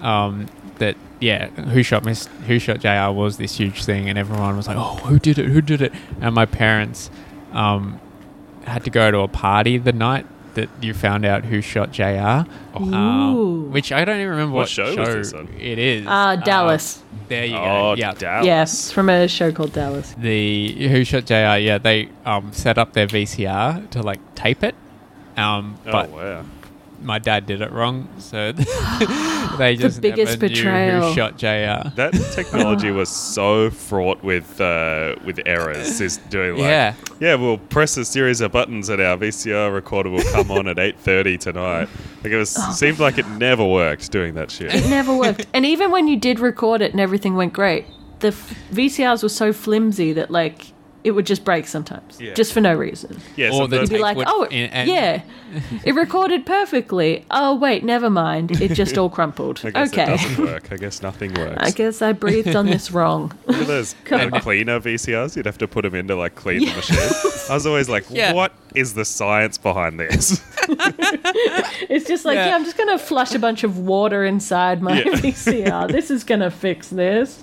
um 0.00 0.46
that 0.78 0.96
yeah 1.20 1.46
who 1.48 1.82
shot 1.82 2.04
miss 2.04 2.26
who 2.46 2.58
shot 2.58 2.80
jr 2.80 3.10
was 3.16 3.36
this 3.38 3.56
huge 3.58 3.84
thing 3.84 4.08
and 4.08 4.18
everyone 4.18 4.56
was 4.56 4.66
like 4.68 4.76
oh 4.76 4.96
who 5.04 5.18
did 5.18 5.38
it? 5.38 5.46
Who 5.46 5.60
did 5.62 5.80
it? 5.80 5.92
And 6.20 6.34
my 6.34 6.46
parents 6.46 7.10
um 7.52 8.00
had 8.64 8.84
to 8.84 8.90
go 8.90 9.10
to 9.10 9.18
a 9.20 9.28
party 9.28 9.78
the 9.78 9.92
night 9.92 10.26
that 10.54 10.68
you 10.80 10.94
found 10.94 11.24
out 11.24 11.44
who 11.44 11.60
shot 11.60 11.92
JR, 11.92 12.02
Ooh. 12.80 12.94
um, 12.94 13.70
which 13.72 13.92
I 13.92 14.04
don't 14.04 14.16
even 14.16 14.30
remember 14.30 14.54
What 14.54 14.60
what, 14.62 14.68
show 14.68 14.94
was 14.96 15.08
this 15.30 15.32
on? 15.32 15.48
it 15.58 15.78
is. 15.78 16.06
Uh, 16.06 16.36
Dallas. 16.36 17.02
there 17.28 17.44
you 17.46 17.56
Oh, 17.56 17.94
go. 17.94 17.94
Yeah. 17.94 18.12
Dallas. 18.14 18.46
Yes, 18.46 18.92
from 18.92 19.08
a 19.08 19.28
show 19.28 19.50
called 19.52 19.72
Dallas. 19.72 20.14
The 20.18 20.88
Who 20.88 21.04
Shot 21.04 21.24
JR, 21.26 21.56
yeah, 21.58 21.78
they 21.78 22.08
um, 22.24 22.52
set 22.52 22.78
up 22.78 22.92
their 22.92 23.06
VCR 23.06 23.88
to 23.90 24.02
like 24.02 24.20
tape 24.34 24.62
it. 24.62 24.74
Um, 25.36 25.78
Oh, 25.86 25.92
wow. 26.06 26.44
My 27.02 27.18
dad 27.18 27.46
did 27.46 27.60
it 27.60 27.70
wrong, 27.72 28.08
so 28.18 28.52
they 29.58 29.76
just 29.76 29.96
the 29.96 30.02
biggest 30.02 30.40
never 30.40 30.48
knew 30.48 30.54
betrayal. 30.62 31.08
who 31.08 31.14
shot 31.14 31.36
JR. 31.36 31.88
That 31.96 32.12
technology 32.34 32.90
was 32.90 33.08
so 33.08 33.70
fraught 33.70 34.22
with 34.22 34.60
uh, 34.60 35.16
with 35.24 35.40
errors. 35.46 36.00
Is 36.00 36.16
doing 36.30 36.52
like, 36.52 36.60
Yeah. 36.62 36.94
yeah, 37.20 37.34
we'll 37.34 37.58
press 37.58 37.96
a 37.96 38.04
series 38.04 38.40
of 38.40 38.52
buttons 38.52 38.88
and 38.88 39.00
our 39.02 39.16
VCR 39.16 39.72
recorder 39.72 40.10
will 40.10 40.22
come 40.32 40.50
on 40.50 40.68
at 40.68 40.78
eight 40.78 40.98
thirty 40.98 41.36
tonight. 41.38 41.88
Like 42.24 42.32
it 42.32 42.36
was 42.36 42.56
Oh. 42.58 42.72
seemed 42.72 42.98
like 42.98 43.18
it 43.18 43.26
never 43.28 43.64
worked 43.64 44.10
doing 44.12 44.34
that 44.34 44.50
shit. 44.50 44.74
It 44.74 44.88
never 44.88 45.14
worked. 45.14 45.46
and 45.52 45.64
even 45.66 45.90
when 45.90 46.08
you 46.08 46.16
did 46.16 46.38
record 46.40 46.82
it 46.82 46.92
and 46.92 47.00
everything 47.00 47.34
went 47.34 47.52
great, 47.52 47.84
the 48.20 48.28
f- 48.28 48.54
VCRs 48.72 49.22
were 49.22 49.28
so 49.28 49.52
flimsy 49.52 50.12
that 50.12 50.30
like 50.30 50.71
it 51.04 51.10
would 51.12 51.26
just 51.26 51.44
break 51.44 51.66
sometimes, 51.66 52.20
Yeah. 52.20 52.34
just 52.34 52.52
for 52.52 52.60
no 52.60 52.74
reason. 52.74 53.20
Yeah, 53.36 53.48
Or 53.48 53.50
the 53.50 53.56
sometimes- 53.56 53.72
You'd 53.72 53.88
be 53.90 53.94
Tape 53.96 54.02
like, 54.02 54.16
would- 54.18 54.26
oh, 54.28 54.44
in- 54.44 54.70
and- 54.70 54.88
yeah, 54.88 55.22
it 55.84 55.94
recorded 55.94 56.46
perfectly. 56.46 57.24
Oh 57.30 57.54
wait, 57.56 57.84
never 57.84 58.08
mind. 58.08 58.60
It 58.60 58.72
just 58.74 58.96
all 58.96 59.10
crumpled. 59.10 59.60
I 59.64 59.70
guess 59.70 59.92
it 59.92 59.98
okay. 59.98 60.06
doesn't 60.16 60.44
work. 60.44 60.68
I 60.72 60.76
guess 60.76 61.02
nothing 61.02 61.34
works. 61.34 61.56
I 61.60 61.70
guess 61.70 62.00
I 62.02 62.12
breathed 62.12 62.54
on 62.56 62.66
this 62.66 62.90
wrong. 62.90 63.32
Remember 63.46 63.66
those 63.66 63.94
Come 64.04 64.32
uh, 64.32 64.40
cleaner 64.40 64.80
VCRs? 64.80 65.36
You'd 65.36 65.46
have 65.46 65.58
to 65.58 65.68
put 65.68 65.82
them 65.82 65.94
in 65.94 66.06
to 66.08 66.16
like 66.16 66.34
clean 66.36 66.60
the 66.60 66.72
machine. 66.74 66.98
I 67.50 67.54
was 67.54 67.66
always 67.66 67.88
like, 67.88 68.04
Yeah. 68.08 68.32
what 68.32 68.52
is 68.74 68.94
the 68.94 69.04
science 69.04 69.58
behind 69.58 70.00
this? 70.00 70.40
It's 71.88 72.06
just 72.06 72.24
like, 72.24 72.36
Yeah. 72.36 72.48
yeah, 72.48 72.54
I'm 72.54 72.64
just 72.64 72.76
gonna 72.78 72.98
flush 72.98 73.34
a 73.34 73.38
bunch 73.38 73.64
of 73.64 73.78
water 73.78 74.24
inside 74.24 74.80
my 74.82 74.98
Yeah. 75.02 75.12
VCR. 75.12 75.90
This 75.90 76.10
is 76.10 76.24
gonna 76.24 76.50
fix 76.50 76.88
this. 76.88 77.42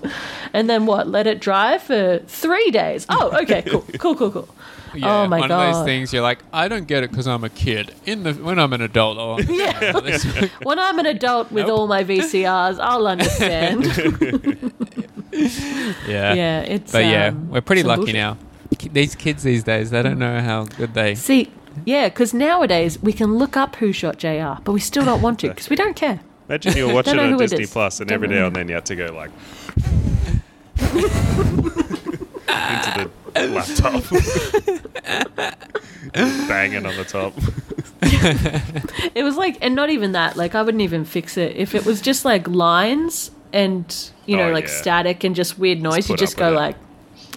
And 0.54 0.70
then 0.70 0.86
what? 0.86 1.08
Let 1.08 1.28
it 1.28 1.40
dry 1.40 1.78
for 1.78 2.20
three 2.28 2.72
days. 2.72 3.06
Oh, 3.10 3.30
okay, 3.52 3.70
cool, 3.70 3.86
cool, 4.00 4.16
cool, 4.16 4.32
cool. 4.32 4.50
Yeah, 4.96 5.22
oh 5.24 5.28
my 5.28 5.40
one 5.40 5.50
god. 5.50 5.70
of 5.70 5.76
those 5.76 5.86
things 5.86 6.12
you're 6.12 6.24
like, 6.24 6.40
I 6.52 6.68
don't 6.68 6.88
get 6.88 7.04
it 7.04 7.12
because 7.12 7.28
I'm 7.28 7.44
a 7.44 7.50
kid. 7.50 7.94
In 8.06 8.24
the 8.24 8.34
when 8.34 8.58
I'm 8.58 8.74
an 8.74 8.82
adult, 8.82 9.18
I'll 9.20 9.32
understand 9.34 9.60
Yeah. 9.60 9.92
how 9.94 10.00
this 10.00 10.26
works. 10.26 10.48
When 10.64 10.80
I'm 10.80 10.98
an 11.00 11.06
adult 11.06 11.52
with 11.52 11.68
Nope. 11.68 11.80
all 11.80 11.88
my 11.88 12.04
VCRs, 12.04 12.80
I'll 12.82 13.08
understand. 13.08 13.86
yeah. 16.08 16.34
yeah, 16.34 16.62
it's. 16.62 16.92
But 16.92 17.06
yeah, 17.06 17.28
um, 17.28 17.50
we're 17.52 17.62
pretty 17.62 17.84
lucky 17.84 18.00
bullshit. 18.00 18.16
now. 18.16 18.38
These 18.92 19.16
kids 19.16 19.44
these 19.44 19.64
days, 19.64 19.90
they 19.92 20.02
don't 20.02 20.20
know 20.20 20.42
how 20.42 20.64
good 20.66 20.94
they. 20.94 21.16
See, 21.16 21.52
yeah, 21.86 22.10
because 22.10 22.34
nowadays 22.34 23.00
we 23.02 23.14
can 23.14 23.38
look 23.38 23.56
up 23.58 23.76
who 23.78 23.92
shot 23.92 24.18
JR, 24.18 24.62
but 24.64 24.72
we 24.72 24.80
still 24.80 25.06
don't 25.06 25.22
want 25.22 25.40
to 25.42 25.50
because 25.50 25.70
we 25.70 25.76
don't 25.76 25.96
care. 25.96 26.20
Imagine 26.48 26.78
you 26.78 26.88
were 26.88 26.94
watching 26.96 27.16
know 27.18 27.24
it 27.24 27.26
on 27.28 27.34
who 27.34 27.40
it 27.42 27.50
Disney 27.50 27.66
Plus, 27.68 28.00
and 28.00 28.10
Don't 28.10 28.16
every 28.16 28.28
now 28.28 28.48
and 28.48 28.56
then 28.56 28.68
you 28.70 28.76
had 28.76 28.86
to 28.88 28.96
go 28.96 29.08
like 29.14 29.30
into 30.88 31.02
the 32.98 33.10
laptop, 33.54 34.04
banging 36.48 36.86
on 36.86 36.96
the 36.96 37.06
top. 37.08 37.34
It 39.16 39.24
was 39.24 39.36
like, 39.38 39.58
and 39.62 39.76
not 39.76 39.90
even 39.90 40.12
that. 40.14 40.36
Like, 40.38 40.56
I 40.56 40.62
wouldn't 40.62 40.82
even 40.82 41.04
fix 41.06 41.38
it 41.38 41.56
if 41.56 41.74
it 41.76 41.86
was 41.86 42.02
just 42.02 42.26
like 42.26 42.48
lines 42.48 43.32
and 43.54 44.12
you 44.26 44.38
know, 44.38 44.50
Oh, 44.50 44.54
like 44.54 44.66
yeah. 44.68 44.72
static 44.82 45.24
and 45.24 45.36
just 45.36 45.58
weird 45.60 45.82
noise. 45.82 46.10
you 46.10 46.16
just 46.18 46.38
go 46.38 46.52
like, 46.52 46.76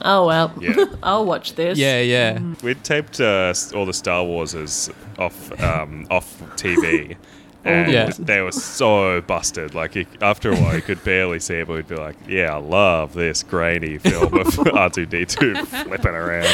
oh 0.03 0.27
well, 0.27 0.53
Yeah. 0.61 0.85
I'll 1.03 1.25
watch 1.25 1.55
this. 1.55 1.79
Yeah, 1.79 2.01
yeah. 2.01 2.39
We 2.63 2.75
taped 2.75 3.21
uh, 3.21 3.53
all 3.75 3.87
the 3.87 3.93
Star 3.93 4.25
Warses 4.25 4.93
off 5.19 5.61
um, 5.63 6.07
off 6.11 6.41
TV. 6.57 7.17
And 7.65 7.93
Yeah. 7.93 8.11
they 8.19 8.41
were 8.41 8.51
so 8.53 9.21
busted. 9.21 9.75
Like 9.75 9.95
you, 9.95 10.07
after 10.21 10.51
a 10.51 10.57
while, 10.57 10.75
you 10.75 10.83
could 10.83 11.03
barely 11.05 11.39
see 11.39 11.55
it, 11.57 11.69
but 11.69 11.77
we'd 11.77 11.87
be 11.89 11.95
like, 11.95 12.17
"Yeah, 12.29 12.55
I 12.55 12.59
love 12.59 13.15
this 13.15 13.43
grainy 13.45 13.99
film 13.99 14.35
of 14.35 14.59
R 14.75 14.91
two 14.91 15.07
D 15.07 15.25
two 15.25 15.55
flipping 15.67 16.15
around." 16.15 16.49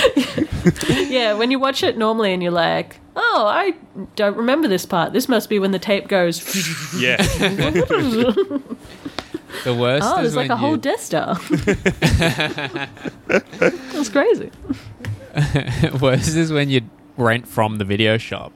yeah. 1.09 1.33
When 1.33 1.51
you 1.51 1.59
watch 1.59 1.83
it 1.83 1.97
normally 1.97 2.35
and 2.35 2.42
you're 2.42 2.53
like, 2.53 3.01
oh, 3.16 3.47
I 3.49 3.73
don't 4.16 4.37
remember 4.37 4.68
this 4.68 4.85
part. 4.85 5.12
This 5.14 5.29
must 5.31 5.49
be 5.49 5.59
when 5.59 5.71
the 5.71 5.79
tape 5.79 6.09
goes. 6.09 6.38
Yeah, 6.99 7.16
The 9.64 9.75
worst 9.75 10.07
Oh, 10.07 10.16
is 10.23 10.35
there's 10.35 10.37
like 10.37 10.44
when 10.44 10.51
a 10.51 10.57
whole 10.57 10.73
you, 10.73 10.77
Death 10.77 11.01
Star. 11.01 11.35
That's 13.29 14.09
crazy. 14.11 14.51
worst 16.01 16.37
is 16.37 16.53
when 16.53 16.68
you 16.68 16.83
rent 17.16 17.49
from 17.49 17.77
the 17.79 17.85
video 17.85 18.18
shop 18.18 18.53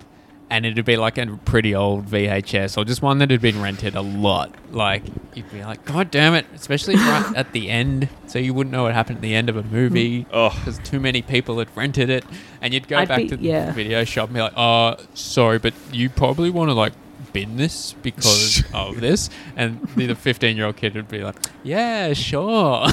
and 0.52 0.66
it'd 0.66 0.84
be 0.84 0.96
like 0.98 1.16
a 1.16 1.26
pretty 1.46 1.74
old 1.74 2.04
VHS 2.06 2.76
or 2.76 2.84
just 2.84 3.00
one 3.00 3.16
that 3.18 3.30
had 3.30 3.40
been 3.40 3.62
rented 3.62 3.94
a 3.94 4.02
lot. 4.02 4.54
Like 4.70 5.02
you'd 5.34 5.50
be 5.50 5.62
like, 5.64 5.84
God 5.86 6.10
damn 6.10 6.34
it! 6.34 6.44
Especially 6.54 6.94
right 6.94 7.32
at 7.36 7.52
the 7.52 7.70
end, 7.70 8.08
so 8.26 8.38
you 8.38 8.52
wouldn't 8.52 8.70
know 8.72 8.82
what 8.82 8.92
happened 8.92 9.16
at 9.16 9.22
the 9.22 9.34
end 9.34 9.48
of 9.48 9.56
a 9.56 9.62
movie 9.62 10.26
Oh. 10.30 10.50
because 10.50 10.78
too 10.80 11.00
many 11.00 11.22
people 11.22 11.58
had 11.58 11.74
rented 11.74 12.10
it, 12.10 12.24
and 12.60 12.74
you'd 12.74 12.86
go 12.86 12.98
I'd 12.98 13.08
back 13.08 13.18
be- 13.18 13.28
to 13.28 13.36
the 13.38 13.44
yeah. 13.44 13.72
video 13.72 14.04
shop 14.04 14.28
and 14.28 14.34
be 14.34 14.40
like, 14.42 14.52
Oh, 14.56 14.96
sorry, 15.14 15.58
but 15.58 15.72
you 15.90 16.10
probably 16.10 16.50
want 16.50 16.68
to 16.68 16.74
like 16.74 16.92
bin 17.32 17.56
this 17.56 17.94
because 18.02 18.62
of 18.74 19.00
this, 19.00 19.30
and 19.56 19.80
the 19.96 20.14
fifteen-year-old 20.14 20.76
kid 20.76 20.94
would 20.94 21.08
be 21.08 21.22
like, 21.24 21.36
Yeah, 21.64 22.12
sure. 22.12 22.86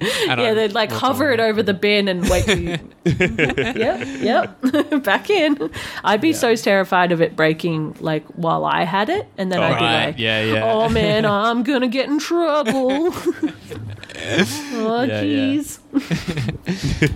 And 0.00 0.40
yeah, 0.40 0.54
they'd 0.54 0.72
like 0.72 0.90
hover 0.90 1.30
it 1.30 1.38
over 1.40 1.62
the 1.62 1.72
bin 1.74 2.08
and 2.08 2.28
wait 2.28 2.44
for 2.44 2.52
you. 2.52 2.78
yep, 3.04 4.06
yep. 4.20 5.02
Back 5.04 5.30
in. 5.30 5.70
I'd 6.02 6.20
be 6.20 6.32
so 6.32 6.56
terrified 6.56 7.12
of 7.12 7.20
it 7.22 7.36
breaking 7.36 7.96
like 8.00 8.26
while 8.28 8.64
I 8.64 8.84
had 8.84 9.08
it, 9.08 9.28
and 9.38 9.52
then 9.52 9.60
Oh, 9.60 9.62
I'd 9.62 9.78
be 9.78 9.84
like, 9.84 10.18
yeah, 10.18 10.42
yeah. 10.42 10.72
"Oh 10.72 10.88
man, 10.88 11.24
I'm 11.26 11.62
gonna 11.62 11.88
get 11.88 12.08
in 12.08 12.18
trouble." 12.18 13.12
oh 13.12 15.04
Yeah, 15.04 15.20
yeah. 15.22 15.22
jeez. 15.22 15.78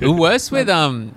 The 0.00 0.12
worse 0.12 0.50
with 0.50 0.68
um 0.68 1.14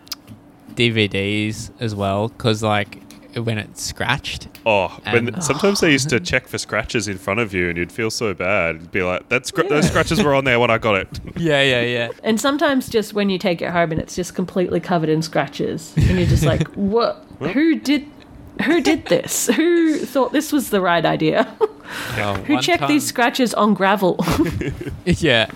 DVDs 0.74 1.72
as 1.80 1.94
well, 1.94 2.30
because 2.30 2.64
like 2.64 3.01
when 3.36 3.58
it's 3.58 3.82
scratched. 3.84 4.48
Oh, 4.66 4.88
when 5.10 5.30
And- 5.30 5.44
sometimes 5.44 5.80
they 5.80 5.92
used 5.92 6.10
to 6.10 6.20
check 6.32 6.48
for 6.48 6.58
scratches 6.58 7.08
in 7.08 7.18
front 7.18 7.40
of 7.40 7.54
you, 7.54 7.70
and 7.70 7.78
you'd 7.78 7.92
feel 7.92 8.10
so 8.12 8.34
bad. 8.34 8.76
You'd 8.82 8.92
be 8.92 9.02
like, 9.04 9.30
"That 9.30 9.46
scr- 9.46 9.64
those 9.64 9.88
scratches 9.88 10.24
were 10.24 10.34
on 10.36 10.44
there 10.46 10.60
when 10.60 10.70
I 10.72 10.78
got 10.78 10.96
it." 10.96 11.20
Yeah, 11.38 11.62
yeah, 11.64 11.82
yeah. 11.82 12.10
And 12.24 12.40
sometimes 12.40 12.88
just 12.90 13.14
when 13.14 13.30
you 13.30 13.38
take 13.40 13.62
it 13.62 13.72
home 13.72 13.92
and 13.92 14.00
it's 14.02 14.16
just 14.16 14.36
completely 14.36 14.80
covered 14.80 15.10
in 15.10 15.22
scratches, 15.22 15.94
and 15.98 16.18
you're 16.18 16.28
just 16.28 16.44
like, 16.46 16.68
"What? 16.76 17.26
Who 17.40 17.76
did?" 17.80 18.06
Who 18.66 18.82
did 18.82 19.06
this? 19.06 19.48
Who 19.48 19.98
thought 19.98 20.34
this 20.34 20.52
was 20.52 20.70
the 20.70 20.82
right 20.82 21.04
idea? 21.04 21.44
Who 22.46 22.54
One 22.54 22.62
checked 22.62 22.88
these 22.88 23.04
scratches 23.08 23.54
on 23.56 23.74
gravel? 23.74 24.24
Yeah. 25.06 25.50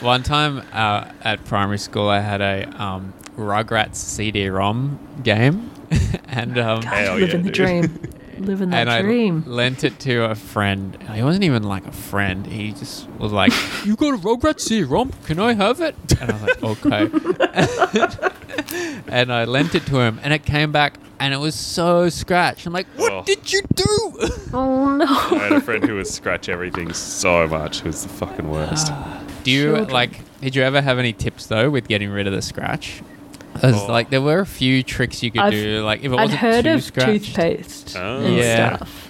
One 0.00 0.22
time 0.22 0.58
uh, 0.72 1.10
at 1.22 1.44
primary 1.46 1.78
school, 1.78 2.08
I 2.08 2.20
had 2.20 2.40
a 2.40 2.68
um, 2.80 3.12
Rugrats 3.36 3.96
CD-ROM 3.96 4.98
game, 5.24 5.70
and 6.28 6.58
um, 6.58 6.82
Hell 6.82 7.16
Living 7.16 7.28
yeah, 7.28 7.36
the 7.36 7.42
dude. 7.50 7.52
dream. 7.54 8.00
Living 8.38 8.70
that 8.70 8.80
and 8.80 8.90
I 8.90 9.00
dream. 9.02 9.44
lent 9.46 9.84
it 9.84 10.00
to 10.00 10.24
a 10.24 10.34
friend. 10.34 10.98
He 11.12 11.22
wasn't 11.22 11.44
even 11.44 11.62
like 11.62 11.86
a 11.86 11.92
friend. 11.92 12.44
He 12.44 12.72
just 12.72 13.08
was 13.10 13.30
like, 13.30 13.52
"You 13.84 13.94
got 13.94 14.14
a 14.14 14.16
Rugrats 14.16 14.60
CD-ROM? 14.62 15.12
Can 15.24 15.38
I 15.38 15.52
have 15.54 15.80
it?" 15.80 15.94
And 16.20 16.30
I 16.32 16.34
was 16.34 16.42
like, 16.42 16.64
"Okay." 16.64 17.10
and 19.08 19.32
I 19.32 19.44
lent 19.44 19.74
it 19.76 19.86
to 19.86 20.00
him, 20.00 20.18
and 20.22 20.32
it 20.34 20.44
came 20.44 20.72
back, 20.72 20.94
and 21.20 21.32
it 21.32 21.36
was 21.38 21.54
so 21.54 22.08
scratched. 22.08 22.66
I'm 22.66 22.72
like, 22.72 22.88
"What 22.96 23.12
Oh. 23.12 23.22
did 23.24 23.52
you 23.52 23.62
do?" 23.74 23.84
Oh 24.52 24.96
no. 24.96 25.04
I 25.06 25.38
had 25.44 25.52
a 25.52 25.60
friend 25.60 25.84
who 25.84 25.94
would 25.96 26.06
scratch 26.08 26.48
everything 26.48 26.92
so 26.92 27.46
much. 27.46 27.78
It 27.80 27.84
was 27.86 28.02
the 28.02 28.08
fucking 28.08 28.48
worst. 28.50 28.92
Do 29.44 29.50
you 29.50 29.64
Children. 29.76 29.88
like? 29.90 30.20
Did 30.40 30.56
you 30.56 30.62
ever 30.62 30.80
have 30.80 30.98
any 30.98 31.12
tips 31.12 31.46
though 31.46 31.70
with 31.70 31.86
getting 31.86 32.10
rid 32.10 32.26
of 32.26 32.32
the 32.32 32.42
scratch? 32.42 33.00
'Cause, 33.60 33.84
Oh. 33.88 33.92
like 33.92 34.10
there 34.10 34.20
were 34.22 34.40
a 34.40 34.46
few 34.46 34.82
tricks 34.82 35.22
you 35.22 35.30
could 35.30 35.40
I've- 35.42 35.56
do. 35.56 35.82
Like 35.84 36.00
if 36.04 36.12
it 36.12 36.14
I'd 36.16 36.22
wasn't 36.22 36.40
heard 36.40 36.64
too 36.64 36.70
of 36.72 36.82
scratched. 36.82 37.24
toothpaste 37.26 37.96
Oh. 37.98 38.18
and 38.24 38.36
Yeah. 38.36 38.76
stuff. 38.76 39.00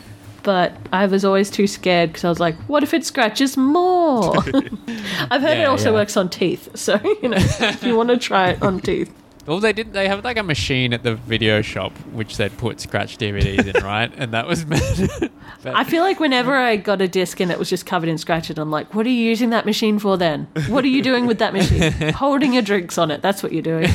But 0.43 0.77
I 0.93 1.07
was 1.07 1.25
always 1.25 1.49
too 1.51 1.67
scared 1.67 2.11
because 2.11 2.25
I 2.25 2.29
was 2.29 2.39
like, 2.39 2.55
what 2.67 2.83
if 2.83 2.93
it 2.93 3.07
scratches 3.07 3.57
more? 3.57 4.37
I've 5.31 5.41
heard 5.41 5.57
it 5.57 5.65
also 5.67 5.89
yeah. 5.91 5.95
works 6.01 6.19
on 6.19 6.29
teeth. 6.29 6.69
So, 6.77 7.01
you 7.23 7.31
know, 7.31 7.37
if 7.39 7.83
you 7.83 7.97
want 7.97 8.11
to 8.11 8.19
try 8.19 8.51
it 8.51 8.63
on 8.63 8.81
teeth. 8.81 9.11
Well, 9.47 9.61
they 9.61 9.73
did. 9.73 9.93
They 9.93 10.09
have 10.09 10.25
like 10.25 10.39
a 10.39 10.43
machine 10.43 10.93
at 10.95 11.03
the 11.03 11.15
video 11.17 11.61
shop 11.63 11.93
which 12.13 12.37
they'd 12.39 12.57
put 12.57 12.81
scratch 12.81 13.19
DVDs 13.19 13.75
in, 13.75 13.85
right? 13.85 14.11
And 14.17 14.33
that 14.33 14.47
was 14.47 14.65
but- 14.65 15.31
I 15.67 15.85
feel 15.85 16.03
like 16.03 16.21
whenever 16.21 16.55
I 16.55 16.77
got 16.77 17.01
a 17.03 17.09
disc 17.09 17.41
and 17.41 17.51
it 17.51 17.59
was 17.59 17.69
just 17.71 17.87
covered 17.87 18.09
in 18.09 18.17
scratches, 18.19 18.59
I'm 18.59 18.71
like, 18.71 18.95
what 18.95 19.07
are 19.07 19.11
you 19.11 19.23
using 19.25 19.51
that 19.51 19.65
machine 19.67 19.99
for 19.99 20.17
then? 20.17 20.47
What 20.69 20.85
are 20.85 20.89
you 20.89 21.03
doing 21.03 21.27
with 21.27 21.39
that 21.39 21.53
machine? 21.53 21.93
Holding 22.15 22.53
your 22.55 22.63
drinks 22.63 22.97
on 22.99 23.11
it. 23.11 23.23
That's 23.23 23.43
what 23.43 23.53
you're 23.53 23.63
doing. 23.63 23.89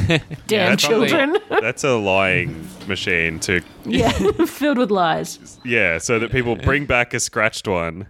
Damn 0.48 0.72
that's 0.72 0.86
probably- 0.86 1.10
children. 1.10 1.38
That's 1.50 1.84
a 1.84 1.96
lying 1.96 2.68
machine 2.88 3.40
to 3.42 3.62
yeah, 3.86 4.12
filled 4.46 4.78
with 4.78 4.92
lies. 4.92 5.60
yeah, 5.66 5.98
so 5.98 6.20
that 6.20 6.32
people 6.32 6.56
bring 6.56 6.86
back 6.86 7.14
a 7.14 7.20
scratched 7.20 7.68
one. 7.68 8.08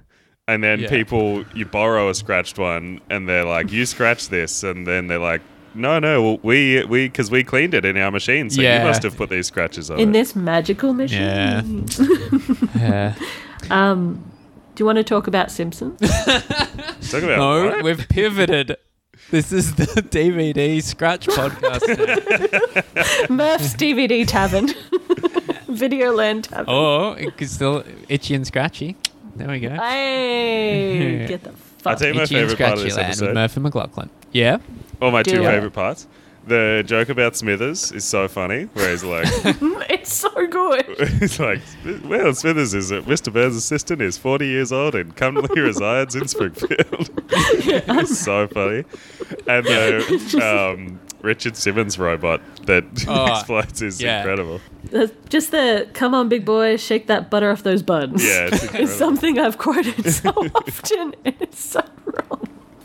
And 0.47 0.63
then 0.63 0.79
Yeah. 0.79 0.89
people, 0.89 1.45
you 1.53 1.65
borrow 1.65 2.09
a 2.09 2.15
scratched 2.15 2.57
one, 2.57 3.01
and 3.11 3.29
they're 3.29 3.45
like, 3.45 3.71
"You 3.71 3.85
scratch 3.85 4.29
this," 4.29 4.63
and 4.63 4.87
then 4.87 5.05
they're 5.05 5.19
like, 5.19 5.41
"No, 5.75 5.99
no, 5.99 6.21
well, 6.23 6.39
we 6.43 6.83
we 6.85 7.07
because 7.07 7.29
we 7.31 7.43
cleaned 7.43 7.73
it 7.73 7.85
in 7.85 7.97
our 7.97 8.11
machine, 8.11 8.49
so 8.49 8.61
Yeah. 8.61 8.79
you 8.81 8.87
must 8.87 9.03
have 9.03 9.15
put 9.17 9.29
these 9.29 9.47
scratches 9.47 9.89
on 9.91 9.99
In 9.99 10.09
it." 10.09 10.13
this 10.13 10.35
magical 10.35 10.93
machine. 10.93 11.85
Yeah. 12.75 13.13
yeah. 13.69 13.95
Do 14.75 14.81
you 14.83 14.85
want 14.85 14.97
to 14.97 15.03
talk 15.03 15.27
about 15.27 15.51
Simpsons? 15.51 15.99
Talk 17.11 17.23
about 17.23 17.37
No, 17.37 17.65
what? 17.65 17.83
we've 17.83 18.07
pivoted. 18.07 18.77
This 19.29 19.51
is 19.51 19.75
the 19.75 19.83
DVD 20.15 20.81
scratch 20.81 21.27
podcast. 21.27 21.85
now. 23.29 23.35
Murph's 23.35 23.73
DVD 23.75 24.25
Tavern. 24.25 24.67
Videoland 25.67 26.43
Tavern. 26.43 26.65
oh, 26.67 27.11
it's 27.17 27.51
still 27.51 27.83
itchy 28.07 28.35
and 28.35 28.47
scratchy. 28.47 28.95
There 29.35 29.49
we 29.49 29.59
go. 29.59 29.69
Hey, 29.69 31.25
get 31.27 31.43
the 31.43 31.49
I'll 31.49 31.55
fuck. 31.95 31.97
tell 31.99 32.07
you 32.07 32.13
my 32.15 32.23
itchy 32.23 32.35
and 32.39 32.49
favorite 32.49 32.57
part 32.65 32.73
of 32.73 32.79
scratchy 32.79 32.89
this 32.89 32.97
land 32.97 33.09
with 33.09 33.19
episode. 33.21 33.33
Murphy 33.35 33.59
McLaughlin. 33.59 34.09
Yeah. 34.31 34.57
Oh, 35.01 35.11
my 35.11 35.23
Do 35.23 35.31
two 35.31 35.41
it. 35.43 35.45
favorite 35.45 35.71
parts. 35.73 36.07
The 36.47 36.83
joke 36.85 37.09
about 37.09 37.35
Smithers 37.35 37.91
is 37.91 38.05
so 38.05 38.27
funny, 38.27 38.63
where 38.73 38.89
he's 38.89 39.03
like, 39.03 39.27
It's 39.89 40.11
so 40.13 40.29
good. 40.47 40.85
he's 41.19 41.39
like, 41.39 41.59
well, 42.05 42.33
Smithers 42.33 42.73
is 42.73 42.91
uh, 42.91 43.01
Mr. 43.01 43.31
Burns' 43.31 43.55
assistant, 43.55 44.01
is 44.01 44.17
40 44.17 44.47
years 44.47 44.71
old 44.71 44.95
and 44.95 45.15
currently 45.15 45.61
resides 45.61 46.15
in 46.15 46.27
Springfield. 46.27 47.09
it's 47.29 48.17
so 48.17 48.47
funny. 48.47 48.83
And 49.47 49.65
the 49.65 50.71
um, 50.73 50.99
Richard 51.21 51.55
Simmons 51.55 51.99
robot 51.99 52.41
that 52.65 52.85
Oh, 53.07 53.25
explodes 53.31 53.81
is 53.83 54.01
yeah. 54.01 54.19
incredible. 54.19 54.59
The- 54.85 55.11
Just 55.27 55.51
the 55.51 55.87
come 55.93 56.15
on, 56.15 56.29
big 56.29 56.45
boy, 56.45 56.77
shake 56.77 57.07
that 57.07 57.29
butter 57.29 57.51
off 57.51 57.61
those 57.63 57.83
buns. 57.83 58.25
Yeah, 58.25 58.47
it's 58.51 58.63
It's 58.73 58.93
something 58.95 59.37
I've 59.37 59.57
quoted 59.59 60.11
so 60.11 60.29
often, 60.29 61.13
and 61.25 61.35
it's 61.41 61.59
so 61.63 61.83
wrong. 62.05 62.38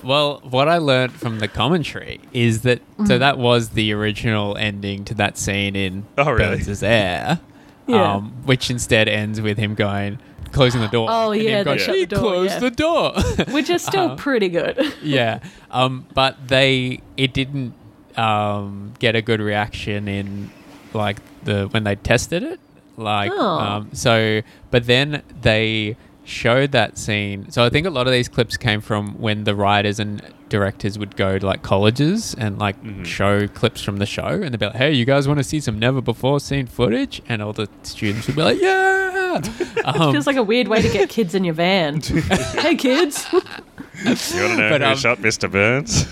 Well, 0.05 0.41
what 0.49 0.69
I 0.69 0.79
learned 0.79 1.13
from 1.13 1.39
the 1.39 1.49
commentary 1.49 2.21
is 2.33 2.63
that 2.63 2.81
Mm. 2.99 3.09
so 3.09 3.19
that 3.19 3.39
was 3.39 3.71
the 3.71 3.93
original 3.93 4.57
ending 4.57 5.05
to 5.07 5.15
that 5.15 5.37
scene 5.39 5.75
in 5.77 6.05
Oh, 6.19 6.31
really? 6.31 6.59
Burns' 6.59 6.83
Heir, 6.83 7.41
Yeah. 7.87 8.15
um, 8.15 8.33
which 8.45 8.71
instead 8.71 9.09
ends 9.09 9.41
with 9.41 9.59
him 9.59 9.75
going 9.75 10.19
closing 10.53 10.81
the 10.81 10.89
door. 10.89 11.09
Oh, 11.11 11.33
and 11.33 11.41
him 11.41 11.49
yeah, 11.49 11.59
they 11.59 11.65
going, 11.65 11.79
shut 11.79 11.95
the 11.95 11.99
"He 12.01 12.07
door, 12.07 12.21
closed 12.21 12.53
yeah." 12.53 12.59
the 12.61 12.71
door. 12.71 13.13
Which 13.51 13.69
is 13.71 13.83
still 13.83 14.11
Uh, 14.11 14.17
pretty 14.17 14.49
good. 14.49 14.95
yeah, 15.03 15.41
um, 15.71 16.07
but 16.15 16.37
they 16.49 17.01
it 17.17 17.33
didn't 17.33 17.75
um, 18.17 18.93
get 19.01 19.17
a 19.17 19.23
good 19.23 19.41
reaction 19.41 20.07
in 20.07 20.51
like 20.93 21.17
the 21.45 21.67
when 21.73 21.83
they 21.85 21.97
tested 21.97 22.43
it. 22.45 22.61
Like 22.97 23.33
Oh. 23.35 23.59
um, 23.59 23.89
so, 23.93 24.43
but 24.71 24.87
then 24.87 25.23
they 25.43 25.97
showed 26.25 26.73
that 26.73 26.97
scene. 26.99 27.51
So 27.51 27.65
I 27.65 27.69
think 27.71 27.87
a 27.87 27.91
lot 27.91 28.07
of 28.07 28.13
these 28.13 28.29
clips 28.29 28.57
came 28.57 28.81
from 28.81 29.15
when 29.21 29.45
the 29.45 29.55
writers 29.55 29.99
and 30.01 30.23
directors 30.49 30.99
would 30.99 31.17
go 31.17 31.39
to 31.39 31.47
like 31.47 31.63
colleges 31.63 32.35
and 32.39 32.59
like 32.59 32.77
show 33.05 33.49
clips 33.49 33.83
from 33.83 33.97
the 33.99 34.07
show, 34.07 34.27
and 34.27 34.53
they'd 34.53 34.61
be 34.61 34.67
like, 34.67 34.77
"Hey, 34.77 34.93
you 34.93 35.05
guys 35.05 35.27
want 35.29 35.39
to 35.39 35.45
see 35.45 35.61
some 35.61 35.79
never 35.79 36.01
before 36.01 36.41
seen 36.41 36.67
footage?" 36.67 37.21
And 37.29 37.43
all 37.43 37.53
the 37.53 37.69
students 37.83 38.27
would 38.27 38.37
be 38.37 38.43
like, 38.43 38.61
"Yeah." 38.61 39.01
Um, 39.85 40.13
Feels 40.13 40.29
like 40.29 40.37
a 40.37 40.43
weird 40.45 40.69
way 40.69 40.81
to 40.81 40.89
get 40.89 41.09
kids 41.11 41.35
in 41.35 41.43
your 41.45 41.55
van. 41.55 42.01
hey, 42.01 42.77
kids. 42.77 43.27
You 43.33 44.11
want 44.11 44.19
to 44.21 44.57
know 44.57 44.69
But, 44.71 44.81
who 44.81 44.87
um, 44.89 44.97
shot 44.97 45.19
Mr. 45.19 45.51
Burns? 45.51 46.05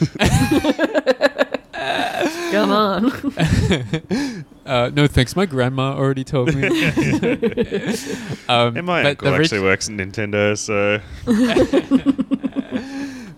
Come 2.50 2.70
on. 2.70 4.44
Uh, 4.66 4.90
no 4.94 5.06
thanks, 5.06 5.34
my 5.36 5.46
grandma 5.46 5.94
already 5.94 6.24
told 6.24 6.54
me. 6.54 6.66
um, 8.48 8.76
and 8.76 8.86
my 8.86 9.02
uncle 9.04 9.30
the 9.30 9.38
rich- 9.38 9.46
actually 9.52 9.60
works 9.62 9.88
at 9.88 9.94
Nintendo, 9.96 10.56
so 10.56 11.00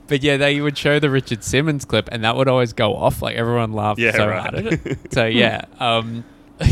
But 0.07 0.23
yeah, 0.23 0.37
they 0.37 0.61
would 0.61 0.77
show 0.77 0.99
the 1.01 1.09
Richard 1.09 1.43
Simmons 1.43 1.87
clip, 1.87 2.11
and 2.13 2.23
that 2.25 2.37
would 2.37 2.47
always 2.47 2.75
go 2.75 2.95
off. 2.95 3.23
Like 3.23 3.37
everyone 3.37 3.73
laughed 3.73 3.99
Yeah, 3.99 4.13
so 4.13 4.29
right. 4.29 4.41
hard 4.41 4.55
at 4.55 4.67
it. 4.87 5.13
So 5.13 5.25
yeah, 5.25 5.65
um, 5.81 6.25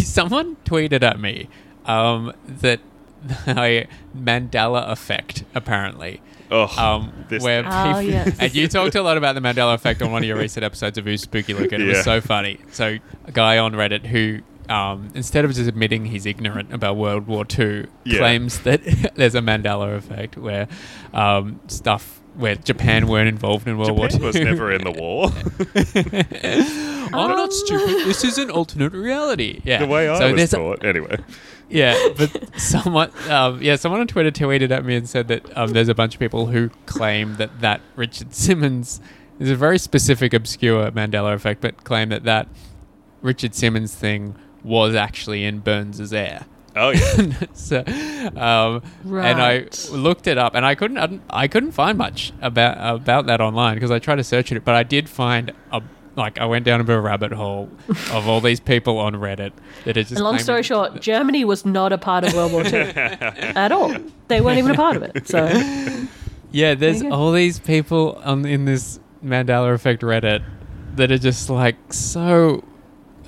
someone 0.02 0.56
tweeted 0.66 1.02
at 1.02 1.18
me 1.18 1.48
um, 1.86 2.32
that 2.46 2.80
a 3.46 3.86
Mandela 4.16 4.86
effect 4.90 5.44
apparently, 5.54 6.20
oh, 6.52 6.82
um, 6.82 7.12
this 7.28 7.42
where 7.42 7.64
Oh, 7.66 7.84
people, 7.86 8.02
yes. 8.02 8.36
and 8.40 8.54
you 8.54 8.68
talked 8.68 8.94
a 8.94 9.02
lot 9.02 9.16
about 9.16 9.34
the 9.34 9.40
Mandela 9.40 9.74
effect 9.74 10.02
on 10.02 10.12
one 10.12 10.22
of 10.22 10.28
your 10.28 10.36
recent 10.38 10.62
episodes 10.64 10.98
of 10.98 11.04
Who's 11.06 11.22
Spooky 11.22 11.54
Looking. 11.54 11.80
It 11.80 11.86
Yeah. 11.86 11.92
was 11.94 12.04
so 12.04 12.20
funny. 12.20 12.58
So 12.70 12.98
a 13.24 13.32
guy 13.32 13.58
on 13.58 13.72
Reddit 13.72 14.06
who 14.06 14.40
um, 14.68 15.10
instead 15.14 15.44
of 15.44 15.52
just 15.52 15.68
admitting 15.68 16.06
he's 16.06 16.24
ignorant 16.24 16.72
about 16.72 16.96
World 16.96 17.26
War 17.26 17.44
II, 17.58 17.86
Yeah. 18.04 18.18
claims 18.18 18.60
that 18.60 18.80
there's 19.16 19.34
a 19.34 19.40
Mandela 19.40 19.96
effect 19.96 20.36
where 20.36 20.68
um, 21.12 21.60
stuff 21.66 22.20
where 22.36 22.54
Japan 22.54 23.08
weren't 23.08 23.28
involved 23.28 23.66
in 23.68 23.76
World 23.76 23.98
War 23.98 24.06
Japan 24.08 24.20
War 24.22 24.26
was 24.28 24.36
never 24.36 24.72
in 24.72 24.84
the 24.84 24.90
war. 24.92 25.30
I'm 27.12 27.30
Um, 27.30 27.36
not 27.36 27.52
stupid. 27.52 28.06
This 28.06 28.24
is 28.24 28.38
an 28.38 28.50
alternate 28.50 28.92
reality. 28.92 29.60
Yeah. 29.64 29.78
the 29.80 29.86
way 29.86 30.08
I 30.08 30.18
so 30.18 30.26
was 30.32 30.36
there's 30.36 30.54
a- 30.54 30.56
taught. 30.56 30.84
Anyway. 30.84 31.18
Yeah, 31.72 31.96
but 32.16 32.60
someone, 32.60 33.10
um, 33.30 33.62
yeah, 33.62 33.76
someone 33.76 34.00
on 34.00 34.06
Twitter 34.06 34.30
tweeted 34.30 34.70
at 34.70 34.84
me 34.84 34.94
and 34.96 35.08
said 35.08 35.28
that 35.28 35.56
um, 35.56 35.72
there's 35.72 35.88
a 35.88 35.94
bunch 35.94 36.14
of 36.14 36.20
people 36.20 36.46
who 36.46 36.68
claim 36.86 37.36
that 37.36 37.60
that 37.60 37.80
Richard 37.96 38.34
Simmons 38.34 39.00
is 39.38 39.50
a 39.50 39.56
very 39.56 39.78
specific, 39.78 40.34
obscure 40.34 40.90
Mandela 40.90 41.34
effect, 41.34 41.60
but 41.62 41.82
claim 41.84 42.10
that 42.10 42.24
that 42.24 42.48
Richard 43.22 43.54
Simmons 43.54 43.94
thing 43.94 44.36
was 44.62 44.94
actually 44.94 45.44
in 45.44 45.58
Burns's 45.60 46.12
Heir. 46.12 46.44
Oh 46.76 46.90
yeah. 46.90 47.32
so, 47.52 47.82
um, 48.36 48.82
and 49.04 49.42
I 49.42 49.66
looked 49.90 50.26
it 50.26 50.38
up, 50.38 50.54
and 50.54 50.64
I 50.64 50.74
couldn't, 50.74 50.96
I 50.98 51.02
couldn't- 51.06 51.22
I 51.30 51.48
couldn't 51.48 51.72
find 51.72 51.98
much 51.98 52.32
about 52.40 52.96
about 53.02 53.26
that 53.26 53.40
online 53.40 53.74
because 53.76 53.90
I 53.90 53.98
tried 53.98 54.16
to 54.16 54.24
search 54.24 54.52
it, 54.52 54.64
but 54.64 54.74
I 54.74 54.82
did 54.82 55.08
find 55.08 55.52
a. 55.70 55.82
Like 56.16 56.38
I 56.38 56.44
went 56.44 56.64
down 56.66 56.80
a 56.80 56.84
bit 56.84 56.92
of 56.92 56.98
a 56.98 57.06
rabbit 57.06 57.32
hole 57.32 57.70
of 58.12 58.28
all 58.28 58.40
these 58.40 58.60
people 58.60 58.98
on 58.98 59.14
Reddit 59.14 59.52
that 59.84 59.96
is 59.96 60.08
just. 60.10 60.18
And 60.18 60.24
long 60.24 60.38
story 60.38 60.62
claiming- 60.62 60.90
short, 60.92 61.00
Germany 61.02 61.44
was 61.44 61.64
not 61.64 61.92
a 61.92 61.98
part 61.98 62.24
of 62.24 62.34
World 62.34 62.52
War 62.52 62.64
II 62.66 62.74
at 62.74 63.72
all. 63.72 63.94
They 64.28 64.40
weren't 64.40 64.58
even 64.58 64.72
a 64.72 64.74
part 64.74 64.96
of 64.96 65.02
it. 65.04 65.26
So 65.26 65.46
Yeah, 66.50 66.74
there's 66.74 67.02
you 67.02 67.08
go. 67.08 67.14
all 67.16 67.32
these 67.32 67.58
people 67.58 68.20
on 68.24 68.44
in 68.44 68.66
this 68.66 69.00
Mandela 69.24 69.72
Effect 69.74 70.02
Reddit 70.02 70.42
that 70.96 71.10
are 71.10 71.16
just 71.18 71.48
like 71.48 71.76
so. 71.92 72.62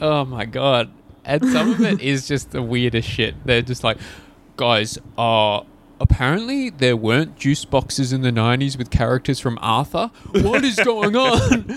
Oh 0.00 0.24
my 0.26 0.44
god! 0.44 0.90
And 1.24 1.42
some 1.48 1.70
of 1.72 1.80
it 1.80 2.00
is 2.02 2.28
just 2.28 2.50
the 2.50 2.62
weirdest 2.62 3.08
shit. 3.08 3.34
They're 3.46 3.62
just 3.62 3.82
like, 3.82 3.96
guys, 4.58 4.98
uh, 5.16 5.60
apparently 6.00 6.70
there 6.70 6.96
weren't 6.96 7.36
juice 7.36 7.64
boxes 7.64 8.12
in 8.12 8.22
the 8.22 8.30
'90s 8.30 8.76
with 8.76 8.90
characters 8.90 9.40
from 9.40 9.58
Arthur. 9.60 10.10
What 10.32 10.64
is 10.64 10.76
going 10.76 11.16
on? 11.16 11.66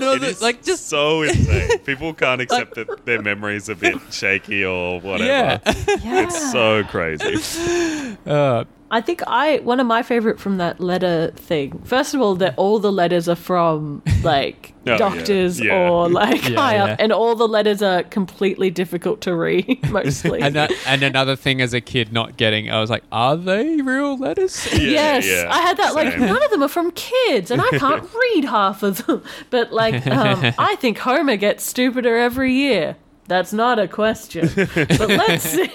Is 0.00 0.42
like 0.42 0.62
just 0.62 0.88
so 0.88 1.22
insane. 1.22 1.78
People 1.80 2.14
can't 2.14 2.40
accept 2.40 2.74
that 2.74 3.04
their 3.04 3.22
memory's 3.22 3.68
a 3.68 3.74
bit 3.74 3.98
shaky 4.10 4.64
or 4.64 5.00
whatever. 5.00 5.24
yeah. 5.24 5.58
It's 5.66 6.52
so 6.52 6.84
crazy. 6.84 8.16
uh, 8.26 8.64
I 8.92 9.00
think 9.00 9.22
I 9.26 9.58
one 9.58 9.78
of 9.80 9.86
my 9.86 10.02
favorite 10.02 10.40
from 10.40 10.56
that 10.58 10.80
letter 10.80 11.32
thing. 11.36 11.80
First 11.84 12.12
of 12.14 12.20
all, 12.20 12.34
that 12.36 12.54
all 12.56 12.78
the 12.80 12.90
letters 12.90 13.28
are 13.28 13.36
from 13.36 14.02
like 14.22 14.74
Oh, 14.86 14.96
doctors 14.96 15.60
Yeah. 15.60 15.90
or 15.90 16.08
like 16.22 16.48
Yeah, 16.48 16.56
high 16.56 16.74
yeah. 16.76 16.84
up, 16.84 16.96
and 16.98 17.12
all 17.12 17.34
the 17.36 17.46
letters 17.46 17.82
are 17.82 18.02
completely 18.02 18.70
difficult 18.70 19.20
to 19.22 19.34
read. 19.34 19.78
Mostly, 19.90 20.40
and 20.40 20.54
that, 20.56 20.72
and 20.86 21.02
another 21.02 21.36
thing 21.36 21.60
as 21.60 21.74
a 21.74 21.80
kid 21.82 22.12
not 22.12 22.36
getting, 22.38 22.70
I 22.70 22.80
was 22.80 22.88
like, 22.90 23.04
are 23.12 23.36
they 23.36 23.80
real 23.82 24.16
letters? 24.18 24.66
Yeah, 24.72 25.18
yes, 25.18 25.26
yeah, 25.26 25.48
I 25.52 25.60
had 25.60 25.76
that. 25.76 25.94
Like 25.94 26.12
same. 26.12 26.20
none 26.20 26.42
of 26.42 26.50
them 26.50 26.62
are 26.62 26.68
from 26.68 26.90
kids, 26.92 27.50
and 27.50 27.60
I 27.60 27.68
can't 27.78 28.02
read 28.34 28.44
half 28.46 28.82
of 28.82 29.06
them. 29.06 29.22
But 29.50 29.70
like, 29.72 30.06
um, 30.06 30.52
I 30.58 30.76
think 30.76 30.98
Homer 30.98 31.36
gets 31.36 31.62
stupider 31.64 32.16
every 32.16 32.52
year. 32.54 32.96
That's 33.30 33.52
not 33.52 33.78
a 33.78 33.86
question. 33.86 34.50
but 34.74 35.08
let's 35.08 35.44
see. 35.44 35.70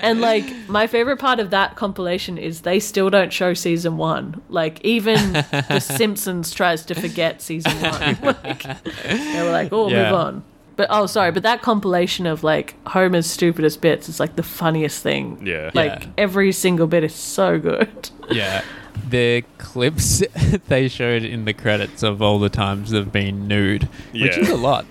And 0.00 0.22
like, 0.22 0.44
my 0.66 0.86
favorite 0.86 1.18
part 1.18 1.40
of 1.40 1.50
that 1.50 1.76
compilation 1.76 2.38
is 2.38 2.62
they 2.62 2.80
still 2.80 3.10
don't 3.10 3.30
show 3.30 3.52
season 3.52 3.98
one. 3.98 4.40
Like, 4.48 4.82
even 4.82 5.34
The 5.34 5.78
Simpsons 5.98 6.52
tries 6.54 6.86
to 6.86 6.94
forget 6.94 7.42
season 7.42 7.72
one. 7.82 8.16
Like, 8.22 8.62
they 9.04 9.42
were 9.42 9.50
like, 9.50 9.68
"Oh, 9.72 9.90
Yeah. 9.90 10.04
move 10.04 10.12
on." 10.14 10.44
But 10.76 10.86
oh, 10.90 11.04
sorry. 11.06 11.32
But 11.32 11.42
that 11.42 11.60
compilation 11.60 12.26
of 12.26 12.42
like 12.42 12.74
Homer's 12.88 13.26
stupidest 13.26 13.82
bits 13.82 14.08
is 14.08 14.18
like 14.18 14.36
the 14.36 14.42
funniest 14.42 15.02
thing. 15.02 15.46
Yeah. 15.46 15.70
Like 15.74 16.02
Yeah. 16.04 16.08
every 16.18 16.50
single 16.52 16.86
bit 16.86 17.04
is 17.04 17.14
so 17.14 17.58
good. 17.58 18.08
Yeah. 18.30 18.62
The 19.08 19.44
clips 19.58 20.22
they 20.68 20.88
showed 20.88 21.22
in 21.22 21.44
the 21.44 21.52
credits 21.52 22.02
of 22.02 22.20
all 22.22 22.38
the 22.38 22.48
times 22.48 22.90
they've 22.90 23.12
been 23.12 23.46
nude, 23.46 23.88
which 24.12 24.36
is 24.38 24.48
a 24.48 24.56
lot. 24.56 24.86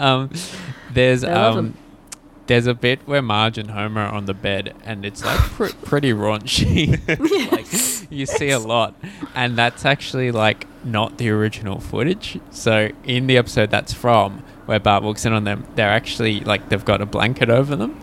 um, 0.00 0.30
there's 0.98 1.22
um, 1.22 1.74
there's 2.48 2.66
a 2.66 2.74
bit 2.74 3.06
where 3.06 3.22
Marge 3.22 3.56
and 3.56 3.70
Homer 3.70 4.00
are 4.00 4.12
on 4.12 4.24
the 4.24 4.34
bed, 4.34 4.74
and 4.84 5.04
it's 5.04 5.24
like 5.24 5.38
pr- 5.38 5.66
pretty 5.84 6.12
raunchy. 6.12 6.98
like 7.52 8.10
you 8.10 8.26
see 8.26 8.50
a 8.50 8.58
lot, 8.58 8.94
and 9.34 9.56
that's 9.56 9.84
actually 9.84 10.32
like 10.32 10.66
not 10.84 11.18
the 11.18 11.30
original 11.30 11.78
footage. 11.78 12.40
So 12.50 12.90
in 13.04 13.28
the 13.28 13.36
episode 13.36 13.70
that's 13.70 13.92
from, 13.92 14.42
where 14.66 14.80
Bart 14.80 15.04
walks 15.04 15.24
in 15.24 15.32
on 15.32 15.44
them, 15.44 15.66
they're 15.76 15.90
actually 15.90 16.40
like 16.40 16.68
they've 16.68 16.84
got 16.84 17.00
a 17.00 17.06
blanket 17.06 17.48
over 17.48 17.76
them, 17.76 18.00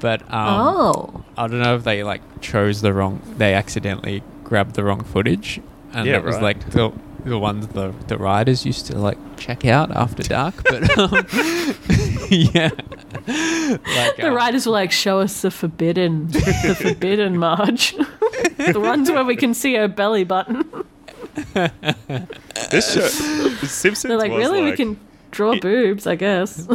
but 0.00 0.22
um, 0.32 0.60
oh. 0.60 1.24
I 1.36 1.48
don't 1.48 1.60
know 1.60 1.74
if 1.74 1.84
they 1.84 2.04
like 2.04 2.22
chose 2.40 2.80
the 2.80 2.92
wrong. 2.92 3.20
They 3.38 3.54
accidentally 3.54 4.22
grabbed 4.44 4.76
the 4.76 4.84
wrong 4.84 5.02
footage, 5.02 5.60
and 5.92 6.06
Yeah, 6.06 6.12
that 6.12 6.24
was 6.24 6.36
right. 6.36 6.42
like 6.42 6.70
the 6.70 6.92
the 7.26 7.38
ones 7.38 7.66
the 7.68 7.92
the 8.06 8.16
riders 8.16 8.64
used 8.64 8.86
to 8.86 8.98
like 8.98 9.18
check 9.36 9.64
out 9.64 9.90
after 9.94 10.22
dark. 10.22 10.54
But 10.64 10.98
um, 10.98 11.10
yeah, 12.30 12.70
like, 13.26 14.16
The 14.16 14.28
um, 14.28 14.34
writers 14.34 14.66
were 14.66 14.72
like, 14.72 14.92
"Show 14.92 15.20
us 15.20 15.42
the 15.42 15.50
forbidden, 15.50 16.28
the 16.28 16.76
forbidden 16.80 17.38
Marge, 17.38 17.94
the 18.56 18.80
ones 18.80 19.10
where 19.10 19.24
we 19.24 19.36
can 19.36 19.54
see 19.54 19.74
her 19.74 19.88
belly 19.88 20.24
button." 20.24 20.64
This 22.70 22.94
show, 22.94 23.00
The 23.02 23.66
Simpsons 23.68 24.08
They're 24.08 24.18
like, 24.18 24.30
was 24.32 24.38
"Really? 24.38 24.62
like, 24.62 24.70
we 24.72 24.76
can 24.76 24.98
draw 25.30 25.58
boobs, 25.58 26.06
I 26.06 26.14
guess." 26.14 26.66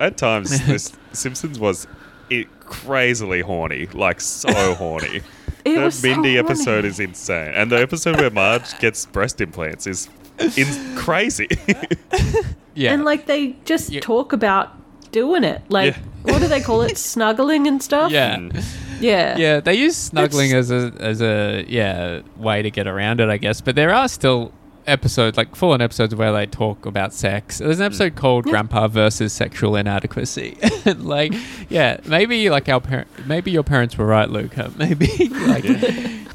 at 0.00 0.16
times 0.16 0.66
this 0.66 0.92
Simpsons 1.12 1.58
was 1.58 1.86
it 2.28 2.48
crazily 2.60 3.40
horny, 3.40 3.86
like 3.92 4.20
so 4.20 4.74
horny. 4.74 5.22
It 5.64 5.76
the 5.76 5.80
was 5.82 5.98
so 6.00 6.08
Mindy 6.08 6.34
horny. 6.36 6.38
episode 6.50 6.84
is 6.84 6.98
insane, 7.00 7.52
and 7.54 7.70
the 7.70 7.80
episode 7.80 8.16
where 8.20 8.30
Marge 8.30 8.78
gets 8.80 9.06
breast 9.06 9.40
implants 9.40 9.86
is 9.86 10.08
in- 10.56 10.96
crazy. 10.96 11.48
yeah, 12.74 12.92
and 12.92 13.04
like 13.04 13.26
they 13.26 13.56
just 13.64 13.90
Yeah. 13.90 14.00
talk 14.00 14.32
about 14.32 14.70
doing 15.12 15.44
it. 15.44 15.62
Like, 15.68 15.94
Yeah. 15.96 16.32
what 16.32 16.40
do 16.40 16.48
they 16.48 16.60
call 16.60 16.82
it? 16.82 16.96
Snuggling 17.12 17.66
and 17.66 17.82
stuff. 17.82 18.10
yeah. 18.10 18.36
Mm. 18.36 18.64
yeah, 19.00 19.36
Yeah, 19.36 19.60
they 19.60 19.74
use 19.74 19.96
snuggling 19.96 20.52
as 20.52 20.70
a 20.70 20.92
as 20.98 21.20
a 21.20 21.64
yeah 21.68 22.20
way 22.36 22.62
to 22.62 22.70
get 22.70 22.86
around 22.86 23.20
it, 23.20 23.28
I 23.28 23.36
guess. 23.36 23.60
But 23.60 23.74
there 23.76 23.92
are 23.94 24.08
still 24.08 24.52
episodes, 24.86 25.36
like 25.36 25.54
full 25.54 25.72
on 25.72 25.80
episodes, 25.80 26.14
where 26.14 26.32
they 26.32 26.46
talk 26.46 26.86
about 26.86 27.12
sex. 27.12 27.58
There's 27.58 27.80
an 27.80 27.86
episode 27.86 28.12
mm. 28.12 28.16
called 28.16 28.44
"Grandpa 28.44 28.88
versus 28.88 29.32
Sexual 29.32 29.76
Inadequacy." 29.76 30.58
like, 30.96 31.32
yeah, 31.68 31.98
maybe 32.04 32.50
like 32.50 32.68
our 32.68 32.80
par- 32.80 33.06
maybe 33.26 33.50
your 33.50 33.62
parents 33.62 33.96
were 33.96 34.06
right, 34.06 34.28
Luca. 34.28 34.72
Maybe 34.78 35.28
like 35.28 35.64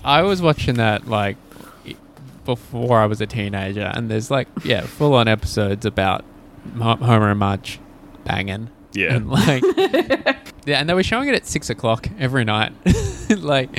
I 0.04 0.22
was 0.22 0.42
watching 0.42 0.76
that 0.76 1.08
like 1.08 1.38
before 2.46 3.00
I 3.00 3.06
was 3.06 3.20
a 3.22 3.26
teenager, 3.28 3.92
and 3.94 4.10
there's 4.10 4.32
like 4.32 4.48
yeah, 4.64 4.82
full 4.82 5.14
on 5.14 5.28
episodes 5.28 5.86
about 5.86 6.24
Ho- 6.78 6.96
Homer 6.96 7.32
and 7.32 7.40
Marge 7.40 7.80
banging. 8.24 8.70
Yeah. 8.94 9.16
And 9.16 9.30
like, 9.30 9.64
yeah, 10.66 10.80
and 10.80 10.90
they 10.90 10.94
were 10.94 11.04
showing 11.04 11.30
it 11.30 11.36
at 11.36 11.46
six 11.46 11.70
o'clock 11.70 12.08
every 12.20 12.44
night. 12.44 12.74
like, 13.30 13.70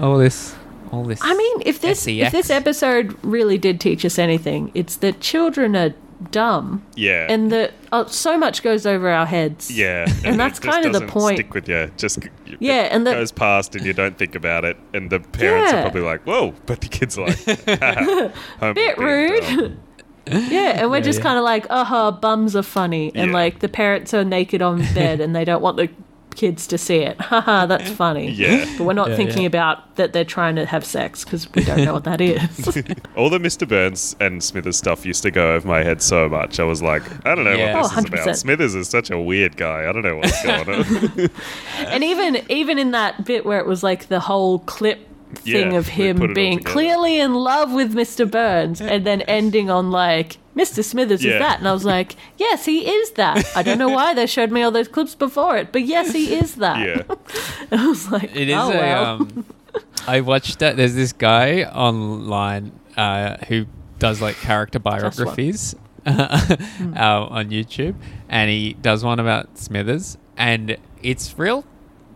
all 0.00 0.18
this, 0.18 0.54
all 0.94 1.04
this. 1.04 1.20
I 1.22 1.34
mean, 1.34 1.62
if 1.66 1.80
this 1.80 2.06
if 2.06 2.32
this 2.32 2.50
episode 2.50 3.16
really 3.22 3.58
did 3.58 3.80
teach 3.80 4.04
us 4.04 4.18
anything, 4.18 4.70
it's 4.74 4.96
that 4.96 5.20
children 5.20 5.74
are 5.76 5.94
dumb, 6.30 6.84
yeah, 6.94 7.26
and 7.28 7.50
that 7.52 7.72
uh, 7.92 8.06
so 8.06 8.38
much 8.38 8.62
goes 8.62 8.86
over 8.86 9.08
our 9.10 9.26
heads. 9.26 9.70
yeah, 9.70 10.06
and 10.24 10.34
it 10.34 10.38
that's 10.38 10.58
kind 10.58 10.86
of 10.86 10.92
the 10.92 11.06
point. 11.06 11.36
Stick 11.38 11.52
with 11.54 11.68
you, 11.68 11.90
just 11.96 12.18
Yeah, 12.60 12.88
and 12.90 13.02
it 13.02 13.10
the- 13.10 13.16
goes 13.16 13.32
past, 13.32 13.74
and 13.76 13.84
you 13.84 13.92
don't 13.92 14.16
think 14.16 14.34
about 14.34 14.64
it, 14.64 14.76
and 14.94 15.10
the 15.10 15.20
parents 15.20 15.72
Yeah. 15.72 15.78
are 15.80 15.82
probably 15.82 16.02
like, 16.02 16.22
"Whoa," 16.24 16.54
but 16.66 16.80
the 16.80 16.88
kids 16.88 17.18
are 17.18 17.26
like, 17.26 17.38
Homer's 18.60 18.74
bit 18.74 18.74
being 18.74 18.94
dumb. 18.96 19.04
rude. 19.04 19.78
yeah, 20.26 20.80
and 20.80 20.90
we're 20.90 20.96
Yeah, 20.98 21.02
just 21.02 21.18
yeah. 21.18 21.22
kind 21.24 21.38
of 21.38 21.44
like, 21.44 21.66
uh 21.68 21.84
huh, 21.84 22.12
bums 22.12 22.56
are 22.56 22.62
funny, 22.62 23.12
and 23.14 23.28
Yeah. 23.28 23.34
like 23.34 23.58
the 23.58 23.68
parents 23.68 24.14
are 24.14 24.24
naked 24.24 24.62
on 24.62 24.78
bed, 24.94 25.20
and 25.20 25.34
they 25.36 25.44
don't 25.44 25.60
want 25.62 25.76
the 25.76 25.88
kids 26.34 26.66
to 26.68 26.78
see 26.78 26.96
it. 26.98 27.20
Haha, 27.20 27.66
that's 27.66 27.90
funny. 27.90 28.30
Yeah. 28.30 28.64
but 28.76 28.84
we're 28.84 28.92
not 28.92 29.10
Yeah, 29.10 29.16
thinking 29.16 29.42
yeah. 29.42 29.48
about 29.48 29.96
that 29.96 30.12
they're 30.12 30.24
trying 30.24 30.56
to 30.56 30.66
have 30.66 30.84
sex 30.84 31.24
because 31.24 31.50
we 31.54 31.64
don't 31.64 31.84
know 31.84 31.92
what 31.94 32.04
that 32.04 32.20
is. 32.20 32.66
All 33.16 33.30
the 33.30 33.38
Mr. 33.38 33.68
Burns 33.68 34.16
and 34.20 34.42
Smithers 34.42 34.76
stuff 34.76 35.06
used 35.06 35.22
to 35.22 35.30
go 35.30 35.54
over 35.54 35.66
my 35.66 35.82
head 35.82 36.02
so 36.02 36.28
much. 36.28 36.58
I 36.60 36.64
was 36.64 36.82
like, 36.82 37.02
I 37.26 37.34
don't 37.34 37.44
know 37.44 37.52
Yeah. 37.54 37.74
what 37.80 37.82
this 37.84 37.96
Oh, 37.96 37.98
is 38.00 38.04
about. 38.24 38.36
Smithers 38.36 38.74
is 38.74 38.88
such 38.88 39.10
a 39.10 39.20
weird 39.20 39.56
guy. 39.56 39.88
I 39.88 39.92
don't 39.92 40.02
know 40.02 40.16
what's 40.16 40.42
going 40.44 40.68
on. 40.68 41.30
and 41.86 42.04
even 42.04 42.44
even 42.48 42.78
in 42.78 42.90
that 42.90 43.24
bit 43.24 43.46
where 43.46 43.58
it 43.58 43.66
was 43.66 43.82
like 43.82 44.08
the 44.08 44.20
whole 44.20 44.58
clip 44.60 45.08
thing 45.38 45.72
Yeah, 45.72 45.78
of 45.78 45.88
him 45.88 46.16
put 46.18 46.24
it 46.24 46.28
all 46.30 46.34
being 46.34 46.58
clearly 46.62 47.20
in 47.20 47.34
love 47.34 47.72
with 47.72 47.94
Mr. 47.94 48.30
Burns 48.30 48.80
and 48.80 49.06
then 49.06 49.22
ending 49.22 49.70
on 49.70 49.90
like 49.90 50.38
Mr. 50.56 50.84
Smithers 50.84 51.24
Yeah. 51.24 51.32
is 51.34 51.38
that 51.40 51.58
and 51.58 51.68
I 51.68 51.72
was 51.72 51.84
like 51.84 52.16
yes 52.38 52.64
he 52.64 52.88
is 52.88 53.10
that 53.12 53.44
I 53.56 53.62
don't 53.62 53.78
know 53.78 53.88
why 53.88 54.14
they 54.14 54.26
showed 54.26 54.50
me 54.50 54.62
all 54.62 54.70
those 54.70 54.88
clips 54.88 55.14
before 55.14 55.56
it 55.56 55.72
but 55.72 55.82
yes 55.82 56.12
he 56.12 56.34
is 56.34 56.56
that 56.56 56.78
yeah. 56.86 57.14
I 57.78 57.86
was 57.88 58.10
like 58.10 58.34
It 58.36 58.48
is 58.48 58.54
oh, 58.56 58.70
a. 58.72 58.76
well. 58.76 59.04
Um, 59.04 59.46
I 60.06 60.20
watched 60.20 60.58
that. 60.60 60.76
There's 60.76 60.94
this 60.94 61.12
guy 61.12 61.62
online 61.64 62.72
uh, 62.96 63.38
who 63.48 63.66
does 63.98 64.20
like 64.20 64.36
character 64.36 64.78
one. 64.78 65.00
biographies, 65.00 65.74
uh, 66.06 66.56
on 66.96 67.48
YouTube, 67.50 67.94
and 68.28 68.50
he 68.50 68.74
does 68.74 69.02
one 69.02 69.18
about 69.18 69.56
Smithers, 69.58 70.18
and 70.36 70.76
it's 71.02 71.36
real 71.38 71.64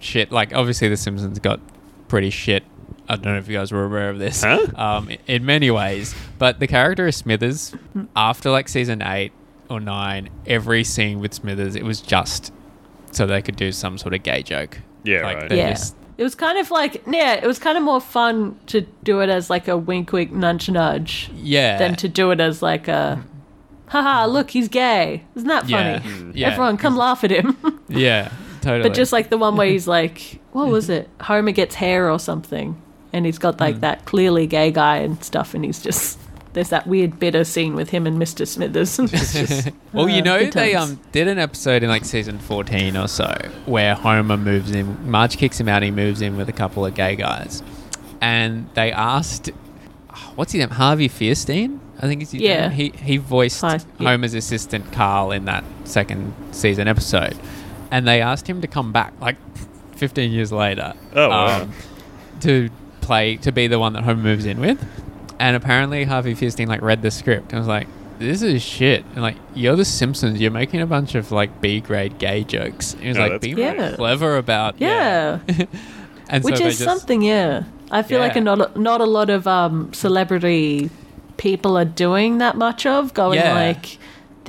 shit. 0.01 0.31
Like, 0.31 0.55
obviously, 0.55 0.89
The 0.89 0.97
Simpsons 0.97 1.39
got 1.39 1.61
pretty 2.09 2.31
shit. 2.31 2.63
I 3.09 3.17
don't 3.17 3.33
know 3.33 3.39
if 3.39 3.49
you 3.49 3.57
guys 3.57 3.73
were 3.73 3.85
aware 3.85 4.11
of 4.11 4.19
this. 4.19 4.43
Huh? 4.45 4.67
Um, 4.77 5.11
in 5.27 5.45
many 5.47 5.71
ways, 5.71 6.15
but 6.39 6.61
the 6.61 6.67
character 6.67 7.07
of 7.07 7.15
Smithers, 7.15 7.75
after 8.15 8.51
like 8.51 8.69
season 8.69 9.03
eight 9.03 9.33
or 9.71 9.81
nine, 9.81 10.29
every 10.47 10.85
scene 10.85 11.19
with 11.21 11.33
Smithers, 11.35 11.75
it 11.75 11.85
was 11.85 12.01
just 12.01 12.53
so 13.11 13.27
they 13.27 13.41
could 13.43 13.57
do 13.57 13.73
some 13.73 13.97
sort 13.99 14.15
of 14.15 14.23
gay 14.23 14.43
joke. 14.43 14.79
Yeah, 15.05 15.23
Like, 15.23 15.37
right. 15.39 15.53
Yeah. 15.53 15.71
just- 15.71 15.97
It 16.19 16.23
was 16.25 16.35
kind 16.35 16.59
of 16.59 16.71
like, 16.71 17.03
yeah, 17.11 17.35
it 17.35 17.47
was 17.47 17.59
kind 17.59 17.79
of 17.79 17.85
more 17.85 18.01
fun 18.01 18.59
to 18.67 18.83
do 19.05 19.21
it 19.21 19.31
as 19.31 19.49
like 19.49 19.69
a 19.69 19.77
wink, 19.79 20.13
wink, 20.13 20.33
nudge, 20.33 20.69
nudge 20.69 21.31
yeah. 21.35 21.79
than 21.79 21.95
to 21.97 22.09
do 22.09 22.31
it 22.33 22.41
as 22.41 22.61
like 22.61 22.89
a, 22.89 23.25
haha, 23.87 24.27
look, 24.27 24.51
he's 24.51 24.69
gay. 24.69 25.25
Isn't 25.37 25.49
that 25.49 25.63
funny? 25.69 25.99
Mm. 26.01 26.33
Yeah. 26.35 26.49
Everyone, 26.49 26.77
come 26.77 26.97
laugh 26.97 27.25
at 27.25 27.31
him. 27.31 27.57
yeah, 27.89 28.31
totally. 28.61 28.89
but 28.89 28.95
just 28.97 29.13
like 29.13 29.31
the 29.31 29.39
one 29.39 29.57
where 29.57 29.67
he's 29.71 29.87
like, 29.89 30.41
what 30.53 30.69
was 30.69 30.91
it? 30.91 31.09
Homer 31.23 31.53
gets 31.53 31.77
hair 31.77 32.11
or 32.11 32.19
something, 32.19 32.81
and 33.13 33.25
he's 33.27 33.39
got 33.39 33.57
Mm. 33.57 33.61
like 33.61 33.81
that 33.81 34.05
clearly 34.05 34.47
gay 34.47 34.71
guy 34.71 34.99
and 34.99 35.23
stuff, 35.25 35.55
and 35.55 35.65
he's 35.65 35.81
just 35.83 36.19
there's 36.55 36.71
that 36.71 36.87
weird 36.87 37.21
bitter 37.21 37.45
scene 37.45 37.75
with 37.75 37.91
him 37.91 38.07
and 38.07 38.19
Mr. 38.21 38.47
Smithers. 38.47 38.99
and 38.99 39.09
just, 39.11 39.69
well, 39.93 40.09
you 40.09 40.23
uh, 40.23 40.25
know, 40.25 40.45
they 40.51 40.75
um 40.75 40.99
did 41.13 41.29
an 41.29 41.39
episode 41.39 41.83
in 41.83 41.89
like 41.89 42.05
season 42.05 42.39
fourteen 42.39 42.97
or 42.97 43.07
so 43.09 43.33
where 43.67 43.95
Homer 43.95 44.37
moves 44.37 44.71
in. 44.73 45.11
Marge 45.11 45.37
kicks 45.37 45.61
him 45.61 45.69
out. 45.69 45.83
He 45.83 45.91
moves 45.91 46.21
in 46.23 46.37
with 46.37 46.49
a 46.49 46.53
couple 46.53 46.85
of 46.87 46.95
gay 46.95 47.17
guys, 47.17 47.63
and 48.21 48.69
they 48.75 48.91
asked, 48.93 49.51
"What's 50.35 50.53
his 50.53 50.61
name? 50.61 50.71
Harvey 50.71 51.09
Fierstein." 51.09 51.79
I 52.01 52.03
think 52.07 52.23
it's 52.23 52.31
his 52.33 52.41
Yeah. 52.41 52.69
name. 52.69 52.71
He 52.73 52.93
he 52.97 53.17
voiced 53.19 53.61
Hi- 53.61 53.81
yeah. 53.99 54.11
Homer's 54.11 54.35
assistant 54.35 54.91
Karl 54.93 55.33
in 55.33 55.45
that 55.47 55.65
second 55.85 56.33
season 56.53 56.89
episode, 56.89 57.37
and 57.91 58.07
they 58.07 58.21
asked 58.23 58.47
him 58.49 58.61
to 58.63 58.67
come 58.67 58.93
back 58.93 59.13
like 59.21 59.37
fifteen 59.97 60.31
years 60.33 60.51
later. 60.53 60.95
Oh, 61.15 61.29
wow. 61.29 61.63
um, 61.63 61.73
to 62.41 62.71
play 63.09 63.37
to 63.39 63.51
be 63.51 63.67
the 63.67 63.79
one 63.79 63.93
that 63.95 64.05
Homer 64.05 64.23
moves 64.23 64.45
in 64.45 64.61
with. 64.61 64.79
And 65.41 65.57
apparently 65.57 66.05
Harvey 66.05 66.35
Fierstein 66.35 66.67
like 66.69 66.83
read 66.83 67.03
the 67.03 67.11
script 67.11 67.53
and 67.53 67.59
was 67.61 67.69
like, 67.69 67.87
"This 68.19 68.43
is 68.43 68.61
shit." 68.63 69.05
And 69.15 69.23
like, 69.23 69.37
you're 69.55 69.77
the 69.77 69.85
Simpsons. 69.85 70.41
You're 70.41 70.51
making 70.51 70.81
a 70.81 70.87
bunch 70.87 71.15
of 71.15 71.31
like 71.33 71.61
B 71.61 71.81
grade 71.81 72.19
gay 72.19 72.45
jokes. 72.45 72.95
And 72.95 73.03
he 73.03 73.09
was 73.09 73.19
Oh, 73.19 73.21
like, 73.23 73.33
that's 73.33 73.45
"Be 73.47 73.55
more 73.55 73.75
Yeah. 73.75 73.93
clever 73.97 74.37
about 74.37 74.75
yeah. 74.79 75.39
and 76.29 76.45
Which 76.45 76.57
so 76.57 76.63
they 76.65 76.69
is 76.69 76.79
just- 76.79 76.85
something, 76.85 77.23
yeah. 77.23 77.65
I 77.91 78.03
feel 78.03 78.21
like 78.21 78.35
Yeah. 78.35 78.41
a 78.43 78.45
not 78.45 78.77
a, 78.77 78.79
not 78.81 79.01
a 79.01 79.07
lot 79.07 79.31
of 79.31 79.47
um, 79.47 79.93
celebrity 79.95 80.91
people 81.39 81.79
are 81.79 81.85
doing 81.87 82.39
that 82.39 82.57
much 82.57 82.85
of 82.85 83.15
going 83.15 83.39
Yeah. 83.39 83.55
like, 83.55 83.99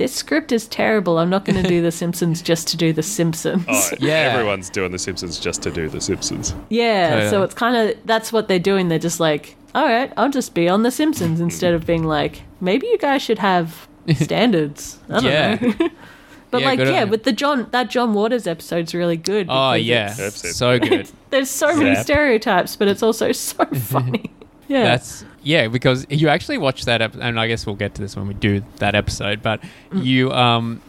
this 0.00 0.14
script 0.14 0.50
is 0.50 0.66
terrible. 0.66 1.18
I'm 1.18 1.28
not 1.30 1.44
going 1.44 1.62
to 1.62 1.68
do 1.68 1.82
The 1.82 1.92
Simpsons 1.92 2.40
just 2.50 2.66
to 2.68 2.76
do 2.76 2.92
The 2.92 3.02
Simpsons. 3.02 3.64
Oh, 3.68 3.90
Yeah. 4.00 4.32
Everyone's 4.32 4.70
doing 4.70 4.90
The 4.92 4.98
Simpsons 4.98 5.38
just 5.38 5.62
to 5.62 5.70
do 5.70 5.88
The 5.88 6.00
Simpsons. 6.00 6.54
Yeah, 6.70 7.24
oh, 7.26 7.30
so 7.30 7.42
it's 7.42 7.54
kind 7.54 7.76
of 7.76 7.96
that's 8.06 8.32
what 8.32 8.48
they're 8.48 8.58
doing. 8.58 8.88
They're 8.88 8.98
just 8.98 9.20
like, 9.20 9.56
all 9.74 9.84
right, 9.84 10.12
I'll 10.16 10.30
just 10.30 10.54
be 10.54 10.68
on 10.68 10.82
The 10.82 10.90
Simpsons 10.90 11.38
instead 11.38 11.74
of 11.74 11.86
being 11.86 12.04
like, 12.04 12.42
maybe 12.60 12.86
you 12.86 12.98
guys 12.98 13.22
should 13.22 13.38
have 13.38 13.86
standards. 14.16 14.98
I 15.08 15.12
don't 15.20 15.24
Yeah. 15.24 15.58
know. 15.60 15.74
but 16.50 16.60
Yeah, 16.62 16.66
like, 16.66 16.78
good 16.78 16.88
on 16.88 16.94
yeah, 16.94 17.00
them. 17.00 17.10
with 17.10 17.24
the 17.24 17.32
John 17.32 17.68
that 17.70 17.90
John 17.90 18.14
Waters 18.14 18.46
episode's 18.46 18.94
really 18.94 19.16
good. 19.16 19.46
Oh 19.50 19.74
yeah, 19.74 20.12
it's- 20.12 20.16
That's 20.16 20.44
it. 20.44 20.54
so 20.54 20.78
good. 20.78 21.08
there's 21.30 21.50
so 21.50 21.76
many 21.76 21.94
Zap. 21.94 22.04
stereotypes, 22.04 22.74
but 22.76 22.88
it's 22.88 23.02
also 23.02 23.32
so 23.32 23.64
funny. 23.66 24.32
Yeah, 24.70 24.84
That's 24.84 25.24
yeah, 25.42 25.66
because 25.68 26.06
you 26.08 26.28
actually 26.28 26.58
watch 26.58 26.84
that 26.84 27.02
episode, 27.02 27.22
and 27.22 27.40
I 27.40 27.48
guess 27.48 27.66
we'll 27.66 27.74
get 27.76 27.94
to 27.96 28.02
this 28.02 28.14
when 28.16 28.28
we 28.28 28.34
do 28.34 28.62
that 28.78 28.94
episode. 28.94 29.42
But 29.42 29.60
Mm. 29.90 30.04
you 30.04 30.32
um 30.32 30.80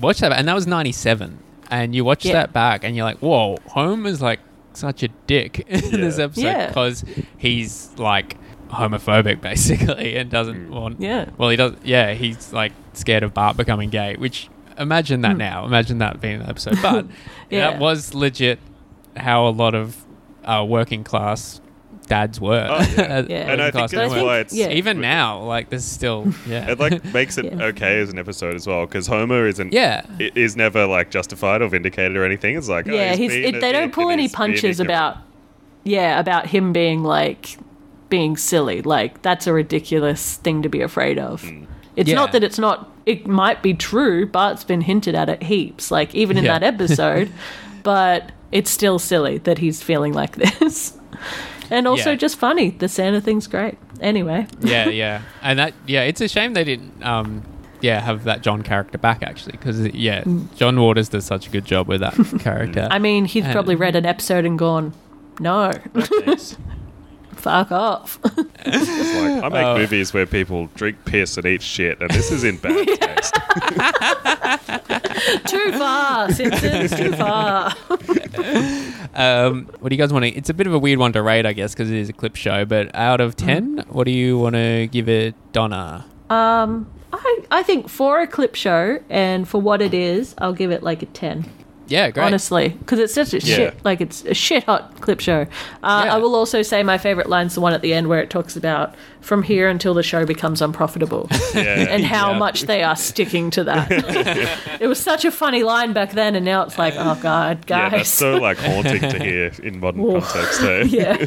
watch 0.00 0.18
that, 0.18 0.32
and 0.32 0.48
that 0.48 0.54
was 0.54 0.66
'97, 0.66 1.38
and 1.70 1.94
you 1.94 2.04
watch 2.04 2.24
Yeah. 2.24 2.32
that 2.34 2.52
back, 2.52 2.82
and 2.84 2.96
you're 2.96 3.04
like, 3.04 3.18
"Whoa, 3.18 3.56
Home 3.68 4.06
is 4.06 4.20
like 4.20 4.40
such 4.72 5.02
a 5.04 5.08
dick 5.26 5.60
in 5.68 6.00
this 6.00 6.18
Yeah. 6.18 6.24
episode 6.24 6.42
Yeah. 6.42 6.66
because 6.68 7.04
he's 7.36 7.90
like 7.96 8.36
homophobic 8.70 9.40
basically 9.50 10.16
and 10.16 10.30
doesn't 10.30 10.70
want. 10.70 11.00
yeah. 11.00 11.26
Well, 11.38 11.48
he 11.50 11.56
does. 11.56 11.74
Yeah, 11.84 12.14
he's 12.14 12.52
like 12.52 12.72
scared 12.92 13.22
of 13.22 13.34
Bart 13.34 13.56
becoming 13.56 13.88
gay. 13.90 14.16
Which 14.16 14.48
imagine 14.78 15.20
that 15.22 15.36
now. 15.36 15.64
Imagine 15.64 15.98
that 15.98 16.20
being 16.20 16.40
an 16.42 16.48
episode, 16.50 16.78
but. 16.82 17.06
Yeah. 17.50 17.70
that 17.70 17.78
was 17.78 18.14
legit 18.14 18.58
how 19.16 19.46
a 19.46 19.50
lot 19.50 19.74
of 19.74 20.04
uh, 20.44 20.64
working 20.68 21.02
class 21.04 21.60
dads 22.08 22.40
were. 22.40 22.66
Oh, 22.70 22.80
yeah. 22.96 23.24
Yeah. 23.28 23.52
And 23.52 23.60
I 23.62 23.70
think 23.70 23.90
that's 23.90 24.12
why 24.14 24.38
it's 24.40 24.54
yeah. 24.54 24.68
Even 24.70 25.00
now, 25.00 25.42
like 25.42 25.68
there's 25.70 25.84
still 25.84 26.32
yeah. 26.46 26.70
it 26.70 26.78
like 26.78 27.04
makes 27.12 27.38
it 27.38 27.44
Yeah. 27.46 27.64
okay 27.64 28.00
as 28.00 28.10
an 28.10 28.18
episode 28.18 28.54
as 28.56 28.66
well 28.66 28.86
because 28.86 29.06
Homer 29.06 29.46
isn't 29.46 29.72
yeah. 29.72 30.04
i- 30.18 30.32
is 30.34 30.56
never 30.56 30.86
like 30.86 31.10
justified 31.10 31.62
or 31.62 31.68
vindicated 31.68 32.16
or 32.16 32.24
anything. 32.24 32.56
It's 32.56 32.68
like 32.68 32.88
oh, 32.88 32.92
yeah, 32.94 33.14
he's 33.14 33.32
he's, 33.32 33.54
it, 33.54 33.60
they 33.60 33.72
don't 33.72 33.92
pull 33.92 34.10
any 34.10 34.28
punches 34.28 34.80
about 34.80 35.18
yeah 35.84 36.18
about 36.18 36.46
him 36.46 36.72
being 36.72 37.02
like 37.04 37.56
being 38.08 38.36
silly. 38.36 38.82
Like 38.82 39.22
that's 39.22 39.46
a 39.46 39.52
ridiculous 39.52 40.36
thing 40.36 40.62
to 40.62 40.68
be 40.68 40.80
afraid 40.80 41.18
of. 41.18 41.42
Hmm. 41.42 41.64
It's 41.96 42.08
Yeah. 42.08 42.14
not 42.16 42.32
that 42.32 42.42
it's 42.44 42.58
not. 42.58 42.90
It 43.06 43.26
might 43.26 43.62
be 43.62 43.74
true. 43.74 44.26
Bart's 44.26 44.64
been 44.64 44.82
hinted 44.82 45.14
at 45.14 45.28
it 45.28 45.42
heaps. 45.42 45.90
Like 45.90 46.14
even 46.14 46.38
in 46.38 46.44
Yeah. 46.44 46.58
that 46.58 46.74
episode, 46.74 47.30
but 47.82 48.30
it's 48.52 48.70
still 48.70 48.98
silly 48.98 49.38
that 49.38 49.58
he's 49.58 49.82
feeling 49.82 50.12
like 50.14 50.36
this. 50.36 50.96
And 51.76 51.86
also 51.86 52.10
Yeah. 52.10 52.16
just 52.16 52.36
funny. 52.36 52.70
The 52.70 52.88
Santa 52.88 53.20
thing's 53.20 53.46
great. 53.46 53.76
Anyway, 54.00 54.46
yeah, 54.60 54.88
yeah, 55.02 55.22
and 55.42 55.58
that 55.58 55.74
yeah, 55.86 56.02
it's 56.02 56.20
a 56.20 56.28
shame 56.28 56.54
they 56.54 56.64
didn't 56.64 57.02
um 57.04 57.42
yeah 57.80 58.00
have 58.00 58.24
that 58.24 58.42
John 58.42 58.62
character 58.62 58.98
back 58.98 59.22
actually 59.22 59.52
because 59.52 59.80
yeah, 59.88 60.24
John 60.56 60.80
Waters 60.80 61.08
does 61.08 61.24
such 61.24 61.46
a 61.46 61.50
good 61.50 61.64
job 61.64 61.88
with 61.88 62.00
that 62.00 62.14
character. 62.40 62.82
Mm. 62.82 62.88
I 62.90 62.98
mean, 62.98 63.24
he's 63.24 63.44
And- 63.44 63.52
probably 63.52 63.74
read 63.76 63.96
an 63.96 64.06
episode 64.06 64.44
and 64.44 64.58
gone, 64.58 64.92
no, 65.40 65.72
Thanks. 65.94 66.56
Fuck 67.48 67.72
off. 67.72 68.18
It's 68.70 69.14
like 69.14 69.42
I 69.44 69.48
make 69.48 69.66
Oh. 69.66 69.78
movies 69.78 70.12
where 70.12 70.26
people 70.26 70.68
drink 70.74 71.02
piss 71.06 71.38
and 71.38 71.46
eat 71.46 71.62
shit, 71.62 71.98
and 72.02 72.10
this 72.10 72.30
is 72.30 72.44
in 72.44 72.58
bad 72.58 72.86
taste. 73.00 73.34
too 75.46 75.72
far, 75.72 76.30
Simpsons, 76.32 76.94
too 76.94 77.12
far. 77.12 77.72
Um, 79.14 79.66
what 79.80 79.88
do 79.88 79.94
you 79.94 79.98
guys 79.98 80.12
want 80.12 80.24
to? 80.26 80.30
It's 80.30 80.50
a 80.50 80.54
bit 80.54 80.66
of 80.66 80.74
a 80.74 80.78
weird 80.78 80.98
one 80.98 81.12
to 81.14 81.22
rate, 81.22 81.46
I 81.46 81.52
guess, 81.54 81.72
because 81.72 81.90
it 81.90 81.96
is 81.96 82.08
a 82.08 82.12
clip 82.12 82.36
show. 82.36 82.64
But 82.66 82.94
out 82.94 83.20
of 83.20 83.36
ten, 83.36 83.84
what 83.88 84.04
do 84.04 84.10
you 84.10 84.38
want 84.38 84.54
to 84.56 84.88
give 84.92 85.08
it, 85.08 85.34
Donna? 85.52 86.04
Um, 86.28 86.90
I 87.12 87.38
I 87.50 87.62
think 87.62 87.88
for 87.88 88.20
a 88.20 88.26
clip 88.26 88.54
show 88.54 89.00
and 89.08 89.48
for 89.48 89.60
what 89.60 89.80
it 89.80 89.94
is, 89.94 90.34
I'll 90.38 90.52
give 90.52 90.70
it 90.70 90.82
like 90.82 91.02
a 91.02 91.06
ten. 91.06 91.46
Yeah, 91.88 92.10
great. 92.10 92.24
Honestly, 92.24 92.68
because 92.68 92.98
it's 92.98 93.14
such 93.14 93.32
a 93.34 93.38
Yeah. 93.38 93.56
shit, 93.56 93.84
like 93.84 94.00
it's 94.00 94.22
a 94.24 94.34
shit 94.34 94.64
hot 94.64 95.00
clip 95.00 95.20
show. 95.20 95.46
Uh, 95.82 96.02
Yeah. 96.04 96.14
I 96.14 96.18
will 96.18 96.34
also 96.34 96.62
say 96.62 96.82
my 96.82 96.98
favorite 96.98 97.28
line's 97.28 97.54
the 97.54 97.60
one 97.60 97.72
at 97.72 97.80
the 97.82 97.92
end 97.94 98.08
where 98.08 98.20
it 98.20 98.28
talks 98.30 98.56
about 98.56 98.94
from 99.20 99.42
here 99.42 99.68
until 99.68 99.94
the 99.94 100.02
show 100.02 100.24
becomes 100.26 100.60
unprofitable, 100.62 101.28
Yeah. 101.54 101.86
and 101.88 102.04
how 102.04 102.32
Yeah. 102.32 102.38
much 102.38 102.62
they 102.62 102.82
are 102.82 102.94
sticking 102.96 103.50
to 103.52 103.64
that. 103.64 103.88
it 104.80 104.86
was 104.86 104.98
such 105.00 105.24
a 105.24 105.30
funny 105.30 105.62
line 105.62 105.92
back 105.92 106.12
then, 106.12 106.34
and 106.36 106.44
now 106.44 106.62
it's 106.62 106.78
like, 106.78 106.94
oh 106.96 107.18
god, 107.22 107.64
Yeah, 107.68 107.88
guys. 107.88 107.98
that's 107.98 108.10
so 108.10 108.36
like 108.36 108.58
haunting 108.58 109.00
to 109.00 109.18
hear 109.22 109.50
in 109.62 109.80
modern 109.80 110.02
Ooh. 110.02 110.20
context. 110.20 110.62
Eh? 110.62 110.82
yeah, 110.88 111.26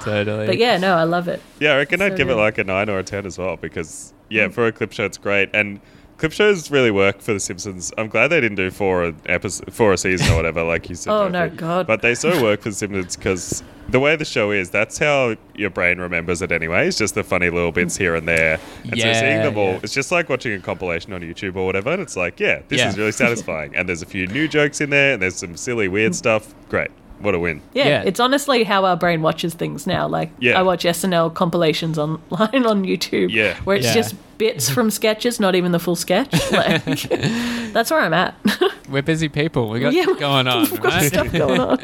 totally. 0.00 0.46
but 0.46 0.58
yeah, 0.58 0.76
no, 0.78 0.94
I 0.96 1.04
love 1.04 1.28
it. 1.28 1.40
Yeah, 1.58 1.72
I 1.72 1.76
reckon 1.78 2.02
I'd 2.02 2.12
So 2.12 2.16
give 2.16 2.28
it 2.30 2.34
like 2.36 2.58
a 2.58 2.64
nine 2.64 2.88
or 2.88 2.98
a 2.98 3.04
ten 3.04 3.26
as 3.26 3.38
well 3.38 3.56
because 3.56 4.12
yeah, 4.28 4.48
for 4.48 4.66
a 4.66 4.72
clip 4.72 4.92
show, 4.92 5.04
it's 5.04 5.18
great 5.18 5.50
and. 5.54 5.80
Clip 6.20 6.32
shows 6.32 6.70
really 6.70 6.90
work 6.90 7.22
for 7.22 7.32
The 7.32 7.40
Simpsons. 7.40 7.94
I'm 7.96 8.08
glad 8.08 8.28
they 8.28 8.42
didn't 8.42 8.56
do 8.56 8.70
four 8.70 9.04
a 9.04 9.14
episode, 9.24 9.72
four 9.72 9.94
a 9.94 9.96
season 9.96 10.30
or 10.30 10.36
whatever, 10.36 10.62
like 10.62 10.90
you 10.90 10.94
said. 10.94 11.10
Oh, 11.10 11.28
no, 11.28 11.48
Joffrey. 11.48 11.56
God. 11.56 11.86
But 11.86 12.02
they 12.02 12.14
so 12.14 12.42
work 12.42 12.60
for 12.60 12.68
The 12.68 12.74
Simpsons 12.74 13.16
because 13.16 13.62
the 13.88 14.00
way 14.00 14.16
the 14.16 14.26
show 14.26 14.50
is, 14.50 14.68
that's 14.68 14.98
how 14.98 15.36
your 15.54 15.70
brain 15.70 15.98
remembers 15.98 16.42
it 16.42 16.52
anyway. 16.52 16.86
It's 16.86 16.98
just 16.98 17.14
the 17.14 17.24
funny 17.24 17.48
little 17.48 17.72
bits 17.72 17.96
here 17.96 18.16
and 18.16 18.28
there. 18.28 18.60
And 18.84 18.96
Yeah, 18.98 19.14
so 19.14 19.20
seeing 19.20 19.38
them 19.38 19.56
all, 19.56 19.72
yeah. 19.72 19.80
it's 19.82 19.94
just 19.94 20.12
like 20.12 20.28
watching 20.28 20.52
a 20.52 20.58
compilation 20.58 21.14
on 21.14 21.22
YouTube 21.22 21.56
or 21.56 21.64
whatever. 21.64 21.90
And 21.90 22.02
it's 22.02 22.18
like, 22.18 22.38
yeah, 22.38 22.60
this 22.68 22.80
Yeah. 22.80 22.90
is 22.90 22.98
really 22.98 23.12
satisfying. 23.12 23.74
and 23.74 23.88
there's 23.88 24.02
a 24.02 24.06
few 24.06 24.26
new 24.26 24.46
jokes 24.46 24.82
in 24.82 24.90
there, 24.90 25.14
and 25.14 25.22
there's 25.22 25.36
some 25.36 25.56
silly, 25.56 25.88
weird 25.88 26.12
mm. 26.12 26.16
stuff. 26.16 26.54
Great, 26.68 26.90
what 27.20 27.34
a 27.34 27.38
win! 27.38 27.60
Yeah, 27.74 27.88
Yeah. 27.88 28.02
it's 28.06 28.20
honestly 28.20 28.64
how 28.64 28.84
our 28.84 28.96
brain 28.96 29.22
watches 29.22 29.54
things 29.54 29.86
now. 29.86 30.08
Like 30.08 30.30
Yeah. 30.40 30.58
I 30.58 30.62
watch 30.62 30.84
SNL 30.84 31.30
compilations 31.34 31.98
online 31.98 32.66
on 32.66 32.84
YouTube, 32.84 33.30
Yeah. 33.30 33.54
where 33.64 33.76
it's 33.76 33.86
Yeah. 33.86 33.94
just 33.94 34.14
bits 34.38 34.68
from 34.70 34.90
sketches, 34.90 35.38
not 35.38 35.54
even 35.54 35.72
the 35.72 35.78
full 35.78 35.96
sketch. 35.96 36.32
Like 36.52 36.84
that's 37.72 37.90
where 37.90 38.00
I'm 38.00 38.14
at. 38.14 38.34
We're 38.90 39.02
busy 39.02 39.28
people. 39.28 39.68
We 39.70 39.80
got 39.80 39.92
Yeah, 39.92 40.06
going 40.18 40.48
on. 40.48 40.62
We've 40.70 40.80
got 40.80 40.92
right? 40.94 41.06
stuff 41.08 41.30
going 41.32 41.60
on. 41.60 41.78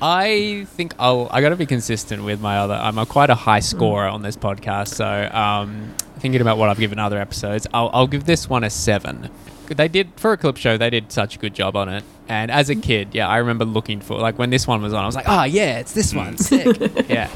I 0.00 0.64
think 0.76 0.94
I'll. 0.98 1.26
I 1.32 1.40
got 1.40 1.48
to 1.48 1.56
be 1.56 1.66
consistent 1.66 2.22
with 2.22 2.40
my 2.40 2.58
other. 2.58 2.74
I'm 2.74 2.98
a 2.98 3.06
quite 3.06 3.30
a 3.30 3.34
high 3.34 3.58
Mm. 3.60 3.64
scorer 3.64 4.06
on 4.06 4.22
this 4.22 4.36
podcast, 4.36 4.88
so 4.88 5.28
um, 5.36 5.92
thinking 6.20 6.40
about 6.40 6.56
what 6.58 6.68
I've 6.68 6.78
given 6.78 6.98
other 7.00 7.18
episodes, 7.18 7.66
I'll, 7.74 7.90
I'll 7.92 8.06
give 8.06 8.24
this 8.24 8.48
one 8.48 8.62
a 8.62 8.70
seven. 8.70 9.28
They 9.68 9.88
did 9.88 10.10
for 10.16 10.32
a 10.32 10.36
clip 10.36 10.56
show. 10.56 10.76
They 10.76 10.90
did 10.90 11.12
such 11.12 11.36
a 11.36 11.38
good 11.38 11.54
job 11.54 11.76
on 11.76 11.88
it. 11.88 12.04
And 12.28 12.50
as 12.50 12.70
a 12.70 12.74
mm. 12.74 12.82
kid, 12.82 13.08
yeah, 13.12 13.28
I 13.28 13.38
remember 13.38 13.64
looking 13.64 14.00
for 14.00 14.18
like 14.18 14.38
when 14.38 14.50
this 14.50 14.66
one 14.66 14.82
was 14.82 14.92
on, 14.92 15.02
I 15.02 15.06
was 15.06 15.14
like, 15.14 15.28
oh 15.28 15.44
yeah, 15.44 15.78
it's 15.78 15.92
this 15.92 16.14
one, 16.14 16.34
mm. 16.36 16.38
sick, 16.38 17.08
yeah. 17.08 17.30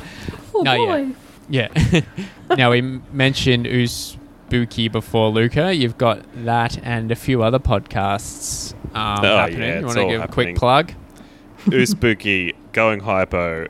Oh 0.54 0.62
No, 0.62 0.76
boy. 0.86 0.96
yeah. 1.48 1.68
Yeah. 1.92 2.00
now 2.56 2.70
we 2.70 2.78
m- 2.78 3.02
mentioned 3.12 3.66
who's 3.66 4.16
spooky 4.46 4.88
before 4.88 5.30
Luca. 5.30 5.74
You've 5.74 5.98
got 5.98 6.22
that 6.44 6.78
and 6.84 7.10
a 7.10 7.16
few 7.16 7.42
other 7.42 7.58
podcasts 7.58 8.74
um, 8.94 9.24
Oh, 9.24 9.36
happening. 9.36 9.60
yeah, 9.62 9.78
you 9.80 9.86
want 9.86 9.96
to 9.96 10.02
all 10.04 10.10
give 10.10 10.22
a 10.22 10.28
quick 10.28 10.56
plug? 10.56 10.92
Ooh 11.72 11.86
spooky, 11.86 12.54
going 12.72 13.00
hypo. 13.00 13.66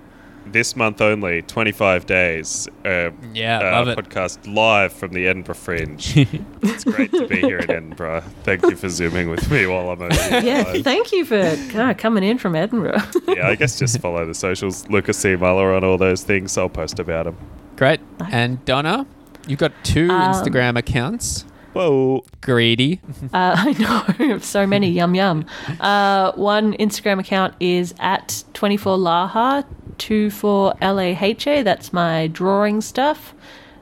This 0.53 0.77
month 0.77 1.01
only, 1.01 1.41
25 1.43 2.05
days. 2.07 2.69
Uh, 2.85 3.11
Yeah, 3.33 3.59
uh, 3.59 3.73
love 3.85 3.89
it. 3.89 3.99
podcast 3.99 4.53
live 4.55 4.93
from 4.93 5.13
the 5.13 5.27
Edinburgh 5.27 5.55
Fringe. 5.55 6.15
it's 6.63 6.85
great 6.85 7.11
to 7.13 7.27
be 7.27 7.41
here 7.41 7.59
in 7.59 7.71
Edinburgh. 7.71 8.23
Thank 8.45 8.63
you 8.63 8.77
for 8.77 8.91
zooming 8.91 9.31
with 9.31 9.51
me 9.51 9.67
while 9.67 9.89
I'm 9.91 10.03
over 10.03 10.15
here. 10.15 10.41
Yeah, 10.43 10.63
live. 10.73 10.85
thank 10.85 11.11
you 11.13 11.25
for 11.25 11.57
God, 11.73 11.97
coming 11.97 12.23
in 12.23 12.37
from 12.37 12.55
Edinburgh. 12.55 13.01
yeah, 13.29 13.49
I 13.49 13.55
guess 13.55 13.79
just 13.79 13.99
follow 14.01 14.27
the 14.27 14.35
socials. 14.35 14.87
Lucas 14.91 15.17
C. 15.19 15.37
Muller 15.37 15.73
on 15.75 15.85
all 15.85 15.97
those 15.97 16.23
things. 16.23 16.59
I'll 16.59 16.69
post 16.69 16.99
about 16.99 17.25
them. 17.25 17.37
Great. 17.77 18.01
And 18.31 18.63
Donna, 18.67 19.07
you've 19.47 19.59
got 19.59 19.73
two 19.85 20.11
Um, 20.11 20.33
Instagram 20.35 20.77
accounts. 20.79 21.47
Whoa. 21.73 22.23
Greedy. 22.43 23.01
Uh, 23.33 23.55
I 24.15 24.17
know, 24.19 24.39
so 24.41 24.67
many, 24.67 24.91
yum 24.91 25.15
yum. 25.15 25.47
Uh, 25.81 26.33
one 26.33 26.75
Instagram 26.75 27.19
account 27.21 27.55
is 27.61 27.95
at 27.99 28.45
24laha, 28.53 29.65
24laha, 29.99 31.65
that's 31.65 31.93
my 31.93 32.27
drawing 32.29 32.81
stuff. 32.81 33.35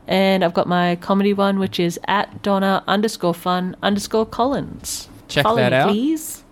And 0.07 0.45
I've 0.45 0.55
got 0.55 0.67
my 0.67 0.97
comedy 0.97 1.33
one, 1.33 1.59
which 1.59 1.79
is 1.79 1.99
at 2.09 2.43
Donna 2.43 2.83
underscore 2.89 3.35
fun 3.35 3.77
underscore 3.83 4.27
Collins. 4.27 5.09
Check 5.29 5.45
Follow 5.45 5.57
that 5.59 5.71
me, 5.71 5.77
out. 5.79 5.89
please. 5.89 6.45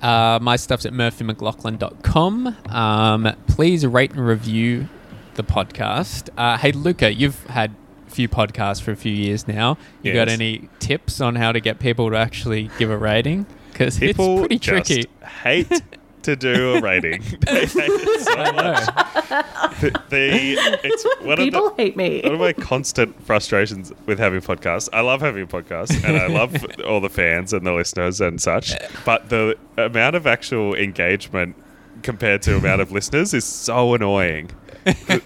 Uh, 0.00 0.38
my 0.40 0.56
stuff's 0.56 0.86
at 0.86 0.92
murphymclaughlin.com. 0.92 2.56
Um, 2.68 3.36
please 3.46 3.86
rate 3.86 4.12
and 4.12 4.26
review 4.26 4.88
the 5.34 5.42
podcast. 5.44 6.28
Uh, 6.36 6.56
hey, 6.58 6.72
Luca, 6.72 7.12
you've 7.12 7.44
had 7.46 7.74
a 8.06 8.10
few 8.10 8.28
podcasts 8.28 8.80
for 8.82 8.92
a 8.92 8.96
few 8.96 9.12
years 9.12 9.48
now. 9.48 9.78
You 10.02 10.12
got 10.12 10.28
any 10.28 10.68
tips 10.78 11.20
on 11.20 11.36
how 11.36 11.52
to 11.52 11.60
get 11.60 11.78
people 11.78 12.10
to 12.10 12.16
actually 12.16 12.70
give 12.78 12.90
a 12.90 12.96
rating? 12.96 13.46
Because 13.72 13.96
it's 13.96 14.06
People 14.18 14.38
pretty 14.40 14.58
just 14.58 14.86
tricky. 14.86 15.08
hate 15.42 15.82
to 16.22 16.36
do 16.36 16.74
a 16.74 16.80
rating. 16.80 17.22
they 17.40 17.66
hate 17.66 17.72
it 17.76 18.20
so 18.22 18.36
much. 18.52 18.86
know. 19.30 19.42
The, 19.80 20.00
the- 20.10 20.80
it's 20.84 21.04
one 21.20 21.32
of 21.32 21.38
the, 21.38 21.44
People 21.44 21.74
hate 21.76 21.96
me. 21.96 22.20
one 22.22 22.34
of 22.34 22.40
my 22.40 22.52
constant 22.52 23.20
frustrations 23.24 23.92
with 24.06 24.18
having 24.18 24.40
podcasts. 24.40 24.88
I 24.92 25.00
love 25.00 25.20
having 25.20 25.42
a 25.44 25.46
podcast 25.46 26.04
and 26.04 26.16
I 26.16 26.26
love 26.28 26.54
all 26.86 27.00
the 27.00 27.08
fans 27.10 27.52
and 27.52 27.66
the 27.66 27.72
listeners 27.72 28.20
and 28.20 28.40
such. 28.40 28.74
But 29.04 29.28
the 29.28 29.56
amount 29.76 30.16
of 30.16 30.26
actual 30.26 30.74
engagement 30.74 31.56
compared 32.02 32.42
to 32.42 32.56
amount 32.56 32.80
of 32.80 32.90
listeners 32.92 33.32
is 33.34 33.44
so 33.44 33.94
annoying. 33.94 34.50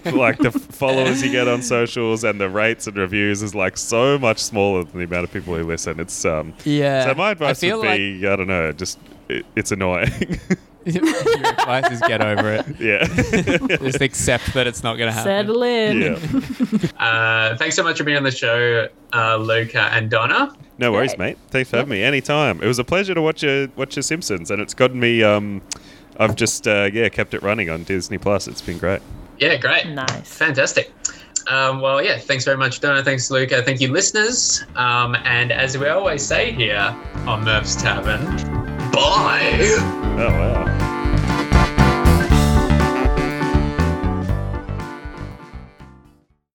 like 0.05 0.37
the 0.37 0.51
followers 0.51 1.23
you 1.23 1.31
get 1.31 1.47
on 1.47 1.63
socials 1.63 2.23
and 2.23 2.39
the 2.39 2.47
rates 2.47 2.85
and 2.85 2.95
reviews 2.95 3.41
is 3.41 3.55
like 3.55 3.75
so 3.75 4.19
much 4.19 4.37
smaller 4.37 4.83
than 4.83 4.99
the 4.99 5.05
amount 5.05 5.23
of 5.23 5.31
people 5.33 5.55
who 5.55 5.63
listen. 5.63 5.99
It's 5.99 6.23
um 6.25 6.53
Yeah. 6.63 7.05
so 7.05 7.15
my 7.15 7.29
I 7.29 7.31
advice 7.31 7.59
feel 7.59 7.79
would 7.81 7.97
be 7.97 8.27
I 8.27 8.35
don't 8.35 8.45
know, 8.47 8.71
just 8.71 8.99
it, 9.29 9.45
it's 9.55 9.71
annoying. 9.71 10.39
Your 10.95 11.03
advice 11.47 11.91
is 11.91 12.01
get 12.01 12.21
over 12.21 12.53
it. 12.53 12.65
yeah. 12.79 13.05
Just 13.77 14.01
accept 14.01 14.53
that 14.53 14.67
it's 14.67 14.83
not 14.83 14.95
going 14.97 15.07
to 15.09 15.13
happen. 15.13 15.29
Settle 15.47 15.63
in. 15.63 16.01
yeah. 16.01 16.89
Uh, 16.97 17.55
thanks 17.57 17.75
so 17.75 17.83
much 17.83 17.97
for 17.97 18.03
being 18.03 18.17
on 18.17 18.23
the 18.23 18.31
show, 18.31 18.87
uh, 19.13 19.35
Luca 19.37 19.81
and 19.93 20.09
Donna. 20.09 20.55
No 20.79 20.91
worries, 20.91 21.11
Great. 21.11 21.19
mate. 21.19 21.37
Thanks 21.49 21.69
for 21.69 21.77
having 21.77 21.91
me. 21.91 22.01
Anytime. 22.03 22.61
It 22.61 22.67
was 22.67 22.79
a 22.79 22.83
pleasure 22.83 23.13
to 23.13 23.21
watch 23.21 23.43
your 23.43 23.67
watch 23.75 23.95
your 23.95 24.03
Simpsons, 24.03 24.49
and 24.51 24.61
it's 24.61 24.73
gotten 24.73 24.99
me. 24.99 25.23
Um, 25.23 25.61
I've 26.19 26.35
just 26.35 26.67
uh, 26.67 26.89
yeah 26.91 27.09
kept 27.09 27.33
it 27.35 27.43
running 27.43 27.69
on 27.69 27.83
Disney 27.83 28.17
Plus. 28.17 28.47
It's 28.47 28.61
been 28.61 28.77
great. 28.79 29.01
Yeah, 29.39 29.57
great. 29.57 29.87
Nice. 29.87 30.35
Fantastic. 30.35 30.91
Um, 31.47 31.79
well, 31.81 32.01
yeah, 32.03 32.17
thanks 32.17 32.43
very 32.43 32.57
much, 32.57 32.79
Donna. 32.81 33.03
Thanks, 33.03 33.29
Luca. 33.31 33.61
Thank 33.63 33.79
you, 33.79 33.91
listeners. 33.91 34.65
Um, 34.75 35.15
and 35.23 35.51
as 35.51 35.77
we 35.77 35.87
always 35.87 36.25
say 36.25 36.51
here 36.51 36.95
on 37.25 37.43
Murph's 37.45 37.75
Tavern, 37.75 38.25
bye. 38.97 39.57
Oh 40.19 40.31
wow. 40.39 40.96